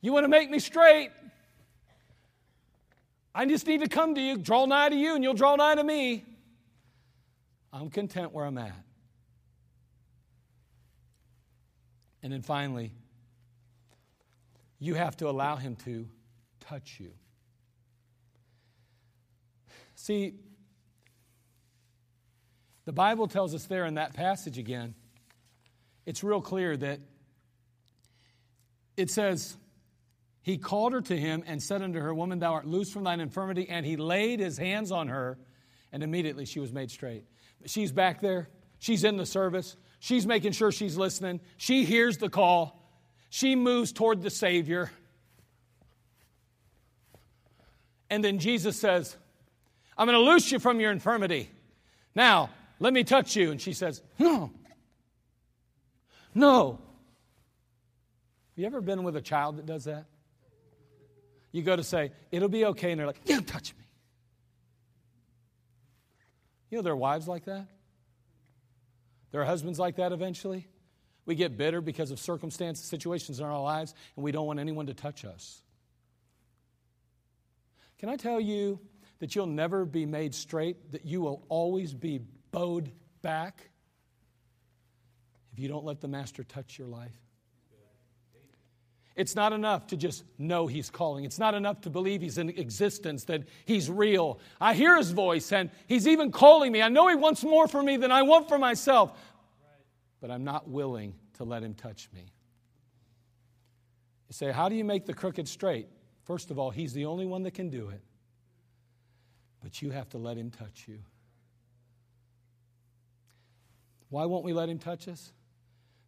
You 0.00 0.12
want 0.12 0.24
to 0.24 0.28
make 0.28 0.50
me 0.50 0.58
straight. 0.58 1.10
I 3.34 3.44
just 3.46 3.66
need 3.66 3.80
to 3.80 3.88
come 3.88 4.14
to 4.14 4.20
you, 4.20 4.38
draw 4.38 4.64
nigh 4.64 4.88
to 4.88 4.96
you, 4.96 5.14
and 5.14 5.22
you'll 5.22 5.34
draw 5.34 5.56
nigh 5.56 5.74
to 5.74 5.84
me. 5.84 6.24
I'm 7.72 7.90
content 7.90 8.32
where 8.32 8.46
I'm 8.46 8.56
at. 8.58 8.85
And 12.22 12.32
then 12.32 12.42
finally, 12.42 12.92
you 14.78 14.94
have 14.94 15.16
to 15.18 15.28
allow 15.28 15.56
Him 15.56 15.76
to 15.84 16.08
touch 16.60 16.98
you. 16.98 17.12
See, 19.94 20.34
the 22.84 22.92
Bible 22.92 23.26
tells 23.26 23.54
us 23.54 23.64
there 23.64 23.84
in 23.84 23.94
that 23.94 24.14
passage 24.14 24.58
again, 24.58 24.94
it's 26.06 26.22
real 26.22 26.40
clear 26.40 26.76
that 26.76 27.00
it 28.96 29.10
says, 29.10 29.56
He 30.42 30.56
called 30.56 30.92
her 30.92 31.00
to 31.00 31.16
him 31.16 31.42
and 31.46 31.62
said 31.62 31.82
unto 31.82 31.98
her, 31.98 32.14
Woman, 32.14 32.38
thou 32.38 32.52
art 32.54 32.66
loose 32.66 32.90
from 32.90 33.04
thine 33.04 33.20
infirmity. 33.20 33.68
And 33.68 33.84
he 33.84 33.96
laid 33.96 34.38
his 34.38 34.56
hands 34.56 34.92
on 34.92 35.08
her, 35.08 35.38
and 35.92 36.02
immediately 36.02 36.46
she 36.46 36.60
was 36.60 36.72
made 36.72 36.90
straight. 36.90 37.24
She's 37.66 37.90
back 37.90 38.20
there, 38.20 38.48
she's 38.78 39.02
in 39.02 39.16
the 39.16 39.26
service. 39.26 39.76
She's 40.06 40.24
making 40.24 40.52
sure 40.52 40.70
she's 40.70 40.96
listening. 40.96 41.40
She 41.56 41.84
hears 41.84 42.18
the 42.18 42.28
call. 42.28 42.80
She 43.28 43.56
moves 43.56 43.90
toward 43.90 44.22
the 44.22 44.30
Savior. 44.30 44.88
And 48.08 48.22
then 48.22 48.38
Jesus 48.38 48.78
says, 48.78 49.16
I'm 49.98 50.06
going 50.06 50.16
to 50.16 50.22
loose 50.22 50.52
you 50.52 50.60
from 50.60 50.78
your 50.78 50.92
infirmity. 50.92 51.50
Now, 52.14 52.50
let 52.78 52.92
me 52.92 53.02
touch 53.02 53.34
you. 53.34 53.50
And 53.50 53.60
she 53.60 53.72
says, 53.72 54.00
No. 54.16 54.52
No. 56.36 56.70
Have 56.70 56.78
you 58.54 58.66
ever 58.66 58.80
been 58.80 59.02
with 59.02 59.16
a 59.16 59.20
child 59.20 59.56
that 59.56 59.66
does 59.66 59.86
that? 59.86 60.04
You 61.50 61.62
go 61.62 61.74
to 61.74 61.82
say, 61.82 62.12
It'll 62.30 62.48
be 62.48 62.64
okay. 62.66 62.92
And 62.92 63.00
they're 63.00 63.08
like, 63.08 63.22
Yeah, 63.24 63.40
touch 63.40 63.74
me. 63.76 63.84
You 66.70 66.78
know, 66.78 66.82
there 66.82 66.92
are 66.92 66.96
wives 66.96 67.26
like 67.26 67.46
that. 67.46 67.66
There 69.36 69.42
are 69.42 69.44
husbands 69.44 69.78
like 69.78 69.96
that 69.96 70.12
eventually. 70.12 70.66
We 71.26 71.34
get 71.34 71.58
bitter 71.58 71.82
because 71.82 72.10
of 72.10 72.18
circumstances, 72.18 72.86
situations 72.86 73.38
in 73.38 73.44
our 73.44 73.60
lives, 73.60 73.94
and 74.16 74.24
we 74.24 74.32
don't 74.32 74.46
want 74.46 74.60
anyone 74.60 74.86
to 74.86 74.94
touch 74.94 75.26
us. 75.26 75.60
Can 77.98 78.08
I 78.08 78.16
tell 78.16 78.40
you 78.40 78.80
that 79.18 79.36
you'll 79.36 79.44
never 79.44 79.84
be 79.84 80.06
made 80.06 80.34
straight, 80.34 80.92
that 80.92 81.04
you 81.04 81.20
will 81.20 81.44
always 81.50 81.92
be 81.92 82.22
bowed 82.50 82.90
back 83.20 83.68
if 85.52 85.58
you 85.58 85.68
don't 85.68 85.84
let 85.84 86.00
the 86.00 86.08
Master 86.08 86.42
touch 86.42 86.78
your 86.78 86.88
life? 86.88 87.25
It's 89.16 89.34
not 89.34 89.54
enough 89.54 89.86
to 89.88 89.96
just 89.96 90.24
know 90.38 90.66
He's 90.66 90.90
calling. 90.90 91.24
It's 91.24 91.38
not 91.38 91.54
enough 91.54 91.80
to 91.82 91.90
believe 91.90 92.20
He's 92.20 92.36
in 92.36 92.50
existence, 92.50 93.24
that 93.24 93.44
He's 93.64 93.90
real. 93.90 94.38
I 94.60 94.74
hear 94.74 94.96
His 94.96 95.10
voice, 95.10 95.52
and 95.52 95.70
He's 95.86 96.06
even 96.06 96.30
calling 96.30 96.70
me. 96.70 96.82
I 96.82 96.90
know 96.90 97.08
He 97.08 97.14
wants 97.14 97.42
more 97.42 97.66
for 97.66 97.82
me 97.82 97.96
than 97.96 98.12
I 98.12 98.22
want 98.22 98.48
for 98.48 98.58
myself, 98.58 99.18
but 100.20 100.30
I'm 100.30 100.44
not 100.44 100.68
willing 100.68 101.14
to 101.34 101.44
let 101.44 101.62
Him 101.62 101.72
touch 101.72 102.10
me. 102.14 102.26
You 104.28 104.34
say, 104.34 104.52
How 104.52 104.68
do 104.68 104.74
you 104.74 104.84
make 104.84 105.06
the 105.06 105.14
crooked 105.14 105.48
straight? 105.48 105.88
First 106.24 106.50
of 106.50 106.58
all, 106.58 106.70
He's 106.70 106.92
the 106.92 107.06
only 107.06 107.24
one 107.24 107.42
that 107.44 107.54
can 107.54 107.70
do 107.70 107.88
it, 107.88 108.02
but 109.62 109.80
you 109.80 109.92
have 109.92 110.10
to 110.10 110.18
let 110.18 110.36
Him 110.36 110.50
touch 110.50 110.84
you. 110.86 110.98
Why 114.10 114.26
won't 114.26 114.44
we 114.44 114.52
let 114.52 114.68
Him 114.68 114.78
touch 114.78 115.08
us? 115.08 115.32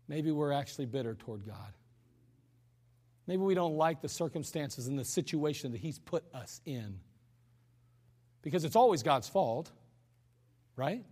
Maybe 0.08 0.30
we're 0.30 0.52
actually 0.52 0.86
bitter 0.86 1.14
toward 1.14 1.46
God. 1.46 1.72
Maybe 3.28 3.42
we 3.42 3.54
don't 3.54 3.76
like 3.76 4.00
the 4.00 4.08
circumstances 4.08 4.88
and 4.88 4.98
the 4.98 5.04
situation 5.04 5.72
that 5.72 5.80
He's 5.80 5.98
put 5.98 6.24
us 6.32 6.62
in. 6.64 6.98
Because 8.40 8.64
it's 8.64 8.74
always 8.74 9.02
God's 9.02 9.28
fault, 9.28 9.70
right? 10.76 11.04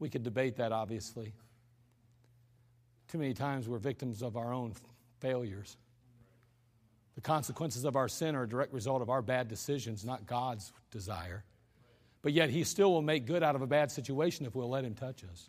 We 0.00 0.08
could 0.08 0.24
debate 0.24 0.56
that, 0.56 0.72
obviously. 0.72 1.34
Too 3.06 3.18
many 3.18 3.32
times 3.32 3.68
we're 3.68 3.78
victims 3.78 4.22
of 4.22 4.36
our 4.36 4.52
own 4.52 4.74
failures. 5.20 5.76
The 7.14 7.20
consequences 7.20 7.84
of 7.84 7.94
our 7.94 8.08
sin 8.08 8.34
are 8.34 8.42
a 8.42 8.48
direct 8.48 8.72
result 8.72 9.02
of 9.02 9.10
our 9.10 9.22
bad 9.22 9.46
decisions, 9.46 10.04
not 10.04 10.26
God's 10.26 10.72
desire. 10.90 11.44
But 12.22 12.32
yet, 12.32 12.50
He 12.50 12.64
still 12.64 12.90
will 12.90 13.02
make 13.02 13.26
good 13.26 13.44
out 13.44 13.54
of 13.54 13.62
a 13.62 13.68
bad 13.68 13.92
situation 13.92 14.46
if 14.46 14.56
we'll 14.56 14.70
let 14.70 14.84
Him 14.84 14.94
touch 14.94 15.22
us. 15.22 15.48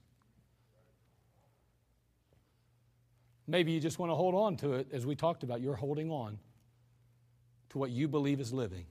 Maybe 3.47 3.71
you 3.71 3.79
just 3.79 3.99
want 3.99 4.11
to 4.11 4.15
hold 4.15 4.35
on 4.35 4.57
to 4.57 4.73
it, 4.73 4.87
as 4.93 5.05
we 5.05 5.15
talked 5.15 5.43
about. 5.43 5.61
You're 5.61 5.75
holding 5.75 6.09
on 6.09 6.39
to 7.69 7.77
what 7.77 7.91
you 7.91 8.07
believe 8.07 8.39
is 8.39 8.53
living. 8.53 8.85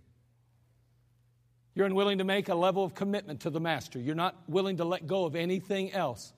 You're 1.74 1.86
unwilling 1.86 2.18
to 2.18 2.24
make 2.24 2.48
a 2.48 2.54
level 2.54 2.84
of 2.84 2.94
commitment 2.94 3.40
to 3.40 3.50
the 3.50 3.60
Master. 3.60 3.98
You're 3.98 4.14
not 4.14 4.36
willing 4.46 4.76
to 4.76 4.84
let 4.84 5.06
go 5.06 5.24
of 5.24 5.34
anything 5.34 5.92
else. 5.92 6.32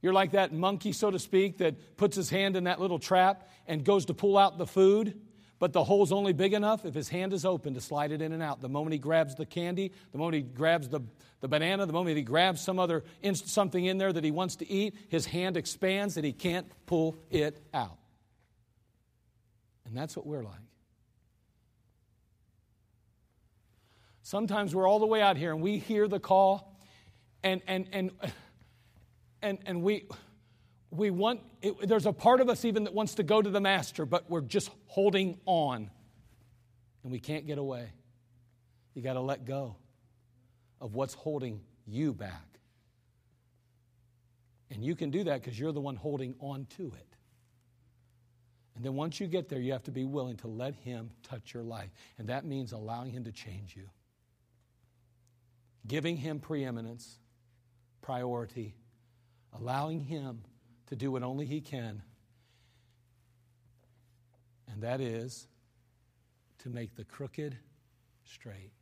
You're 0.00 0.14
like 0.14 0.30
that 0.32 0.52
monkey, 0.52 0.92
so 0.92 1.10
to 1.10 1.18
speak, 1.18 1.58
that 1.58 1.96
puts 1.96 2.16
his 2.16 2.30
hand 2.30 2.56
in 2.56 2.64
that 2.64 2.80
little 2.80 2.98
trap 2.98 3.50
and 3.66 3.84
goes 3.84 4.06
to 4.06 4.14
pull 4.14 4.38
out 4.38 4.56
the 4.56 4.66
food, 4.66 5.20
but 5.58 5.72
the 5.72 5.82
hole's 5.82 6.12
only 6.12 6.32
big 6.32 6.52
enough 6.52 6.84
if 6.84 6.94
his 6.94 7.08
hand 7.08 7.32
is 7.32 7.44
open 7.44 7.74
to 7.74 7.80
slide 7.80 8.12
it 8.12 8.22
in 8.22 8.32
and 8.32 8.42
out. 8.42 8.60
The 8.60 8.68
moment 8.68 8.92
he 8.92 8.98
grabs 8.98 9.34
the 9.34 9.46
candy, 9.46 9.92
the 10.12 10.18
moment 10.18 10.34
he 10.36 10.42
grabs 10.42 10.88
the, 10.88 11.00
the 11.40 11.48
banana, 11.48 11.84
the 11.84 11.92
moment 11.92 12.16
he 12.16 12.22
grabs 12.22 12.60
some 12.60 12.78
other 12.78 13.02
something 13.32 13.84
in 13.84 13.98
there 13.98 14.12
that 14.12 14.22
he 14.22 14.30
wants 14.30 14.56
to 14.56 14.70
eat, 14.70 14.94
his 15.08 15.26
hand 15.26 15.56
expands 15.56 16.16
and 16.16 16.24
he 16.24 16.32
can't 16.32 16.66
pull 16.86 17.16
it 17.30 17.60
out. 17.74 17.98
And 19.84 19.96
that's 19.96 20.16
what 20.16 20.26
we're 20.26 20.44
like. 20.44 20.54
Sometimes 24.22 24.74
we're 24.74 24.86
all 24.86 24.98
the 24.98 25.06
way 25.06 25.22
out 25.22 25.36
here 25.38 25.52
and 25.52 25.62
we 25.62 25.78
hear 25.78 26.06
the 26.06 26.20
call 26.20 26.78
and 27.42 27.62
and 27.66 27.88
and 27.92 28.10
and, 29.42 29.58
and 29.66 29.82
we 29.82 30.06
we 30.90 31.10
want 31.10 31.40
it, 31.62 31.88
there's 31.88 32.06
a 32.06 32.12
part 32.12 32.40
of 32.40 32.48
us 32.48 32.64
even 32.64 32.84
that 32.84 32.94
wants 32.94 33.14
to 33.16 33.22
go 33.22 33.42
to 33.42 33.50
the 33.50 33.60
master 33.60 34.06
but 34.06 34.28
we're 34.30 34.40
just 34.40 34.70
holding 34.86 35.38
on. 35.44 35.90
And 37.02 37.12
we 37.12 37.20
can't 37.20 37.46
get 37.46 37.58
away. 37.58 37.90
You 38.94 39.02
got 39.02 39.14
to 39.14 39.20
let 39.20 39.44
go 39.44 39.76
of 40.80 40.94
what's 40.94 41.14
holding 41.14 41.60
you 41.86 42.12
back. 42.12 42.44
And 44.70 44.84
you 44.84 44.94
can 44.94 45.10
do 45.10 45.24
that 45.24 45.40
because 45.40 45.58
you're 45.58 45.72
the 45.72 45.80
one 45.80 45.96
holding 45.96 46.34
on 46.40 46.66
to 46.76 46.86
it. 46.86 47.06
And 48.76 48.84
then 48.84 48.94
once 48.94 49.18
you 49.20 49.26
get 49.26 49.48
there 49.48 49.60
you 49.60 49.72
have 49.72 49.84
to 49.84 49.90
be 49.90 50.04
willing 50.04 50.36
to 50.38 50.48
let 50.48 50.74
him 50.74 51.10
touch 51.22 51.54
your 51.54 51.62
life. 51.62 51.90
And 52.18 52.28
that 52.28 52.44
means 52.44 52.72
allowing 52.72 53.10
him 53.10 53.24
to 53.24 53.32
change 53.32 53.74
you. 53.76 53.88
Giving 55.86 56.16
him 56.16 56.38
preeminence 56.38 57.18
priority 58.02 58.74
allowing 59.56 60.00
him 60.00 60.42
to 60.88 60.96
do 60.96 61.12
what 61.12 61.22
only 61.22 61.46
He 61.46 61.60
can, 61.60 62.02
and 64.70 64.82
that 64.82 65.00
is 65.00 65.46
to 66.58 66.70
make 66.70 66.96
the 66.96 67.04
crooked 67.04 67.56
straight. 68.24 68.72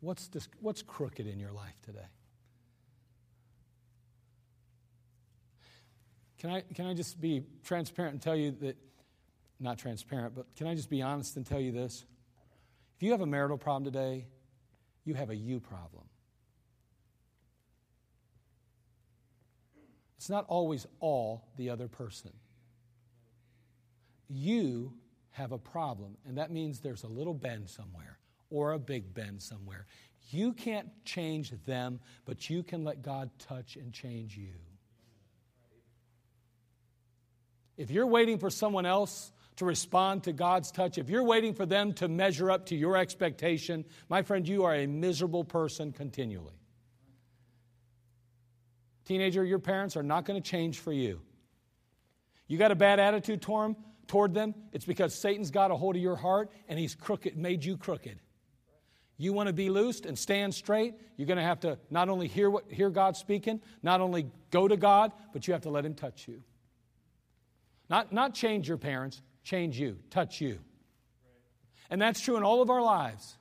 What's, 0.00 0.28
this, 0.28 0.48
what's 0.60 0.82
crooked 0.82 1.26
in 1.26 1.38
your 1.38 1.52
life 1.52 1.78
today? 1.82 2.08
Can 6.38 6.50
I, 6.50 6.62
can 6.74 6.86
I 6.86 6.94
just 6.94 7.20
be 7.20 7.42
transparent 7.62 8.14
and 8.14 8.22
tell 8.22 8.34
you 8.34 8.52
that, 8.62 8.78
not 9.60 9.76
transparent, 9.76 10.34
but 10.34 10.46
can 10.56 10.66
I 10.66 10.74
just 10.74 10.88
be 10.88 11.02
honest 11.02 11.36
and 11.36 11.44
tell 11.44 11.60
you 11.60 11.70
this? 11.70 12.06
If 12.96 13.02
you 13.02 13.10
have 13.10 13.20
a 13.20 13.26
marital 13.26 13.58
problem 13.58 13.84
today, 13.84 14.24
you 15.10 15.14
have 15.14 15.30
a 15.30 15.36
you 15.36 15.58
problem. 15.58 16.04
It's 20.16 20.30
not 20.30 20.44
always 20.46 20.86
all 21.00 21.48
the 21.56 21.70
other 21.70 21.88
person. 21.88 22.30
You 24.28 24.92
have 25.32 25.50
a 25.50 25.58
problem, 25.58 26.16
and 26.24 26.38
that 26.38 26.52
means 26.52 26.78
there's 26.78 27.02
a 27.02 27.08
little 27.08 27.34
bend 27.34 27.68
somewhere 27.68 28.18
or 28.50 28.70
a 28.70 28.78
big 28.78 29.12
bend 29.12 29.42
somewhere. 29.42 29.86
You 30.30 30.52
can't 30.52 30.88
change 31.04 31.50
them, 31.66 31.98
but 32.24 32.48
you 32.48 32.62
can 32.62 32.84
let 32.84 33.02
God 33.02 33.30
touch 33.40 33.74
and 33.74 33.92
change 33.92 34.36
you. 34.36 34.54
If 37.76 37.90
you're 37.90 38.06
waiting 38.06 38.38
for 38.38 38.50
someone 38.50 38.86
else 38.86 39.32
to 39.60 39.66
respond 39.66 40.24
to 40.24 40.32
God's 40.32 40.70
touch, 40.70 40.96
if 40.96 41.10
you're 41.10 41.22
waiting 41.22 41.52
for 41.52 41.66
them 41.66 41.92
to 41.94 42.08
measure 42.08 42.50
up 42.50 42.64
to 42.66 42.74
your 42.74 42.96
expectation, 42.96 43.84
my 44.08 44.22
friend, 44.22 44.48
you 44.48 44.64
are 44.64 44.74
a 44.74 44.86
miserable 44.86 45.44
person 45.44 45.92
continually. 45.92 46.54
Teenager, 49.04 49.44
your 49.44 49.58
parents 49.58 49.98
are 49.98 50.02
not 50.02 50.24
going 50.24 50.42
to 50.42 50.50
change 50.50 50.78
for 50.78 50.94
you. 50.94 51.20
You 52.46 52.56
got 52.56 52.70
a 52.70 52.74
bad 52.74 53.00
attitude 53.00 53.42
toward 53.42 53.74
them, 53.74 53.84
toward 54.06 54.32
them, 54.32 54.54
it's 54.72 54.86
because 54.86 55.14
Satan's 55.14 55.50
got 55.50 55.70
a 55.70 55.76
hold 55.76 55.94
of 55.94 56.00
your 56.00 56.16
heart 56.16 56.50
and 56.66 56.78
he's 56.78 56.94
crooked, 56.94 57.36
made 57.36 57.62
you 57.62 57.76
crooked. 57.76 58.18
You 59.18 59.34
want 59.34 59.48
to 59.48 59.52
be 59.52 59.68
loosed 59.68 60.06
and 60.06 60.18
stand 60.18 60.54
straight, 60.54 60.94
you're 61.18 61.26
going 61.26 61.36
to 61.36 61.44
have 61.44 61.60
to 61.60 61.78
not 61.90 62.08
only 62.08 62.28
hear, 62.28 62.48
what, 62.48 62.64
hear 62.72 62.88
God 62.88 63.14
speaking, 63.14 63.60
not 63.82 64.00
only 64.00 64.30
go 64.50 64.66
to 64.66 64.78
God, 64.78 65.12
but 65.34 65.46
you 65.46 65.52
have 65.52 65.62
to 65.62 65.70
let 65.70 65.84
Him 65.84 65.94
touch 65.94 66.26
you. 66.26 66.42
Not, 67.90 68.10
not 68.10 68.32
change 68.32 68.66
your 68.66 68.78
parents, 68.78 69.20
change 69.42 69.78
you, 69.78 69.98
touch 70.10 70.40
you. 70.40 70.58
And 71.90 72.00
that's 72.00 72.20
true 72.20 72.36
in 72.36 72.42
all 72.42 72.62
of 72.62 72.70
our 72.70 72.82
lives. 72.82 73.36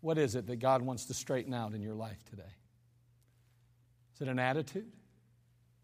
What 0.00 0.18
is 0.18 0.34
it 0.34 0.46
that 0.46 0.56
God 0.56 0.82
wants 0.82 1.06
to 1.06 1.14
straighten 1.14 1.52
out 1.52 1.74
in 1.74 1.82
your 1.82 1.94
life 1.94 2.22
today? 2.30 2.42
Is 4.14 4.22
it 4.22 4.28
an 4.28 4.38
attitude? 4.38 4.90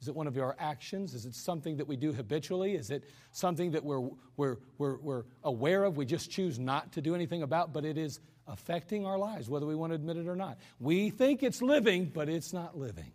Is 0.01 0.09
it 0.09 0.15
one 0.15 0.27
of 0.27 0.35
your 0.35 0.57
actions? 0.59 1.15
Is 1.15 1.27
it 1.27 1.35
something 1.35 1.77
that 1.77 1.87
we 1.87 1.97
do 1.97 2.13
habitually? 2.13 2.75
Is 2.75 2.91
it 2.91 3.05
something 3.33 3.73
that 3.73 3.85
we're, 3.85 4.09
we're, 4.37 4.57
we're, 4.79 4.97
we're 4.99 5.25
aware 5.45 5.85
of, 5.85 5.97
we 5.97 6.07
just 6.07 6.31
choose 6.31 6.59
not 6.59 6.93
to 6.93 7.01
do 7.01 7.15
anything 7.15 7.43
about, 7.43 7.73
but 7.73 7.85
it 7.85 7.99
is 7.99 8.21
affecting 8.47 9.07
our 9.07 9.19
lives, 9.19 9.49
whether 9.49 9.67
we 9.67 9.75
want 9.75 9.91
to 9.91 9.95
admit 9.95 10.17
it 10.17 10.27
or 10.27 10.37
not? 10.37 10.59
We 10.81 11.11
think 11.11 11.43
it's 11.43 11.63
living, 11.63 12.07
but 12.07 12.29
it's 12.29 12.53
not 12.53 12.77
living 12.77 13.13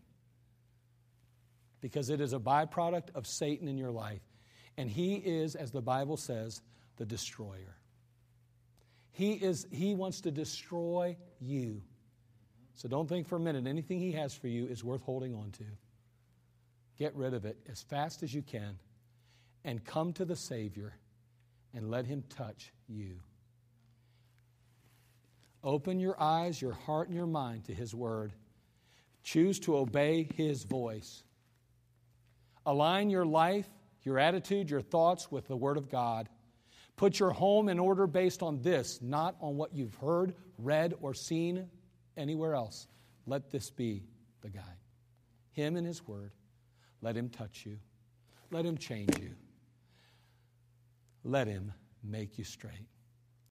because 1.82 2.10
it 2.10 2.22
is 2.22 2.34
a 2.34 2.40
byproduct 2.40 3.16
of 3.16 3.28
Satan 3.28 3.68
in 3.68 3.78
your 3.78 3.92
life. 3.92 4.22
And 4.78 4.90
he 4.90 5.16
is, 5.16 5.56
as 5.56 5.72
the 5.72 5.82
Bible 5.82 6.18
says, 6.18 6.62
the 6.98 7.06
destroyer. 7.06 7.78
He, 9.12 9.34
is, 9.34 9.66
he 9.72 9.96
wants 9.96 10.22
to 10.22 10.32
destroy 10.32 11.18
you. 11.40 11.82
So 12.76 12.88
don't 12.88 13.10
think 13.10 13.28
for 13.28 13.38
a 13.38 13.40
minute 13.40 13.66
anything 13.66 14.00
he 14.00 14.12
has 14.12 14.36
for 14.36 14.48
you 14.48 14.68
is 14.68 14.84
worth 14.84 15.02
holding 15.02 15.34
on 15.34 15.52
to. 15.54 15.66
Get 16.98 17.16
rid 17.16 17.34
of 17.34 17.46
it 17.46 17.58
as 17.70 17.82
fast 17.82 18.22
as 18.22 18.34
you 18.34 18.42
can 18.42 18.78
and 19.64 19.84
come 19.84 20.14
to 20.14 20.26
the 20.26 20.36
Savior 20.36 20.94
and 21.74 21.90
let 21.90 22.06
him 22.06 22.24
touch 22.30 22.72
you. 22.88 23.20
Open 25.64 26.00
your 26.00 26.22
eyes, 26.22 26.62
your 26.62 26.74
heart, 26.74 27.08
and 27.08 27.18
your 27.18 27.28
mind 27.28 27.66
to 27.66 27.74
his 27.74 27.94
word. 27.94 28.34
Choose 29.24 29.60
to 29.62 29.76
obey 29.76 30.28
his 30.36 30.64
voice. 30.64 31.24
Align 32.68 33.10
your 33.10 33.26
life, 33.26 33.66
your 34.04 34.20
attitude, 34.20 34.70
your 34.70 34.82
thoughts 34.82 35.32
with 35.32 35.48
the 35.48 35.56
Word 35.56 35.78
of 35.78 35.90
God. 35.90 36.28
Put 36.98 37.18
your 37.18 37.32
home 37.32 37.70
in 37.70 37.80
order 37.80 38.06
based 38.08 38.44
on 38.44 38.62
this, 38.62 39.00
not 39.02 39.38
on 39.40 39.56
what 39.56 39.74
you've 39.74 39.96
heard, 39.96 40.36
read, 40.58 40.94
or 41.00 41.14
seen 41.14 41.70
anywhere 42.18 42.56
else. 42.56 42.88
Let 43.26 43.52
this 43.52 43.70
be 43.70 44.04
the 44.42 44.50
guide. 44.50 44.64
Him 45.54 45.78
and 45.78 45.88
His 45.88 46.06
Word. 46.06 46.34
Let 47.02 47.16
Him 47.16 47.30
touch 47.30 47.66
you. 47.66 47.78
Let 48.52 48.66
Him 48.66 48.78
change 48.78 49.18
you. 49.18 49.32
Let 51.24 51.48
Him 51.48 51.72
make 52.04 52.38
you 52.38 52.44
straight. 52.44 52.88